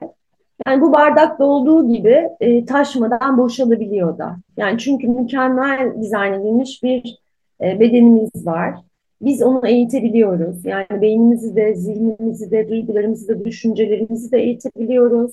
Yani 0.67 0.81
bu 0.81 0.93
bardak 0.93 1.39
dolduğu 1.39 1.93
gibi 1.93 2.29
e, 2.39 2.65
taşmadan 2.65 3.37
boşalabiliyor 3.37 4.17
da. 4.17 4.37
Yani 4.57 4.79
çünkü 4.79 5.07
mükemmel 5.07 6.01
dizayn 6.01 6.33
edilmiş 6.33 6.83
bir 6.83 7.19
e, 7.61 7.79
bedenimiz 7.79 8.45
var. 8.45 8.75
Biz 9.21 9.41
onu 9.43 9.67
eğitebiliyoruz. 9.67 10.65
Yani 10.65 11.01
beynimizi 11.01 11.55
de, 11.55 11.75
zihnimizi 11.75 12.51
de, 12.51 12.69
duygularımızı 12.69 13.27
da, 13.27 13.45
düşüncelerimizi 13.45 14.31
de 14.31 14.37
eğitebiliyoruz. 14.37 15.31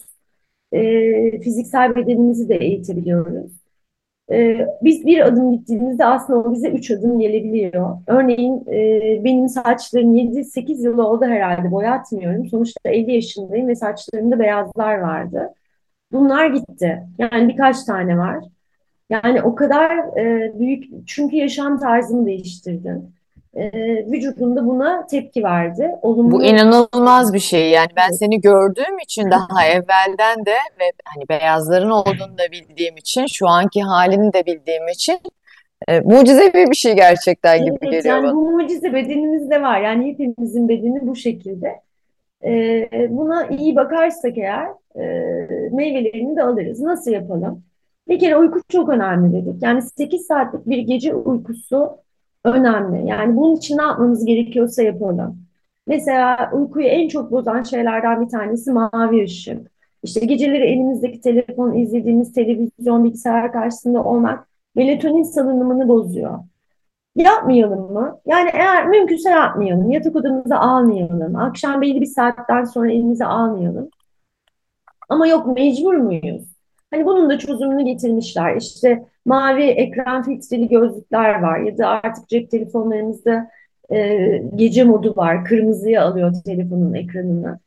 E, 0.73 1.41
fiziksel 1.41 1.97
bedenimizi 1.97 2.49
de 2.49 2.57
eğitebiliyoruz. 2.57 3.53
E, 4.33 4.67
biz 4.83 5.07
bir 5.07 5.27
adım 5.27 5.53
gittiğimizde 5.53 6.05
aslında 6.07 6.39
o 6.39 6.53
bize 6.53 6.69
üç 6.71 6.91
adım 6.91 7.19
gelebiliyor. 7.19 7.99
Örneğin 8.07 8.65
e, 8.67 9.25
benim 9.25 9.49
saçlarım 9.49 10.15
7-8 10.15 10.85
yıl 10.85 10.99
oldu 10.99 11.25
herhalde 11.25 11.71
boyatmıyorum. 11.71 12.47
Sonuçta 12.47 12.91
50 12.91 13.13
yaşındayım 13.13 13.69
ve 13.69 13.75
saçlarımda 13.75 14.39
beyazlar 14.39 14.99
vardı. 14.99 15.55
Bunlar 16.13 16.47
gitti. 16.47 17.03
Yani 17.19 17.49
birkaç 17.49 17.85
tane 17.85 18.19
var. 18.19 18.45
Yani 19.11 19.43
o 19.43 19.55
kadar 19.55 20.19
e, 20.19 20.53
büyük 20.59 21.09
çünkü 21.09 21.37
yaşam 21.37 21.81
tarzımı 21.81 22.27
değiştirdim. 22.27 23.13
E, 23.57 23.71
vücudum 24.13 24.57
da 24.57 24.67
buna 24.67 25.07
tepki 25.07 25.43
verdi. 25.43 25.91
Bu 26.03 26.09
Olumlu. 26.09 26.45
inanılmaz 26.45 27.35
bir 27.35 27.39
şey. 27.39 27.71
Yani 27.71 27.89
ben 27.97 28.11
seni 28.11 28.41
gördüğüm 28.41 28.99
için 28.99 29.31
daha 29.31 29.67
evvelden 29.67 30.47
de 30.47 30.55
ve 30.81 30.93
hani 31.05 31.29
beyazların 31.29 31.91
olduğunu 31.91 32.39
da 32.39 32.53
bildiğim 32.53 32.97
için, 32.97 33.27
şu 33.27 33.49
anki 33.49 33.83
halini 33.83 34.33
de 34.33 34.47
bildiğim 34.47 34.89
için 34.89 35.19
e, 35.89 36.01
mucizevi 36.01 36.71
bir 36.71 36.77
şey 36.77 36.95
gerçekten 36.95 37.65
gibi 37.65 37.77
evet 37.83 37.93
geliyor 37.93 38.05
yani 38.05 38.25
bana. 38.25 38.35
bu 38.35 38.51
mucize 38.51 38.93
bedenimizde 38.93 39.63
var. 39.63 39.81
Yani 39.81 40.13
hepimizin 40.13 40.69
bedeni 40.69 41.07
bu 41.07 41.17
şekilde. 41.17 41.81
E, 42.45 42.89
buna 43.11 43.47
iyi 43.47 43.77
bakarsak 43.77 44.39
eğer 44.39 44.67
e, 44.97 45.03
meyvelerini 45.73 46.37
de 46.37 46.43
alırız. 46.43 46.81
Nasıl 46.81 47.11
yapalım? 47.11 47.65
Bir 48.09 48.19
kere 48.19 48.37
uyku 48.37 48.61
çok 48.69 48.89
önemli 48.89 49.33
dedik. 49.33 49.63
Yani 49.63 49.83
8 49.83 50.27
saatlik 50.27 50.67
bir 50.67 50.79
gece 50.79 51.15
uykusu 51.15 51.99
önemli. 52.45 53.09
Yani 53.09 53.37
bunun 53.37 53.57
için 53.57 53.79
ne 53.79 53.83
yapmamız 53.83 54.25
gerekiyorsa 54.25 54.83
yapalım. 54.83 55.39
Mesela 55.87 56.51
uykuyu 56.53 56.87
en 56.87 57.09
çok 57.09 57.33
bozan 57.33 57.63
şeylerden 57.63 58.21
bir 58.21 58.29
tanesi 58.29 58.73
mavi 58.73 59.25
ışık. 59.25 59.73
İşte 60.03 60.27
geceleri 60.27 60.65
elimizdeki 60.65 61.21
telefon, 61.21 61.75
izlediğimiz 61.75 62.33
televizyon, 62.33 63.05
bilgisayar 63.05 63.53
karşısında 63.53 64.05
olmak 64.05 64.49
melatonin 64.75 65.23
salınımını 65.23 65.89
bozuyor. 65.89 66.39
Yapmayalım 67.17 67.93
mı? 67.93 68.21
Yani 68.27 68.51
eğer 68.55 68.87
mümkünse 68.87 69.31
yapmayalım. 69.31 69.91
Yatak 69.91 70.17
odamıza 70.17 70.57
almayalım. 70.59 71.37
Akşam 71.37 71.83
belli 71.83 72.01
bir 72.01 72.07
saatten 72.07 72.65
sonra 72.65 72.93
elimize 72.93 73.25
almayalım. 73.25 73.89
Ama 75.09 75.27
yok 75.27 75.47
mecbur 75.57 75.95
muyuz? 75.95 76.52
Hani 76.93 77.07
bunun 77.07 77.31
da 77.31 77.39
çözümünü 77.39 77.85
getirmişler. 77.85 78.57
İşte 78.57 79.05
mavi 79.25 79.63
ekran 79.63 80.23
filtreli 80.23 80.69
gözlükler 80.69 81.43
var 81.43 81.61
ya 81.61 81.79
da 81.79 81.89
artık 81.89 82.29
cep 82.29 82.51
telefonlarımızda 82.51 83.51
e, 83.93 84.19
gece 84.55 84.85
modu 84.85 85.17
var. 85.17 85.45
Kırmızıya 85.45 86.05
alıyor 86.05 86.35
telefonun 86.45 86.95
ekranını. 86.95 87.59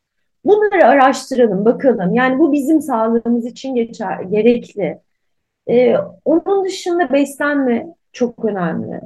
Bunları 0.46 0.88
araştıralım, 0.88 1.66
bakalım. 1.66 2.14
Yani 2.14 2.40
bu 2.40 2.54
bizim 2.54 2.82
sağlığımız 2.82 3.46
için 3.46 3.76
geçer, 3.76 4.20
gerekli. 4.22 5.00
E, 5.70 5.96
onun 6.26 6.66
dışında 6.66 7.14
beslenme 7.14 7.88
çok 8.14 8.46
önemli. 8.46 9.02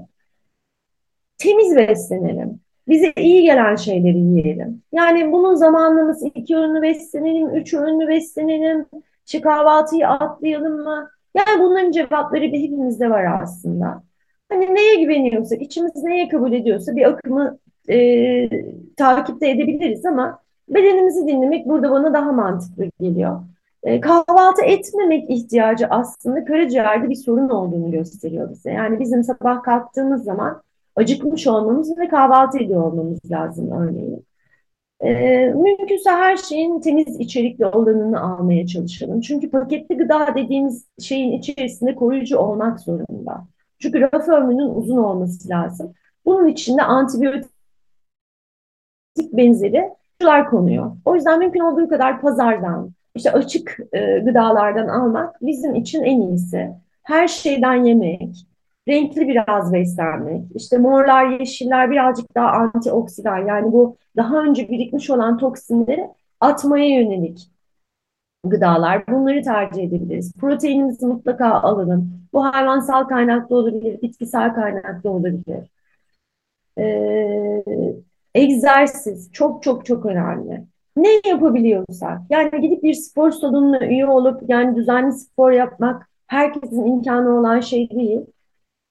Temiz 1.38 1.76
beslenelim. 1.76 2.60
Bize 2.88 3.14
iyi 3.18 3.44
gelen 3.44 3.76
şeyleri 3.76 4.18
yiyelim. 4.18 4.82
Yani 4.92 5.32
bunun 5.32 5.56
zamanlaması 5.56 6.28
iki 6.36 6.58
öğünlü 6.58 6.82
beslenelim, 6.82 7.50
üç 7.50 7.74
öğünlü 7.74 8.08
beslenelim, 8.08 8.86
işte 9.30 9.42
kahvaltıyı 9.42 10.08
atlayalım 10.08 10.84
mı? 10.84 11.10
Yani 11.36 11.64
bunların 11.64 11.92
cevapları 11.92 12.52
da 12.52 12.58
hepimizde 12.58 13.10
var 13.10 13.42
aslında. 13.42 14.04
Hani 14.50 14.76
neye 14.76 14.96
güveniyorsak, 14.96 15.62
içimiz 15.62 16.04
neye 16.04 16.28
kabul 16.30 16.54
ediyorsa 16.54 16.96
bir 16.96 17.10
akımı 17.10 17.58
e, 17.90 18.50
takipte 18.98 19.50
edebiliriz 19.50 20.06
ama 20.06 20.40
bedenimizi 20.70 21.28
dinlemek 21.28 21.66
burada 21.66 21.92
bana 21.92 22.14
daha 22.14 22.32
mantıklı 22.32 22.86
geliyor. 23.00 23.42
E, 23.84 24.00
kahvaltı 24.00 24.62
etmemek 24.62 25.30
ihtiyacı 25.30 25.88
aslında 25.88 26.46
karaciğerde 26.46 27.10
bir 27.10 27.16
sorun 27.16 27.50
olduğunu 27.50 27.92
gösteriyor 27.92 28.50
bize. 28.52 28.72
Yani 28.72 29.00
bizim 29.00 29.24
sabah 29.24 29.64
kalktığımız 29.64 30.24
zaman 30.24 30.62
acıkmış 30.96 31.48
olmamız 31.48 31.98
ve 31.98 32.08
kahvaltı 32.08 32.58
ediyor 32.58 32.84
olmamız 32.84 33.32
lazım 33.32 33.72
örneğin. 33.72 34.26
E, 35.02 35.10
mümkünse 35.56 36.10
her 36.10 36.38
şeyin 36.38 36.80
temiz 36.80 37.20
içerikli 37.20 37.66
olanını 37.66 38.22
almaya 38.22 38.68
çalışalım. 38.68 39.22
Çünkü 39.22 39.50
paketli 39.50 39.98
gıda 39.98 40.36
dediğimiz 40.36 40.88
şeyin 41.00 41.32
içerisinde 41.32 41.96
koruyucu 41.96 42.38
olmak 42.38 42.80
zorunda. 42.80 43.48
Çünkü 43.80 44.02
raf 44.02 44.28
ömrünün 44.28 44.70
uzun 44.70 44.98
olması 44.98 45.50
lazım. 45.50 45.94
Bunun 46.26 46.48
içinde 46.48 46.84
antibiyotik 46.84 47.50
benzeri 49.18 49.90
sular 50.22 50.50
konuyor. 50.50 50.92
O 51.06 51.16
yüzden 51.16 51.40
mümkün 51.40 51.60
olduğu 51.60 51.90
kadar 51.90 52.22
pazardan, 52.22 52.92
işte 53.16 53.32
açık 53.32 53.78
e, 53.94 54.20
gıdalardan 54.20 54.88
almak 54.88 55.36
bizim 55.42 55.76
için 55.76 56.04
en 56.04 56.22
iyisi. 56.22 56.70
Her 57.04 57.28
şeyden 57.28 57.84
yemek, 57.84 58.46
renkli 58.90 59.28
biraz 59.28 59.74
beslenmek, 59.74 60.44
işte 60.56 60.78
morlar, 60.78 61.40
yeşiller 61.40 61.92
birazcık 61.92 62.36
daha 62.36 62.52
antioksidan 62.52 63.38
yani 63.38 63.72
bu 63.72 63.96
daha 64.18 64.44
önce 64.44 64.70
birikmiş 64.70 65.10
olan 65.10 65.38
toksinleri 65.38 66.10
atmaya 66.40 67.00
yönelik 67.00 67.50
gıdalar. 68.46 69.08
Bunları 69.08 69.42
tercih 69.42 69.84
edebiliriz. 69.84 70.34
Proteinimizi 70.34 71.06
mutlaka 71.06 71.52
alalım. 71.52 72.12
Bu 72.34 72.46
hayvansal 72.46 73.04
kaynaklı 73.04 73.56
olabilir, 73.56 74.02
bitkisel 74.02 74.54
kaynaklı 74.54 75.10
olabilir. 75.10 75.70
Ee, 76.78 77.64
egzersiz 78.36 79.32
çok 79.34 79.64
çok 79.64 79.86
çok 79.86 80.06
önemli. 80.06 80.64
Ne 80.98 81.10
yapabiliyorsak, 81.30 82.22
yani 82.30 82.62
gidip 82.62 82.84
bir 82.84 82.94
spor 82.94 83.32
salonuna 83.32 83.86
üye 83.86 84.06
olup 84.06 84.42
yani 84.48 84.76
düzenli 84.76 85.14
spor 85.14 85.52
yapmak 85.52 86.10
herkesin 86.28 86.86
imkanı 86.86 87.40
olan 87.40 87.60
şey 87.60 87.90
değil. 87.90 88.22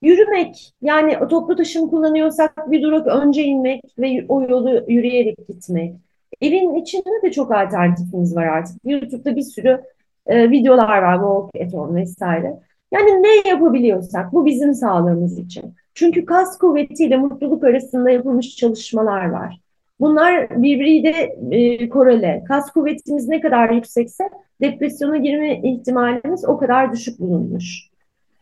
Yürümek, 0.02 0.72
yani 0.82 1.28
toplu 1.28 1.56
taşım 1.56 1.88
kullanıyorsak 1.88 2.70
bir 2.70 2.82
durak 2.82 3.06
önce 3.06 3.42
inmek 3.42 3.82
ve 3.98 4.24
o 4.28 4.42
yolu 4.42 4.84
yürüyerek 4.88 5.48
gitmek. 5.48 5.94
Evin 6.40 6.74
içinde 6.74 7.22
de 7.22 7.32
çok 7.32 7.52
alternatifimiz 7.52 8.36
var 8.36 8.46
artık. 8.46 8.76
YouTube'da 8.84 9.36
bir 9.36 9.42
sürü 9.42 9.80
e, 10.26 10.50
videolar 10.50 11.02
var, 11.02 11.14
walk 11.14 11.66
at 11.66 11.74
home 11.74 12.00
vesaire. 12.00 12.60
Yani 12.92 13.10
ne 13.10 13.50
yapabiliyorsak 13.50 14.32
bu 14.32 14.46
bizim 14.46 14.74
sağlığımız 14.74 15.38
için. 15.38 15.74
Çünkü 15.94 16.24
kas 16.24 16.58
kuvvetiyle 16.58 17.16
mutluluk 17.16 17.64
arasında 17.64 18.10
yapılmış 18.10 18.56
çalışmalar 18.56 19.28
var. 19.30 19.60
Bunlar 20.00 20.62
birbiriyle 20.62 21.36
e, 21.50 21.88
korele. 21.88 22.44
Kas 22.48 22.70
kuvvetimiz 22.70 23.28
ne 23.28 23.40
kadar 23.40 23.70
yüksekse 23.70 24.24
depresyona 24.60 25.16
girme 25.16 25.60
ihtimalimiz 25.62 26.44
o 26.44 26.58
kadar 26.58 26.92
düşük 26.92 27.20
bulunmuş. 27.20 27.87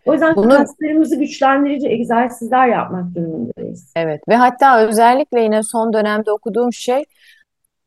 O 0.06 0.12
yüzden 0.12 0.36
Bunu 0.36 0.56
kaslarımızı 0.56 1.16
güçlendirici 1.16 1.88
egzersizler 1.88 2.68
yapmak 2.68 3.14
durumundayız. 3.14 3.92
evet 3.96 4.20
ve 4.28 4.36
hatta 4.36 4.80
özellikle 4.86 5.40
yine 5.40 5.62
son 5.62 5.92
dönemde 5.92 6.32
okuduğum 6.32 6.72
şey 6.72 7.04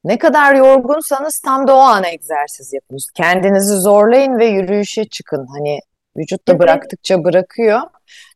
ne 0.03 0.17
kadar 0.17 0.55
yorgunsanız 0.55 1.39
tam 1.39 1.67
da 1.67 1.75
o 1.75 1.79
an 1.79 2.03
egzersiz 2.03 2.73
yapın. 2.73 2.97
Kendinizi 3.15 3.75
zorlayın 3.75 4.37
ve 4.39 4.45
yürüyüşe 4.45 5.05
çıkın. 5.05 5.47
Hani 5.57 5.79
vücut 6.17 6.47
da 6.47 6.51
Evet, 6.51 6.61
bıraktıkça 6.61 7.23
bırakıyor. 7.23 7.79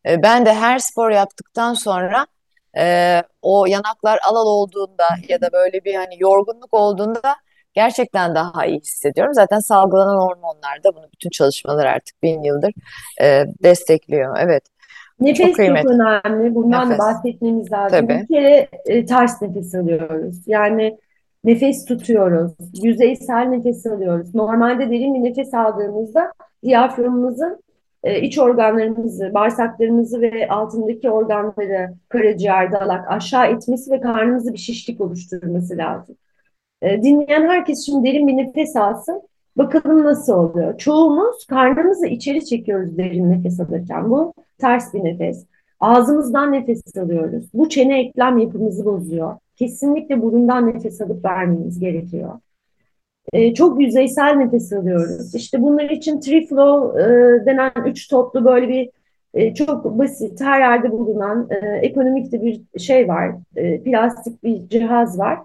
E, 0.07 0.23
Ben 0.23 0.45
de 0.45 0.53
her 0.53 0.79
spor 0.79 1.11
yaptıktan 1.11 1.73
sonra 1.73 2.25
e, 2.77 3.21
o 3.41 3.65
yanaklar 3.65 4.19
alal 4.29 4.45
olduğunda 4.45 5.03
ya 5.29 5.41
da 5.41 5.51
böyle 5.53 5.83
bir 5.85 5.95
hani 5.95 6.15
yorgunluk 6.19 6.73
olduğunda 6.73 7.35
gerçekten 7.73 8.35
daha 8.35 8.65
iyi 8.65 8.79
hissediyorum. 8.79 9.33
Zaten 9.33 9.59
salgılanan 9.59 10.17
hormonlar 10.17 10.83
da 10.83 10.95
bunu 10.95 11.05
bütün 11.13 11.29
çalışmalar 11.29 11.85
artık 11.85 12.23
bin 12.23 12.43
yıldır 12.43 12.73
e, 13.21 13.45
destekliyor. 13.63 14.37
Evet, 14.39 14.63
çok 15.19 15.27
Nefes 15.27 15.47
çok 15.47 15.55
kıymetli. 15.55 15.89
önemli. 15.89 16.55
Bundan 16.55 16.81
da 16.81 16.85
Nefes. 16.85 16.99
bahsetmemiz 16.99 17.71
lazım. 17.71 18.07
Bir 18.09 18.13
Tabii. 18.15 18.27
kere 18.27 18.67
e, 18.85 19.05
ters 19.05 19.41
nefes 19.41 19.75
alıyoruz. 19.75 20.47
Yani 20.47 20.97
nefes 21.43 21.85
tutuyoruz. 21.85 22.51
Yüzeysel 22.83 23.45
nefes 23.45 23.85
alıyoruz. 23.85 24.35
Normalde 24.35 24.89
derin 24.89 25.13
bir 25.13 25.29
nefes 25.29 25.53
aldığımızda 25.53 26.33
diyaframımızın 26.63 27.63
e, 28.03 28.21
iç 28.21 28.39
organlarımızı, 28.39 29.33
bağırsaklarımızı 29.33 30.21
ve 30.21 30.47
altındaki 30.49 31.09
organları, 31.09 31.93
karaciğer, 32.09 32.71
dalak 32.71 33.11
aşağı 33.11 33.53
itmesi 33.53 33.91
ve 33.91 34.01
karnımızı 34.01 34.53
bir 34.53 34.57
şişlik 34.57 35.01
oluşturması 35.01 35.77
lazım. 35.77 36.15
E, 36.83 37.03
dinleyen 37.03 37.41
herkes 37.47 37.85
şimdi 37.85 38.07
derin 38.07 38.27
bir 38.27 38.37
nefes 38.37 38.75
alsın. 38.75 39.21
Bakalım 39.57 40.03
nasıl 40.03 40.33
oluyor. 40.33 40.77
Çoğumuz 40.77 41.45
karnımızı 41.45 42.07
içeri 42.07 42.45
çekiyoruz 42.45 42.97
derin 42.97 43.29
nefes 43.31 43.59
alırken. 43.59 44.09
Bu 44.09 44.33
ters 44.57 44.93
bir 44.93 45.03
nefes. 45.03 45.45
Ağzımızdan 45.79 46.51
nefes 46.51 46.97
alıyoruz. 46.97 47.45
Bu 47.53 47.69
çene 47.69 47.99
eklem 47.99 48.37
yapımızı 48.37 48.85
bozuyor. 48.85 49.35
Kesinlikle 49.55 50.21
burundan 50.21 50.73
nefes 50.73 51.01
alıp 51.01 51.25
vermemiz 51.25 51.79
gerekiyor. 51.79 52.39
E, 53.33 53.53
çok 53.53 53.81
yüzeysel 53.81 54.35
nefes 54.35 54.73
alıyoruz. 54.73 55.35
İşte 55.35 55.61
bunlar 55.61 55.89
için 55.89 56.19
Tree 56.19 56.45
Flow 56.45 57.01
e, 57.01 57.05
denen 57.45 57.71
üç 57.85 58.07
toplu 58.07 58.45
böyle 58.45 58.69
bir 58.69 58.89
e, 59.33 59.53
çok 59.53 59.99
basit 59.99 60.41
her 60.41 60.59
yerde 60.59 60.91
bulunan 60.91 61.47
e, 61.49 61.55
ekonomik 61.77 62.31
de 62.31 62.41
bir 62.41 62.79
şey 62.79 63.07
var. 63.07 63.35
E, 63.55 63.83
plastik 63.83 64.43
bir 64.43 64.69
cihaz 64.69 65.19
var. 65.19 65.39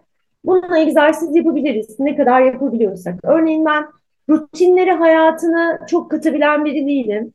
Bununla 0.45 0.79
egzersiz 0.79 1.37
yapabiliriz. 1.37 2.01
Ne 2.01 2.17
kadar 2.17 2.41
yapabiliyorsak. 2.43 3.21
Örneğin 3.25 3.65
ben 3.65 3.87
rutinleri 4.29 4.93
hayatına 4.93 5.87
çok 5.87 6.11
katabilen 6.11 6.65
biri 6.65 6.87
değilim. 6.87 7.35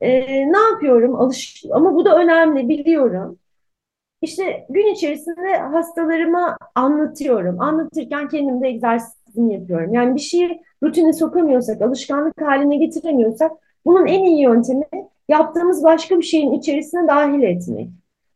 E, 0.00 0.10
ne 0.52 0.58
yapıyorum? 0.58 1.16
Alış 1.16 1.64
ama 1.72 1.94
bu 1.94 2.04
da 2.04 2.18
önemli 2.18 2.68
biliyorum. 2.68 3.38
İşte 4.22 4.66
gün 4.70 4.94
içerisinde 4.94 5.56
hastalarıma 5.56 6.58
anlatıyorum. 6.74 7.60
Anlatırken 7.60 8.28
kendim 8.28 8.62
de 8.62 8.68
egzersizini 8.68 9.54
yapıyorum. 9.54 9.94
Yani 9.94 10.14
bir 10.14 10.20
şeyi 10.20 10.62
rutine 10.82 11.12
sokamıyorsak, 11.12 11.82
alışkanlık 11.82 12.40
haline 12.40 12.76
getiremiyorsak 12.76 13.52
bunun 13.86 14.06
en 14.06 14.24
iyi 14.24 14.42
yöntemi 14.42 14.86
yaptığımız 15.28 15.84
başka 15.84 16.18
bir 16.18 16.22
şeyin 16.22 16.52
içerisine 16.52 17.08
dahil 17.08 17.42
etmek. 17.42 17.88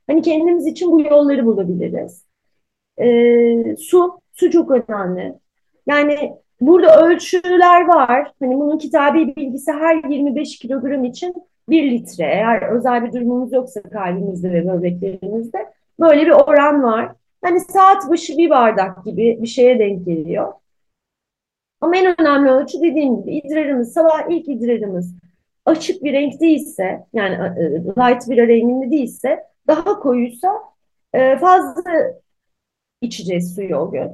Hani 0.06 0.22
kendimiz 0.22 0.66
için 0.66 0.92
bu 0.92 1.00
yolları 1.00 1.46
bulabiliriz. 1.46 2.24
Ee, 2.98 3.76
su, 3.76 4.20
su 4.32 4.50
çok 4.50 4.70
önemli. 4.70 5.34
Yani 5.86 6.32
burada 6.60 7.06
ölçüler 7.06 7.86
var. 7.88 8.32
Hani 8.40 8.54
bunun 8.54 8.78
kitabi 8.78 9.36
bilgisi 9.36 9.72
her 9.72 10.04
25 10.10 10.58
kilogram 10.58 11.04
için 11.04 11.34
bir 11.68 11.90
litre. 11.90 12.24
Eğer 12.24 12.62
özel 12.62 13.04
bir 13.04 13.12
durumumuz 13.12 13.52
yoksa 13.52 13.82
kalbimizde 13.82 14.52
ve 14.52 14.68
böbreklerimizde 14.68 15.58
böyle 16.00 16.26
bir 16.26 16.30
oran 16.30 16.82
var. 16.82 17.12
Hani 17.42 17.60
saat 17.60 18.10
başı 18.10 18.38
bir 18.38 18.50
bardak 18.50 19.04
gibi 19.04 19.38
bir 19.42 19.46
şeye 19.46 19.78
denk 19.78 20.06
geliyor. 20.06 20.52
Ama 21.80 21.96
en 21.96 22.20
önemli 22.20 22.50
ölçü 22.50 22.80
dediğim 22.80 23.22
gibi 23.22 23.34
idrarımız, 23.34 23.92
sabah 23.92 24.30
ilk 24.30 24.48
idrarımız 24.48 25.14
açık 25.66 26.04
bir 26.04 26.12
renk 26.12 26.40
değilse, 26.40 27.06
yani 27.12 27.34
e, 27.34 27.62
light 27.72 28.30
bir 28.30 28.48
renginde 28.48 28.90
değilse, 28.90 29.44
daha 29.66 30.00
koyuysa 30.00 30.48
e, 31.12 31.36
fazla 31.36 31.82
içeceğiz 33.02 33.54
suyu 33.54 33.76
o 33.76 33.90
gün. 33.90 34.10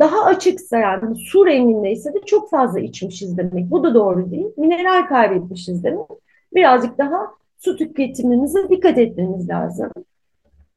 Daha 0.00 0.24
açıksa 0.24 0.78
yani 0.78 1.16
su 1.16 1.46
rengindeyse 1.46 2.14
de 2.14 2.20
çok 2.26 2.50
fazla 2.50 2.80
içmişiz 2.80 3.38
demek. 3.38 3.70
Bu 3.70 3.84
da 3.84 3.94
doğru 3.94 4.30
değil. 4.30 4.46
Mineral 4.56 5.06
kaybetmişiz 5.06 5.84
demek. 5.84 6.06
Birazcık 6.54 6.98
daha 6.98 7.30
su 7.58 7.76
tüketimimize 7.76 8.68
dikkat 8.68 8.98
etmemiz 8.98 9.48
lazım. 9.48 9.90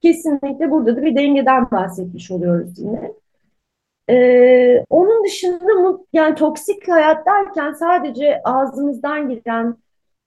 Kesinlikle 0.02 0.72
burada 0.72 0.96
da 0.98 1.02
bir 1.02 1.16
dengeden 1.16 1.72
bahsetmiş 1.72 2.32
oluyoruz 2.32 2.80
yine. 2.80 3.14
Ee, 4.10 4.86
onun 4.90 5.24
dışında 5.26 6.00
yani 6.14 6.36
toksik 6.36 6.88
hayat 6.90 7.26
derken 7.26 7.74
sadece 7.74 8.42
ağzımızdan 8.44 9.30
giren 9.30 9.76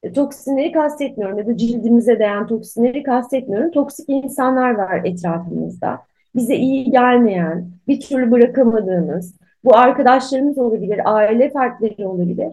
e, 0.03 0.13
toksinleri 0.13 0.73
kastetmiyorum 0.73 1.39
ya 1.39 1.47
da 1.47 1.57
cildimize 1.57 2.19
değen 2.19 2.47
toksinleri 2.47 3.03
kastetmiyorum. 3.03 3.71
Toksik 3.71 4.09
insanlar 4.09 4.71
var 4.71 5.05
etrafımızda. 5.05 6.12
Bize 6.35 6.57
iyi 6.57 6.91
gelmeyen, 6.91 7.71
bir 7.89 8.01
türlü 8.01 8.31
bırakamadığımız, 8.31 9.37
bu 9.65 9.77
arkadaşlarımız 9.77 10.59
olabilir, 10.59 11.01
aile 11.05 11.51
fertleri 11.51 12.07
olabilir. 12.07 12.53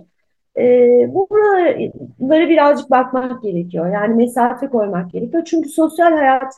Ee, 0.58 1.10
buralara 1.14 2.50
birazcık 2.50 2.92
bakmak 2.92 3.44
gerekiyor. 3.44 3.94
Yani 3.94 4.16
mesafe 4.16 4.68
koymak 4.68 5.12
gerekiyor. 5.12 5.44
Çünkü 5.46 5.70
sosyal 5.70 6.12
hayat 6.12 6.54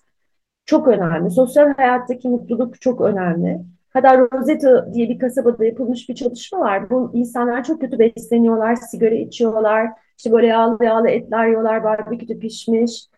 çok 0.65 0.88
önemli. 0.88 1.32
Sosyal 1.32 1.74
hayattaki 1.74 2.30
mutluluk 2.30 2.82
çok 2.82 3.01
önemli. 3.01 3.61
Hatta 3.93 4.17
Roseto 4.17 4.93
diye 4.93 5.09
bir 5.09 5.19
kasabada 5.19 5.65
yapılmış 5.65 6.09
bir 6.09 6.15
çalışma 6.15 6.59
var. 6.59 6.89
Bu 6.89 7.11
insanlar 7.13 7.63
çok 7.63 7.82
kötü 7.82 7.99
besleniyorlar, 7.99 8.76
sigara 8.76 9.15
içiyorlar, 9.15 9.88
işte 10.17 10.32
böyle 10.32 10.47
yağlı 10.47 10.86
yağlı 10.86 11.09
etler 11.09 11.47
yiyorlar, 11.47 11.84
barbeküde 11.84 12.39
pişmiş. 12.39 13.11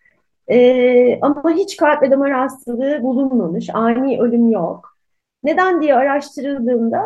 Ee, 0.50 1.20
ama 1.22 1.52
hiç 1.52 1.78
kalp 1.78 2.02
ve 2.04 2.12
damar 2.12 2.32
hastalığı 2.32 3.04
bulunmamış, 3.04 3.70
ani 3.74 4.22
ölüm 4.22 4.52
yok. 4.52 4.98
Neden 5.44 5.82
diye 5.82 5.96
araştırıldığında 5.96 7.02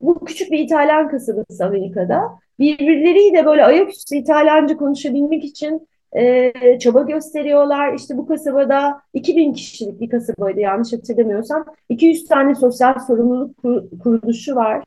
Bu 0.00 0.24
küçük 0.24 0.52
bir 0.52 0.58
İtalyan 0.58 1.08
kasabası 1.08 1.64
Amerika'da. 1.64 2.22
Birbirleriyle 2.58 3.46
böyle 3.46 3.64
ayaküstü 3.64 4.16
İtalyanca 4.16 4.76
konuşabilmek 4.76 5.44
için 5.44 5.88
e, 6.16 6.52
çaba 6.78 7.02
gösteriyorlar. 7.02 7.94
İşte 7.94 8.16
bu 8.18 8.26
kasabada 8.26 9.00
2000 9.14 9.52
kişilik 9.52 10.00
bir 10.00 10.10
kasabaydı 10.10 10.60
yanlış 10.60 10.92
hatırlamıyorsam. 10.92 11.64
200 11.88 12.28
tane 12.28 12.54
sosyal 12.54 12.98
sorumluluk 12.98 13.56
kuruluşu 14.02 14.56
var. 14.56 14.84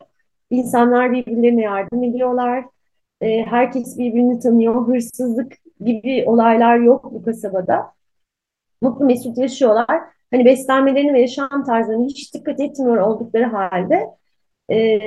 İnsanlar 0.49 1.11
birbirlerine 1.11 1.61
yardım 1.61 2.03
ediyorlar. 2.03 2.65
E, 3.21 3.45
herkes 3.45 3.97
birbirini 3.97 4.39
tanıyor. 4.39 4.87
Hırsızlık 4.87 5.53
gibi 5.85 6.23
olaylar 6.27 6.77
yok 6.77 7.13
bu 7.13 7.23
kasabada. 7.23 7.93
Mutlu 8.81 9.05
mesut 9.05 9.37
yaşıyorlar. 9.37 9.99
Hani 10.31 10.45
beslenmelerini 10.45 11.13
ve 11.13 11.21
yaşam 11.21 11.63
tarzlarını 11.65 12.05
hiç 12.05 12.33
dikkat 12.33 12.59
etmiyor 12.59 12.97
oldukları 12.97 13.45
halde 13.45 14.09
ee, 14.69 14.99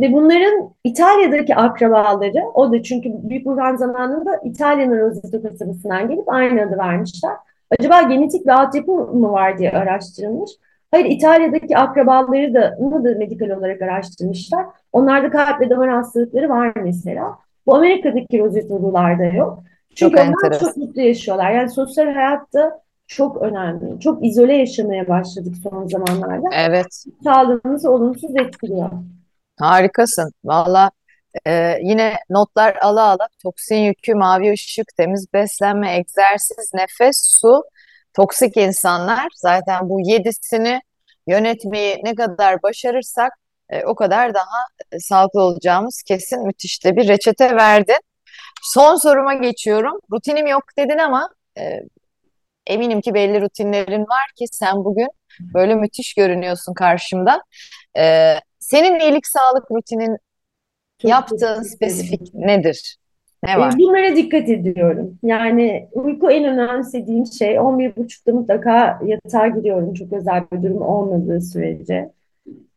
ve 0.00 0.12
bunların 0.12 0.74
İtalya'daki 0.84 1.56
akrabaları, 1.56 2.48
o 2.54 2.72
da 2.72 2.82
çünkü 2.82 3.10
Büyük 3.28 3.46
Burhan 3.46 3.76
zamanında 3.76 4.40
İtalya'nın 4.44 5.00
Roseto 5.00 5.42
kasabasından 5.42 6.08
gelip 6.08 6.28
aynı 6.28 6.62
adı 6.62 6.78
vermişler. 6.78 7.32
Acaba 7.78 8.02
genetik 8.02 8.46
bir 8.46 8.50
altyapı 8.50 8.92
mı 8.92 9.32
var 9.32 9.58
diye 9.58 9.70
araştırılmış. 9.70 10.50
Hayır, 10.90 11.04
İtalya'daki 11.04 11.76
akrabaları 11.76 12.54
da, 12.54 12.76
onu 12.78 13.04
da 13.04 13.18
medikal 13.18 13.50
olarak 13.50 13.82
araştırmışlar. 13.82 14.66
Onlarda 14.92 15.30
kalp 15.30 15.60
ve 15.60 15.70
damar 15.70 15.88
hastalıkları 15.88 16.48
var 16.48 16.72
mesela. 16.82 17.38
Bu 17.66 17.74
Amerika'daki 17.74 18.38
Roseto'lularda 18.38 19.24
yok. 19.24 19.62
Çünkü 19.94 20.16
çok 20.16 20.20
onlar 20.20 20.28
enteresan. 20.28 20.66
çok 20.66 20.76
mutlu 20.76 21.00
yaşıyorlar. 21.00 21.50
Yani 21.50 21.70
sosyal 21.70 22.06
hayatta 22.06 22.80
çok 23.06 23.42
önemli. 23.42 24.00
Çok 24.00 24.24
izole 24.24 24.56
yaşamaya 24.56 25.08
başladık 25.08 25.54
son 25.62 25.88
zamanlarda. 25.88 26.48
Evet. 26.52 27.04
Sağlığımızı 27.24 27.90
olumsuz 27.90 28.36
etkiliyor. 28.36 28.90
Harikasın. 29.58 30.32
Valla 30.44 30.90
e, 31.46 31.78
yine 31.82 32.16
notlar 32.30 32.76
ala 32.76 33.02
ala 33.02 33.28
toksin 33.42 33.76
yükü, 33.76 34.14
mavi 34.14 34.52
ışık, 34.52 34.96
temiz 34.96 35.26
beslenme, 35.32 35.96
egzersiz, 35.96 36.70
nefes, 36.74 37.36
su, 37.40 37.62
toksik 38.14 38.56
insanlar. 38.56 39.28
Zaten 39.34 39.88
bu 39.88 40.00
yedisini 40.00 40.80
yönetmeyi 41.26 42.00
ne 42.04 42.14
kadar 42.14 42.62
başarırsak 42.62 43.32
e, 43.70 43.84
o 43.84 43.94
kadar 43.94 44.34
daha 44.34 44.66
e, 44.92 44.98
sağlıklı 45.00 45.40
olacağımız 45.40 46.02
kesin 46.02 46.46
müthiş 46.46 46.84
de 46.84 46.96
bir 46.96 47.08
reçete 47.08 47.56
verdin. 47.56 47.98
Son 48.64 48.96
soruma 48.96 49.34
geçiyorum. 49.34 50.00
Rutinim 50.12 50.46
yok 50.46 50.64
dedin 50.78 50.98
ama 50.98 51.28
e, 51.58 51.80
eminim 52.66 53.00
ki 53.00 53.14
belli 53.14 53.40
rutinlerin 53.40 54.00
var 54.00 54.30
ki 54.36 54.44
sen 54.52 54.84
bugün 54.84 55.08
böyle 55.54 55.74
müthiş 55.74 56.14
görünüyorsun 56.14 56.74
karşımda. 56.74 57.42
E, 57.98 58.34
senin 58.58 59.00
iyilik 59.00 59.26
sağlık 59.26 59.70
rutinin 59.70 60.18
Çok 61.02 61.10
yaptığın 61.10 61.62
spesifik 61.62 62.34
nedir? 62.34 62.96
Ne 63.42 63.52
E, 63.52 63.58
var? 63.58 63.74
Bunlara 63.78 64.16
dikkat 64.16 64.48
ediyorum. 64.48 65.18
Yani 65.22 65.88
uyku 65.92 66.30
en 66.30 66.44
önemsediğim 66.44 67.26
şey. 67.26 67.58
11.30'da 67.58 68.32
mutlaka 68.32 69.00
yatağa 69.04 69.46
giriyorum 69.48 69.94
çok 69.94 70.12
özel 70.12 70.44
bir 70.52 70.62
durum 70.62 70.82
olmadığı 70.82 71.40
sürece. 71.40 72.10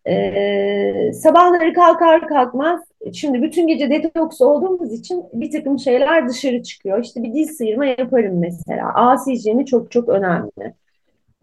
E, 0.08 1.14
sabahları 1.14 1.74
kalkar 1.74 2.28
kalkmaz, 2.28 2.80
şimdi 3.14 3.41
bütün 3.41 3.68
gece 3.68 3.89
detoks 3.89 4.41
olduğumuz 4.41 4.93
için 4.93 5.26
bir 5.34 5.51
takım 5.51 5.80
şeyler 5.80 6.30
dışarı 6.30 6.64
çıkıyor. 6.64 7.03
İşte 7.03 7.24
bir 7.24 7.34
dil 7.34 7.47
sıyırma 7.47 7.86
yaparım 7.86 8.39
mesela. 8.39 8.93
Ağız 8.93 9.28
hijyeni 9.28 9.66
çok 9.66 9.91
çok 9.91 10.10
önemli. 10.10 10.74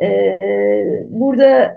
E, 0.03 0.39
burada 1.11 1.77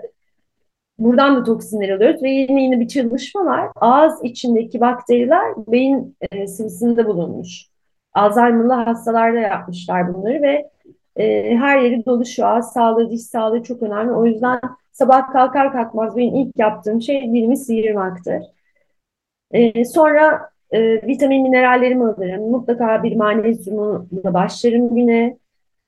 Buradan 0.98 1.36
da 1.36 1.44
toksinler 1.44 1.88
alıyoruz 1.88 2.22
ve 2.22 2.30
yeni 2.30 2.62
yeni 2.62 2.80
bir 2.80 2.88
çalışma 2.88 3.44
var. 3.44 3.70
Ağız 3.76 4.24
içindeki 4.24 4.80
bakteriler 4.80 5.54
beyin 5.56 6.16
e, 6.30 6.46
sıvısında 6.46 7.06
bulunmuş. 7.06 7.66
Alzheimer'lı 8.14 8.72
hastalarda 8.72 9.38
yapmışlar 9.38 10.14
bunları 10.14 10.42
ve 10.42 10.70
e, 11.16 11.56
her 11.56 11.78
yeri 11.78 12.06
dolu 12.06 12.26
şu 12.26 12.46
ağız 12.46 12.66
sağlığı, 12.66 13.10
diş 13.10 13.22
sağlığı 13.22 13.62
çok 13.62 13.82
önemli. 13.82 14.12
O 14.12 14.26
yüzden 14.26 14.60
sabah 14.92 15.32
kalkar 15.32 15.72
kalkmaz 15.72 16.16
benim 16.16 16.34
ilk 16.34 16.58
yaptığım 16.58 17.02
şey 17.02 17.22
dilimi 17.22 17.56
sıyırmaktır. 17.56 18.42
E, 19.52 19.84
sonra 19.84 20.50
e, 20.70 21.06
vitamin 21.06 21.42
minerallerimi 21.42 22.04
alırım. 22.04 22.50
Mutlaka 22.50 23.02
bir 23.02 23.16
magnezyumla 23.16 24.34
başlarım 24.34 24.94
güne. 24.94 25.36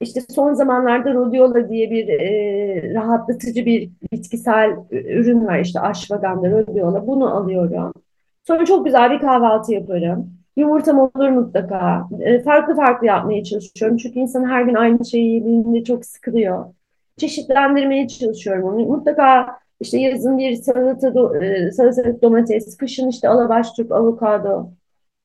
İşte 0.01 0.21
son 0.21 0.55
zamanlarda 0.55 1.15
rhodiola 1.15 1.69
diye 1.69 1.91
bir 1.91 2.09
e, 2.09 2.95
rahatlatıcı 2.95 3.67
bir 3.67 3.91
bitkisel 4.13 4.77
ürün 4.91 5.47
var 5.47 5.59
işte 5.59 5.81
ashwagandha, 5.81 6.51
rhodiola. 6.51 7.07
Bunu 7.07 7.37
alıyorum. 7.37 7.93
Sonra 8.47 8.65
çok 8.65 8.85
güzel 8.85 9.11
bir 9.11 9.19
kahvaltı 9.21 9.73
yaparım. 9.73 10.31
Yumurtam 10.57 10.99
olur 10.99 11.29
mutlaka. 11.29 12.09
E, 12.21 12.43
farklı 12.43 12.77
farklı 12.77 13.07
yapmaya 13.07 13.45
çalışıyorum. 13.45 13.97
Çünkü 13.97 14.19
insan 14.19 14.45
her 14.45 14.63
gün 14.63 14.75
aynı 14.75 15.05
şeyi 15.05 15.35
yediğinde 15.35 15.85
çok 15.85 16.05
sıkılıyor. 16.05 16.65
Çeşitlendirmeye 17.17 18.09
çalışıyorum 18.09 18.65
onu. 18.65 18.87
Mutlaka 18.87 19.47
işte 19.81 19.99
yazın 19.99 20.39
bir 20.39 20.55
salata, 20.55 21.15
do, 21.15 21.37
e, 21.37 21.73
salatalık 21.73 22.23
domates, 22.23 22.77
kışın 22.77 23.09
işte 23.09 23.29
alabaş 23.29 23.67
avokado 23.91 24.71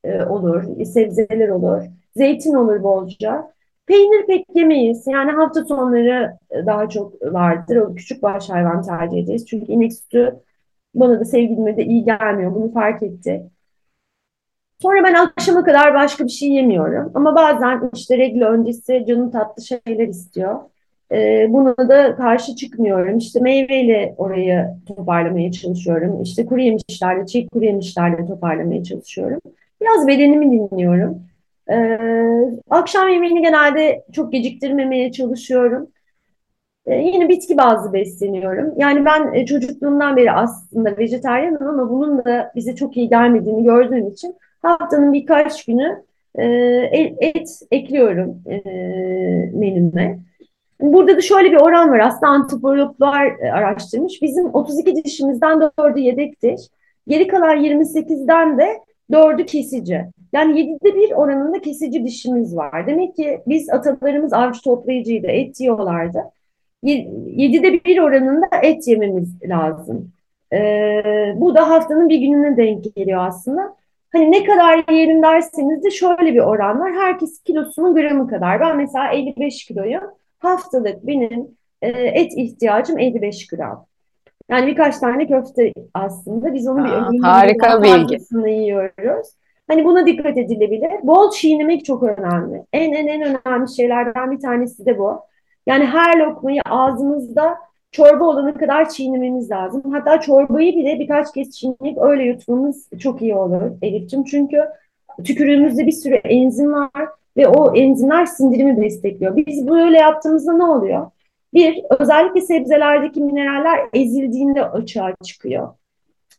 e, 0.03 0.23
olur, 0.23 0.85
sebzeler 0.85 1.49
olur. 1.49 1.83
Zeytin 2.15 2.53
olur 2.53 2.83
bolca. 2.83 3.51
Peynir 3.85 4.25
pek 4.27 4.45
yemeyiz. 4.55 5.07
Yani 5.07 5.31
hafta 5.31 5.65
sonları 5.65 6.37
daha 6.51 6.89
çok 6.89 7.21
vardır. 7.21 7.75
O 7.75 7.95
küçük 7.95 8.23
baş 8.23 8.49
hayvan 8.49 8.81
tercih 8.81 9.17
ederiz. 9.23 9.45
Çünkü 9.47 9.71
inek 9.71 9.93
sütü 9.93 10.39
bana 10.95 11.19
da 11.19 11.25
sevgilime 11.25 11.77
de 11.77 11.85
iyi 11.85 12.05
gelmiyor. 12.05 12.55
Bunu 12.55 12.71
fark 12.73 13.03
etti. 13.03 13.49
Sonra 14.81 15.03
ben 15.03 15.13
akşama 15.13 15.63
kadar 15.63 15.93
başka 15.93 16.23
bir 16.23 16.29
şey 16.29 16.49
yemiyorum. 16.49 17.11
Ama 17.15 17.35
bazen 17.35 17.89
işte 17.93 18.17
regl 18.17 18.41
öncesi 18.41 19.05
canım 19.07 19.31
tatlı 19.31 19.63
şeyler 19.63 20.07
istiyor. 20.07 20.59
Ee, 21.11 21.47
buna 21.49 21.77
da 21.77 22.15
karşı 22.15 22.55
çıkmıyorum. 22.55 23.17
İşte 23.17 23.39
meyveyle 23.39 24.15
orayı 24.17 24.67
toparlamaya 24.87 25.51
çalışıyorum. 25.51 26.21
İşte 26.21 26.45
kuru 26.45 26.61
yemişlerle, 26.61 27.25
çiğ 27.25 27.47
kuru 27.47 27.65
yemişlerle 27.65 28.25
toparlamaya 28.25 28.83
çalışıyorum. 28.83 29.39
Biraz 29.81 30.07
bedenimi 30.07 30.51
dinliyorum. 30.51 31.21
Ee, 31.71 31.99
akşam 32.69 33.09
yemeğini 33.09 33.41
genelde 33.41 34.03
çok 34.13 34.31
geciktirmemeye 34.31 35.11
çalışıyorum. 35.11 35.87
Ee, 36.85 36.95
yine 36.95 37.29
bitki 37.29 37.57
bazlı 37.57 37.93
besleniyorum. 37.93 38.73
Yani 38.77 39.05
ben 39.05 39.33
e, 39.33 39.45
çocukluğumdan 39.45 40.17
beri 40.17 40.31
aslında 40.31 40.97
vejetaryenim 40.97 41.67
ama 41.67 41.89
bunun 41.89 42.25
da 42.25 42.51
bize 42.55 42.75
çok 42.75 42.97
iyi 42.97 43.09
gelmediğini 43.09 43.63
gördüğüm 43.63 44.07
için 44.07 44.35
haftanın 44.61 45.13
birkaç 45.13 45.65
günü 45.65 46.03
e, 46.35 46.45
et 47.19 47.49
ekliyorum 47.71 48.41
e, 48.47 48.61
menüme. 49.53 50.19
Burada 50.81 51.17
da 51.17 51.21
şöyle 51.21 51.51
bir 51.51 51.57
oran 51.57 51.89
var. 51.89 51.99
Aslında 51.99 52.27
antropologlar 52.31 53.25
e, 53.25 53.51
araştırmış. 53.51 54.21
Bizim 54.21 54.55
32 54.55 55.03
dişimizden 55.03 55.57
4'ü 55.57 55.99
yedektir. 55.99 56.59
Geri 57.07 57.27
kalan 57.27 57.63
28'den 57.63 58.57
de 58.57 58.79
4'ü 59.11 59.45
kesici. 59.45 60.05
Yani 60.33 60.59
7'de 60.59 60.95
bir 60.95 61.11
oranında 61.11 61.61
kesici 61.61 62.05
dişimiz 62.05 62.55
var. 62.55 62.87
Demek 62.87 63.15
ki 63.15 63.41
biz 63.47 63.69
atalarımız 63.69 64.33
avcı 64.33 64.61
toplayıcıydı, 64.61 65.27
et 65.27 65.59
yiyorlardı. 65.59 66.23
7'de 66.83 67.83
bir 67.85 67.99
oranında 67.99 68.47
et 68.63 68.87
yememiz 68.87 69.43
lazım. 69.43 70.11
Ee, 70.53 71.33
bu 71.35 71.55
da 71.55 71.69
haftanın 71.69 72.09
bir 72.09 72.19
gününe 72.19 72.57
denk 72.57 72.95
geliyor 72.95 73.27
aslında. 73.27 73.75
Hani 74.13 74.31
ne 74.31 74.43
kadar 74.43 74.91
yiyelim 74.91 75.23
derseniz 75.23 75.83
de 75.83 75.91
şöyle 75.91 76.33
bir 76.33 76.39
oran 76.39 76.79
var. 76.79 76.93
Herkes 76.93 77.43
kilosunun 77.43 77.95
gramı 77.95 78.27
kadar. 78.27 78.59
Ben 78.59 78.77
mesela 78.77 79.11
55 79.11 79.65
kiloyu 79.65 79.99
haftalık 80.45 81.07
benim 81.07 81.47
e, 81.81 81.87
et 81.89 82.31
ihtiyacım 82.35 82.99
55 82.99 83.47
gram. 83.47 83.85
Yani 84.49 84.67
birkaç 84.67 84.97
tane 84.97 85.27
köfte 85.27 85.73
aslında. 85.93 86.53
Biz 86.53 86.67
onu 86.67 86.83
bir 86.85 86.89
Aa, 86.89 86.95
ömrümüzde 86.97 87.27
harika 87.27 87.83
bilgi. 87.83 88.51
yiyoruz. 88.51 89.27
Hani 89.67 89.85
buna 89.85 90.05
dikkat 90.05 90.37
edilebilir. 90.37 90.91
Bol 91.03 91.31
çiğnemek 91.31 91.85
çok 91.85 92.03
önemli. 92.03 92.63
En 92.73 92.91
en 92.91 93.07
en 93.07 93.21
önemli 93.21 93.75
şeylerden 93.75 94.31
bir 94.31 94.39
tanesi 94.39 94.85
de 94.85 94.99
bu. 94.99 95.19
Yani 95.67 95.85
her 95.85 96.17
lokmayı 96.19 96.61
ağzımızda 96.69 97.55
çorba 97.91 98.23
olana 98.23 98.53
kadar 98.53 98.89
çiğnememiz 98.89 99.51
lazım. 99.51 99.83
Hatta 99.91 100.21
çorbayı 100.21 100.75
bile 100.75 100.99
birkaç 100.99 101.33
kez 101.33 101.51
çiğneyip 101.51 101.97
öyle 102.01 102.23
yutmamız 102.23 102.89
çok 102.99 103.21
iyi 103.21 103.35
olur 103.35 103.61
Elif'ciğim. 103.81 104.25
Çünkü 104.25 104.57
tükürüğümüzde 105.23 105.85
bir 105.87 105.91
sürü 105.91 106.15
enzim 106.15 106.73
var 106.73 106.89
ve 107.37 107.47
o 107.47 107.75
enzimler 107.75 108.25
sindirimi 108.25 108.81
destekliyor. 108.81 109.35
Biz 109.35 109.67
böyle 109.67 109.97
yaptığımızda 109.97 110.53
ne 110.53 110.63
oluyor? 110.63 111.11
Bir, 111.53 111.83
özellikle 111.99 112.41
sebzelerdeki 112.41 113.21
mineraller 113.21 113.79
ezildiğinde 113.93 114.65
açığa 114.65 115.13
çıkıyor. 115.23 115.69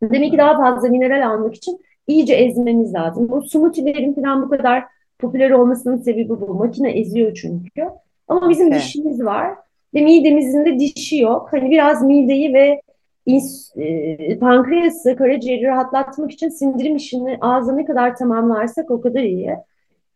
Demek 0.03 0.31
ki 0.33 0.39
daha 0.39 0.57
fazla 0.57 0.89
mineral 0.89 1.29
almak 1.31 1.55
için 1.55 1.81
iyice 2.07 2.35
ezmemiz 2.35 2.95
lazım. 2.95 3.29
Bu 3.29 3.43
smoothie'lerin 3.43 4.15
falan 4.15 4.43
bu 4.43 4.49
kadar 4.49 4.85
popüler 5.19 5.51
olmasının 5.51 5.97
sebebi 5.97 6.29
bu. 6.29 6.55
Makine 6.55 6.91
eziyor 6.91 7.35
çünkü. 7.35 7.89
Ama 8.29 8.49
bizim 8.49 8.67
Okay. 8.67 8.79
dişimiz 8.79 9.25
var 9.25 9.55
ve 9.95 10.01
midemizin 10.01 10.65
de 10.65 10.79
dişi 10.79 11.19
yok. 11.21 11.49
Hani 11.51 11.71
biraz 11.71 12.03
mideyi 12.03 12.55
ve 12.55 12.81
ins- 13.27 13.81
e, 13.83 14.39
pankreası, 14.39 15.17
karaciğeri 15.17 15.63
rahatlatmak 15.65 16.31
için 16.31 16.49
sindirim 16.49 16.97
işini 16.97 17.39
ağızda 17.41 17.73
ne 17.73 17.85
kadar 17.85 18.17
tamamlarsak 18.17 18.91
o 18.91 19.01
kadar 19.01 19.21
iyi. 19.23 19.51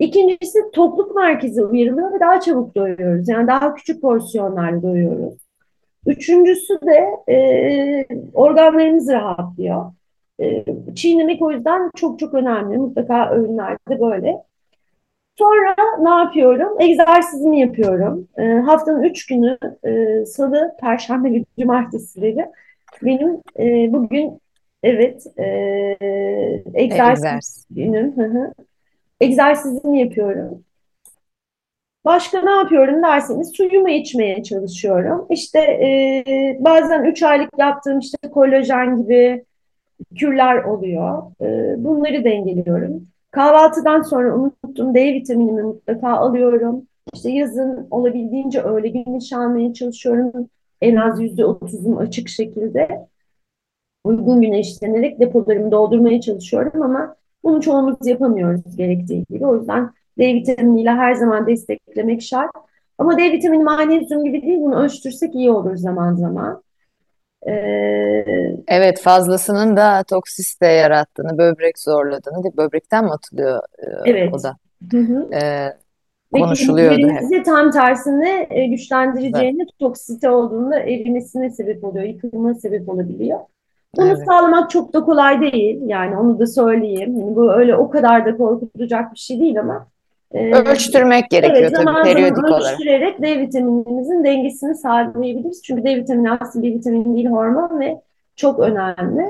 İkincisi 0.00 0.58
tokluk 0.72 1.16
merkezi 1.16 1.64
uyarılıyor 1.64 2.12
ve 2.12 2.20
daha 2.20 2.40
çabuk 2.40 2.74
doyuyoruz. 2.74 3.28
Yani 3.28 3.46
daha 3.46 3.74
küçük 3.74 4.02
porsiyonlarla 4.02 4.82
doyuyoruz. 4.82 5.34
Üçüncüsü 6.06 6.78
de 6.86 7.32
e, 7.32 8.06
organlarımız 8.34 9.08
rahatlıyor. 9.08 9.92
E, 10.40 10.64
çiğnemek 10.94 11.42
o 11.42 11.50
yüzden 11.50 11.90
çok 11.96 12.18
çok 12.18 12.34
önemli. 12.34 12.78
Mutlaka 12.78 13.30
öğünlerde 13.30 14.00
böyle. 14.00 14.36
Sonra 15.38 15.74
ne 16.00 16.10
yapıyorum? 16.10 16.80
Egzersizimi 16.80 17.60
yapıyorum. 17.60 18.28
E, 18.38 18.42
haftanın 18.42 19.02
üç 19.02 19.26
günü 19.26 19.58
e, 19.84 20.24
salı, 20.26 20.76
perşembe 20.80 21.32
ve 21.32 21.44
cumartesileri 21.58 22.46
benim 23.02 23.40
e, 23.58 23.92
bugün 23.92 24.40
evet 24.82 25.26
e, 25.38 25.46
egzersiz 26.74 27.24
Egzersiz. 27.24 27.66
günüm. 27.70 28.16
Hı 28.16 28.24
hı. 28.24 28.52
Egzersizimi 29.20 30.00
yapıyorum. 30.00 30.64
Başka 32.04 32.42
ne 32.42 32.50
yapıyorum 32.50 33.02
derseniz 33.02 33.50
suyumu 33.56 33.88
içmeye 33.88 34.42
çalışıyorum. 34.42 35.26
İşte 35.30 35.58
e, 35.58 36.56
bazen 36.60 37.04
3 37.04 37.22
aylık 37.22 37.50
yaptığım 37.58 37.98
işte 37.98 38.30
kolajen 38.30 39.02
gibi 39.02 39.44
kürler 40.16 40.64
oluyor. 40.64 41.22
E, 41.40 41.74
bunları 41.84 42.24
dengeliyorum. 42.24 43.08
Kahvaltıdan 43.30 44.02
sonra 44.02 44.34
unuttum 44.34 44.94
D 44.94 45.14
vitaminimi 45.14 45.62
mutlaka 45.62 46.08
alıyorum. 46.10 46.86
İşte 47.14 47.30
yazın 47.30 47.86
olabildiğince 47.90 48.60
öğle 48.62 48.88
güneşi 48.88 49.36
almaya 49.36 49.74
çalışıyorum. 49.74 50.48
En 50.80 50.96
az 50.96 51.20
yüzde 51.20 51.44
otuzum 51.44 51.98
açık 51.98 52.28
şekilde 52.28 53.08
uygun 54.04 54.40
güneşlenerek 54.40 55.20
depolarımı 55.20 55.70
doldurmaya 55.70 56.20
çalışıyorum 56.20 56.82
ama 56.82 57.16
bunu 57.44 57.60
çoğumuz 57.60 58.06
yapamıyoruz 58.06 58.76
gerektiği 58.76 59.24
gibi. 59.30 59.46
O 59.46 59.56
yüzden 59.56 59.90
D 60.18 60.34
vitaminiyle 60.34 60.90
her 60.90 61.14
zaman 61.14 61.46
desteklemek 61.46 62.22
şart. 62.22 62.50
Ama 62.98 63.18
D 63.18 63.32
vitamini 63.32 63.64
magnezyum 63.64 64.24
gibi 64.24 64.42
değil, 64.42 64.60
bunu 64.60 64.82
ölçtürsek 64.82 65.34
iyi 65.34 65.50
olur 65.50 65.76
zaman 65.76 66.14
zaman. 66.14 66.62
Ee, 67.48 68.24
Evet 68.68 69.00
fazlasının 69.00 69.76
da 69.76 70.04
toksiste 70.10 70.66
yarattığını, 70.66 71.38
böbrek 71.38 71.78
zorladığını, 71.78 72.42
değil, 72.42 72.56
böbrekten 72.56 73.04
mi 73.04 73.10
atılıyor 73.10 73.62
e, 73.78 73.86
o 73.86 74.02
evet. 74.06 74.42
da 74.44 74.56
Hı 74.90 74.98
hı. 74.98 75.28
e, 75.34 75.40
Ve 76.34 76.40
konuşuluyordu 76.40 76.94
hep. 76.94 77.00
kemiklerimizi 77.00 77.42
tam 77.42 77.70
tersine 77.70 78.46
e, 78.50 78.66
güçlendireceğini, 78.66 79.66
toksite 79.78 80.30
olduğunda 80.30 80.80
erimesine 80.80 81.50
sebep 81.50 81.84
oluyor, 81.84 82.04
yıkılmasına 82.04 82.54
sebep 82.54 82.88
olabiliyor. 82.88 83.38
Bunu 83.96 84.06
Evet. 84.08 84.24
sağlamak 84.28 84.70
çok 84.70 84.92
da 84.92 85.00
kolay 85.04 85.40
değil. 85.40 85.80
Yani 85.86 86.18
onu 86.18 86.38
da 86.38 86.46
söyleyeyim. 86.46 87.14
Hani 87.20 87.36
bu 87.36 87.52
öyle 87.52 87.76
o 87.76 87.90
kadar 87.90 88.24
da 88.26 88.36
korkutacak 88.36 89.12
bir 89.14 89.18
şey 89.18 89.40
değil 89.40 89.60
ama 89.60 89.86
e, 90.32 90.54
Ölçtürmek 90.54 91.30
gerekiyor 91.30 91.70
Evet, 91.74 91.76
tabii 91.76 92.02
periyodik 92.02 92.44
olarak. 92.44 92.72
ölçtürerek 92.72 93.22
D 93.22 93.40
vitaminimizin 93.40 94.24
dengesini 94.24 94.74
sağlayabiliriz. 94.74 95.62
Çünkü 95.62 95.84
D 95.84 95.96
vitamini 95.96 96.30
aslında 96.30 96.66
bir 96.66 96.74
vitamin 96.74 97.16
değil, 97.16 97.26
hormon 97.26 97.80
ve 97.80 98.00
çok 98.36 98.58
önemli. 98.60 99.24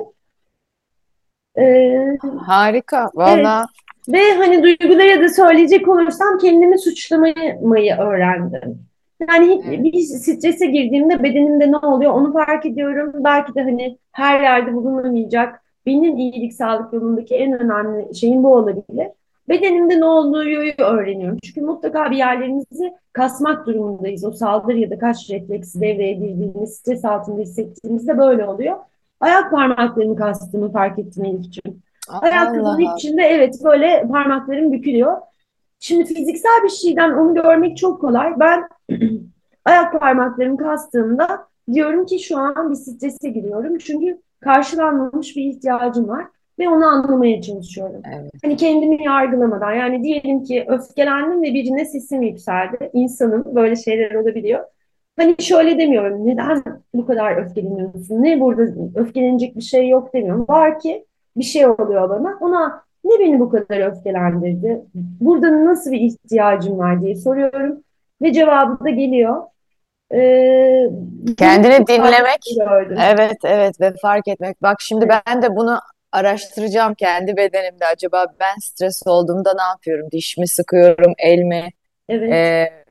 Ee, 1.58 2.16
Harika. 2.46 3.00
evet. 3.02 3.14
Valla 3.14 3.66
Ve 4.08 4.34
hani 4.38 4.62
duygulara 4.62 5.22
da 5.22 5.28
söyleyecek 5.28 5.88
olursam 5.88 6.38
kendimi 6.38 6.78
suçlamayı 6.78 7.96
öğrendim. 7.98 8.89
Yani 9.28 9.62
evet. 9.66 9.84
bir 9.84 9.92
strese 9.92 10.66
girdiğimde 10.66 11.22
bedenimde 11.22 11.72
ne 11.72 11.76
oluyor 11.76 12.12
onu 12.12 12.32
fark 12.32 12.66
ediyorum. 12.66 13.12
Belki 13.14 13.54
de 13.54 13.62
hani 13.62 13.98
her 14.12 14.40
yerde 14.40 14.74
bulunamayacak 14.74 15.62
benim 15.86 16.16
iyilik 16.16 16.54
sağlık 16.54 16.92
yolundaki 16.92 17.34
en 17.34 17.60
önemli 17.60 18.14
şeyim 18.14 18.44
bu 18.44 18.54
olabilir. 18.54 19.08
Bedenimde 19.48 20.00
ne 20.00 20.04
olduğu 20.04 20.38
öğreniyorum. 20.78 21.38
Çünkü 21.44 21.60
mutlaka 21.60 22.10
bir 22.10 22.16
yerlerimizi 22.16 22.92
kasmak 23.12 23.66
durumundayız. 23.66 24.24
O 24.24 24.30
saldırı 24.30 24.78
ya 24.78 24.90
da 24.90 24.98
kaç 24.98 25.30
refleksi 25.30 25.80
devreye 25.80 26.12
girdiğinde, 26.12 26.66
stres 26.66 27.04
altında 27.04 27.40
hissettiğimizde 27.40 28.18
böyle 28.18 28.44
oluyor. 28.44 28.76
Ayak 29.20 29.50
parmaklarımı 29.50 30.16
kastığımı 30.16 30.72
fark 30.72 30.98
ettim 30.98 31.24
Elif'ciğim. 31.24 31.82
Ayakkabının 32.08 32.96
içinde 32.96 33.22
evet 33.22 33.54
böyle 33.64 34.08
parmaklarım 34.12 34.72
bükülüyor. 34.72 35.16
Şimdi 35.80 36.04
fiziksel 36.04 36.64
bir 36.64 36.68
şeyden 36.68 37.12
onu 37.12 37.34
görmek 37.34 37.76
çok 37.76 38.00
kolay. 38.00 38.32
Ben 38.40 38.68
ayak 39.64 40.00
parmaklarımı 40.00 40.56
kastığımda 40.56 41.46
diyorum 41.72 42.06
ki 42.06 42.18
şu 42.18 42.38
an 42.38 42.70
bir 42.70 42.74
strese 42.74 43.28
giriyorum. 43.28 43.78
Çünkü 43.78 44.20
karşılanmamış 44.40 45.36
bir 45.36 45.44
ihtiyacım 45.44 46.08
var 46.08 46.26
ve 46.58 46.68
onu 46.68 46.86
anlamaya 46.86 47.42
çalışıyorum. 47.42 48.02
Evet. 48.14 48.30
Hani 48.44 48.56
kendimi 48.56 49.04
yargılamadan 49.04 49.72
yani 49.72 50.02
diyelim 50.02 50.44
ki 50.44 50.64
öfkelendim 50.68 51.42
ve 51.42 51.54
birine 51.54 51.84
sesim 51.84 52.22
yükseldi. 52.22 52.90
İnsanın 52.92 53.54
böyle 53.54 53.76
şeyler 53.76 54.14
olabiliyor. 54.14 54.64
Hani 55.16 55.36
şöyle 55.38 55.78
demiyorum 55.78 56.26
neden 56.26 56.62
bu 56.94 57.06
kadar 57.06 57.36
öfkeleniyorsun? 57.36 58.22
Ne 58.22 58.40
burada 58.40 58.62
öfkelenecek 58.94 59.56
bir 59.56 59.62
şey 59.62 59.88
yok 59.88 60.14
demiyorum. 60.14 60.44
Var 60.48 60.78
ki 60.78 61.06
bir 61.36 61.44
şey 61.44 61.66
oluyor 61.66 62.08
bana. 62.08 62.38
Ona 62.40 62.82
ne 63.04 63.18
beni 63.18 63.40
bu 63.40 63.50
kadar 63.50 63.90
öfkelendirdi? 63.90 64.80
Burada 64.94 65.64
nasıl 65.64 65.90
bir 65.92 66.00
ihtiyacım 66.00 66.78
var 66.78 67.02
diye 67.02 67.14
soruyorum. 67.16 67.82
Ve 68.22 68.32
cevabı 68.32 68.84
da 68.84 68.90
geliyor. 68.90 69.42
Ee, 70.14 70.90
Kendini 71.38 71.86
dinlemek. 71.86 72.38
Evet, 72.98 73.36
evet 73.44 73.80
ve 73.80 73.92
fark 74.02 74.28
etmek. 74.28 74.62
Bak 74.62 74.76
şimdi 74.80 75.06
Evet, 75.10 75.22
ben 75.26 75.42
de 75.42 75.56
bunu 75.56 75.78
araştıracağım 76.12 76.94
kendi 76.94 77.36
bedenimde. 77.36 77.86
Acaba 77.86 78.26
ben 78.40 78.54
stres 78.60 79.02
olduğumda 79.06 79.52
ne 79.56 79.62
yapıyorum? 79.62 80.06
Diş 80.12 80.36
mi 80.38 80.48
sıkıyorum, 80.48 81.12
el 81.18 81.38
mi? 81.38 81.68
evet. 82.08 82.32
Ee, 82.32 82.84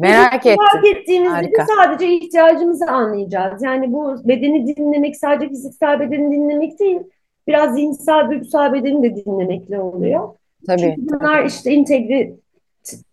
merak 0.00 0.32
fark 0.32 0.46
ettim. 0.46 0.96
ettiğimizde 0.96 1.30
de 1.32 1.36
Harika. 1.36 1.66
sadece 1.66 2.08
ihtiyacımızı 2.08 2.84
anlayacağız. 2.86 3.62
Yani 3.62 3.92
bu 3.92 4.28
bedeni 4.28 4.76
dinlemek 4.76 5.16
sadece 5.16 5.48
fiziksel 5.48 6.00
bedeni 6.00 6.32
dinlemek 6.32 6.80
değil, 6.80 7.00
biraz 7.46 7.74
zihinsel, 7.74 8.30
duygusal 8.30 8.72
bedeni 8.72 9.02
de 9.02 9.24
dinlemekle 9.24 9.80
oluyor. 9.80 10.28
Tabii, 10.66 10.80
Çünkü 10.80 11.06
tabii. 11.06 11.20
bunlar 11.20 11.44
işte 11.44 11.72
entegre, 11.72 12.32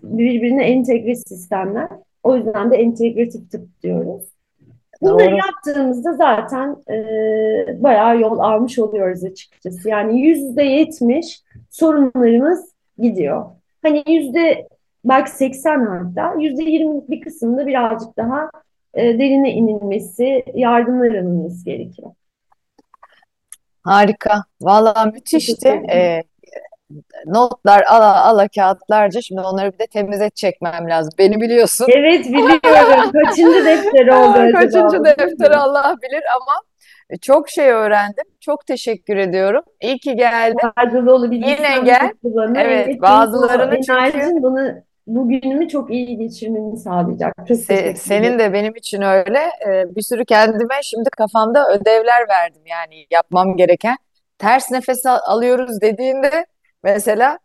birbirine 0.03 0.63
entegre 0.63 1.15
sistemler. 1.15 1.87
O 2.23 2.35
yüzden 2.35 2.71
de 2.71 2.75
entegratif 2.75 3.51
tıp 3.51 3.83
diyoruz. 3.83 4.23
Bunları 5.01 5.31
Doğru. 5.31 5.37
yaptığımızda 5.37 6.13
zaten 6.13 6.75
e, 6.89 7.83
bayağı 7.83 8.19
yol 8.19 8.39
almış 8.39 8.79
oluyoruz 8.79 9.23
açıkçası. 9.23 9.89
Yani 9.89 10.21
yüzde 10.21 10.63
yetmiş 10.63 11.41
sorunlarımız 11.69 12.71
gidiyor. 12.97 13.45
Hani 13.81 14.03
yüzde 14.07 14.67
belki 15.05 15.31
80 15.31 15.85
hatta 15.85 16.35
yüzde 16.39 16.63
yirmilik 16.63 17.09
bir 17.09 17.21
kısımda 17.21 17.67
birazcık 17.67 18.17
daha 18.17 18.51
e, 18.93 19.19
derine 19.19 19.51
inilmesi, 19.51 20.43
yardımlar 20.53 21.15
alınması 21.15 21.65
gerekiyor. 21.65 22.11
Harika. 23.83 24.43
Vallahi 24.61 25.11
Teşekkür 25.11 25.13
müthişti. 25.13 25.81
Ee, 25.91 26.23
notlar 27.25 27.83
ala 27.83 28.25
ala 28.25 28.47
kağıtlarca. 28.47 29.21
Şimdi 29.21 29.41
onları 29.41 29.73
bir 29.73 29.79
de 29.79 29.87
temize 29.87 30.29
çekmem 30.29 30.89
lazım. 30.89 31.13
Beni 31.17 31.41
biliyorsun. 31.41 31.87
Evet 31.89 32.25
biliyorum. 32.25 33.11
Kaçıncı 33.25 33.65
defteri 33.65 34.13
oldu 34.13 34.51
Kaçıncı 34.53 35.03
defteri? 35.03 35.55
Allah 35.55 35.95
bilir 36.03 36.23
ama 36.35 36.61
çok 37.21 37.49
şey 37.49 37.69
öğrendim. 37.69 38.25
Çok 38.39 38.65
teşekkür 38.67 39.17
ediyorum. 39.17 39.63
İyi 39.81 39.99
ki 39.99 40.15
geldin. 40.15 40.71
Faydalı 40.75 41.13
olabildiysem 41.15 41.65
Yine 41.65 41.85
gel. 41.85 42.11
Evet, 42.55 42.57
Evet, 42.57 43.01
bazılarını 43.01 43.81
çünkü 43.81 44.43
bunu, 44.43 44.73
bu 45.07 45.29
günümü 45.29 45.67
çok 45.69 45.91
iyi 45.91 46.17
geçirmemi 46.17 46.77
sağlayacak. 46.77 47.33
Çok 47.47 47.57
se- 47.57 47.95
senin 47.95 48.39
de 48.39 48.53
benim 48.53 48.75
için 48.75 49.01
öyle. 49.01 49.39
Ee, 49.67 49.95
bir 49.95 50.01
sürü 50.01 50.25
kendime 50.25 50.75
şimdi 50.83 51.09
kafamda 51.09 51.69
ödevler 51.69 52.29
verdim 52.29 52.61
yani 52.65 53.05
yapmam 53.11 53.57
gereken. 53.57 53.97
Ters 54.37 54.71
nefes 54.71 55.05
al- 55.05 55.19
alıyoruz 55.25 55.81
dediğinde 55.81 56.45
mesela 56.83 57.39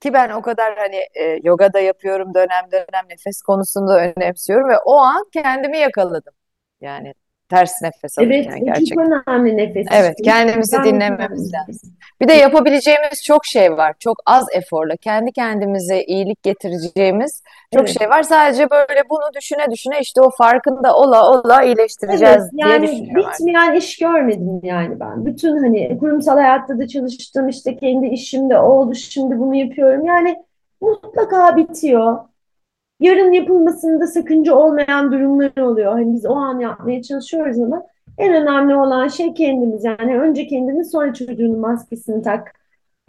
ki 0.00 0.12
ben 0.12 0.30
o 0.30 0.42
kadar 0.42 0.78
hani 0.78 0.96
e, 1.14 1.40
yoga 1.42 1.72
da 1.72 1.80
yapıyorum 1.80 2.34
dönem 2.34 2.72
dönem 2.72 3.08
nefes 3.10 3.42
konusunda 3.42 3.98
önemsiyorum 4.16 4.68
ve 4.68 4.78
o 4.84 4.96
an 4.98 5.24
kendimi 5.32 5.78
yakaladım. 5.78 6.34
Yani 6.80 7.14
ters 7.50 7.82
nefes 7.82 8.18
Evet, 8.18 8.46
alırken 8.46 8.60
bu 8.60 8.86
çok 8.86 8.98
gerçekten. 8.98 9.22
önemli 9.28 9.56
nefes 9.56 9.86
Evet, 9.92 10.16
kendimizi 10.24 10.70
Gerçekten 10.70 10.94
dinlememiz 10.94 11.52
lazım. 11.54 11.90
Bir 12.20 12.28
de 12.28 12.32
yapabileceğimiz 12.32 13.24
çok 13.24 13.46
şey 13.46 13.72
var. 13.72 13.94
Çok 13.98 14.16
az 14.26 14.46
eforla 14.54 14.96
kendi 14.96 15.32
kendimize 15.32 16.02
iyilik 16.02 16.42
getireceğimiz 16.42 17.42
çok 17.74 17.82
Evet. 17.82 17.98
şey 17.98 18.08
var. 18.08 18.22
Sadece 18.22 18.70
böyle 18.70 19.02
bunu 19.10 19.34
düşüne 19.36 19.70
düşüne 19.70 20.00
işte 20.00 20.20
o 20.20 20.30
farkında 20.30 20.96
ola 20.96 21.30
ola 21.30 21.62
Evet, 21.62 21.66
iyileştireceğiz 21.66 22.52
diye 22.52 22.68
yani 22.68 22.82
düşünüyorum 22.82 23.30
bitmeyen 23.32 23.74
iş 23.74 23.98
görmedim 23.98 24.60
yani 24.62 25.00
ben. 25.00 25.26
Bütün 25.26 25.56
hani 25.62 25.98
kurumsal 25.98 26.38
hayatta 26.38 26.78
da 26.78 26.88
çalıştım, 26.88 27.48
işte 27.48 27.76
kendi 27.76 28.06
işimde 28.06 28.58
oldu, 28.58 28.94
şimdi 28.94 29.38
bunu 29.38 29.54
yapıyorum. 29.54 30.04
Yani 30.04 30.36
mutlaka 30.80 31.56
bitiyor. 31.56 32.18
Yarın 33.00 33.32
yapılmasında 33.32 34.06
sakınca 34.06 34.54
olmayan 34.54 35.12
durumlar 35.12 35.58
oluyor. 35.62 35.92
Hani 35.92 36.14
biz 36.14 36.26
o 36.26 36.34
an 36.34 36.58
yapmaya 36.60 37.02
çalışıyoruz 37.02 37.58
ama 37.60 37.82
En 38.18 38.34
önemli 38.42 38.74
olan 38.74 39.08
şey 39.08 39.34
kendimiz. 39.34 39.84
Yani 39.84 40.18
önce 40.18 40.46
kendimiz 40.46 40.90
sonra 40.90 41.14
çocuğunun 41.14 41.58
maskesini 41.58 42.22
tak. 42.22 42.52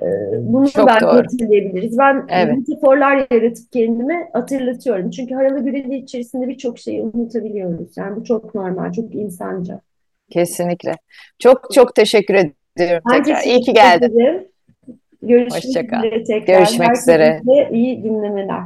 Ee, 0.02 0.06
Bunu 0.38 0.70
Çok 0.70 0.88
belki 0.88 1.02
doğru. 1.06 1.12
hatırlayabiliriz. 1.18 1.98
Ben 1.98 2.26
Evet. 2.30 2.58
metaforlar 2.58 3.28
yaratıp 3.32 3.72
kendime 3.72 4.30
hatırlatıyorum. 4.34 5.10
Çünkü 5.10 5.36
haralı 5.36 5.60
güreli 5.60 5.96
içerisinde 5.98 6.48
birçok 6.48 6.80
şeyi 6.80 7.02
unutabiliyoruz. 7.02 7.98
Yani 7.98 8.16
bu 8.16 8.24
çok 8.24 8.56
normal, 8.56 8.92
çok 8.92 9.16
insanca. 9.16 9.80
Kesinlikle. 10.30 10.94
Çok 11.40 11.62
çok 11.74 11.96
teşekkür 11.96 12.34
ediyorum 12.34 13.04
Ben 13.12 13.24
tekrar. 13.24 13.44
İyi 13.44 13.62
ki 13.62 13.74
geldin. 13.74 14.06
ederim. 14.06 14.48
Görüşmek 15.22 15.86
üzere 15.94 16.24
tekrar. 16.24 16.58
Görüşmek 16.58 16.88
Herkese 16.90 17.12
üzere. 17.12 17.42
iyi 17.72 18.04
dinlemeler. 18.04 18.62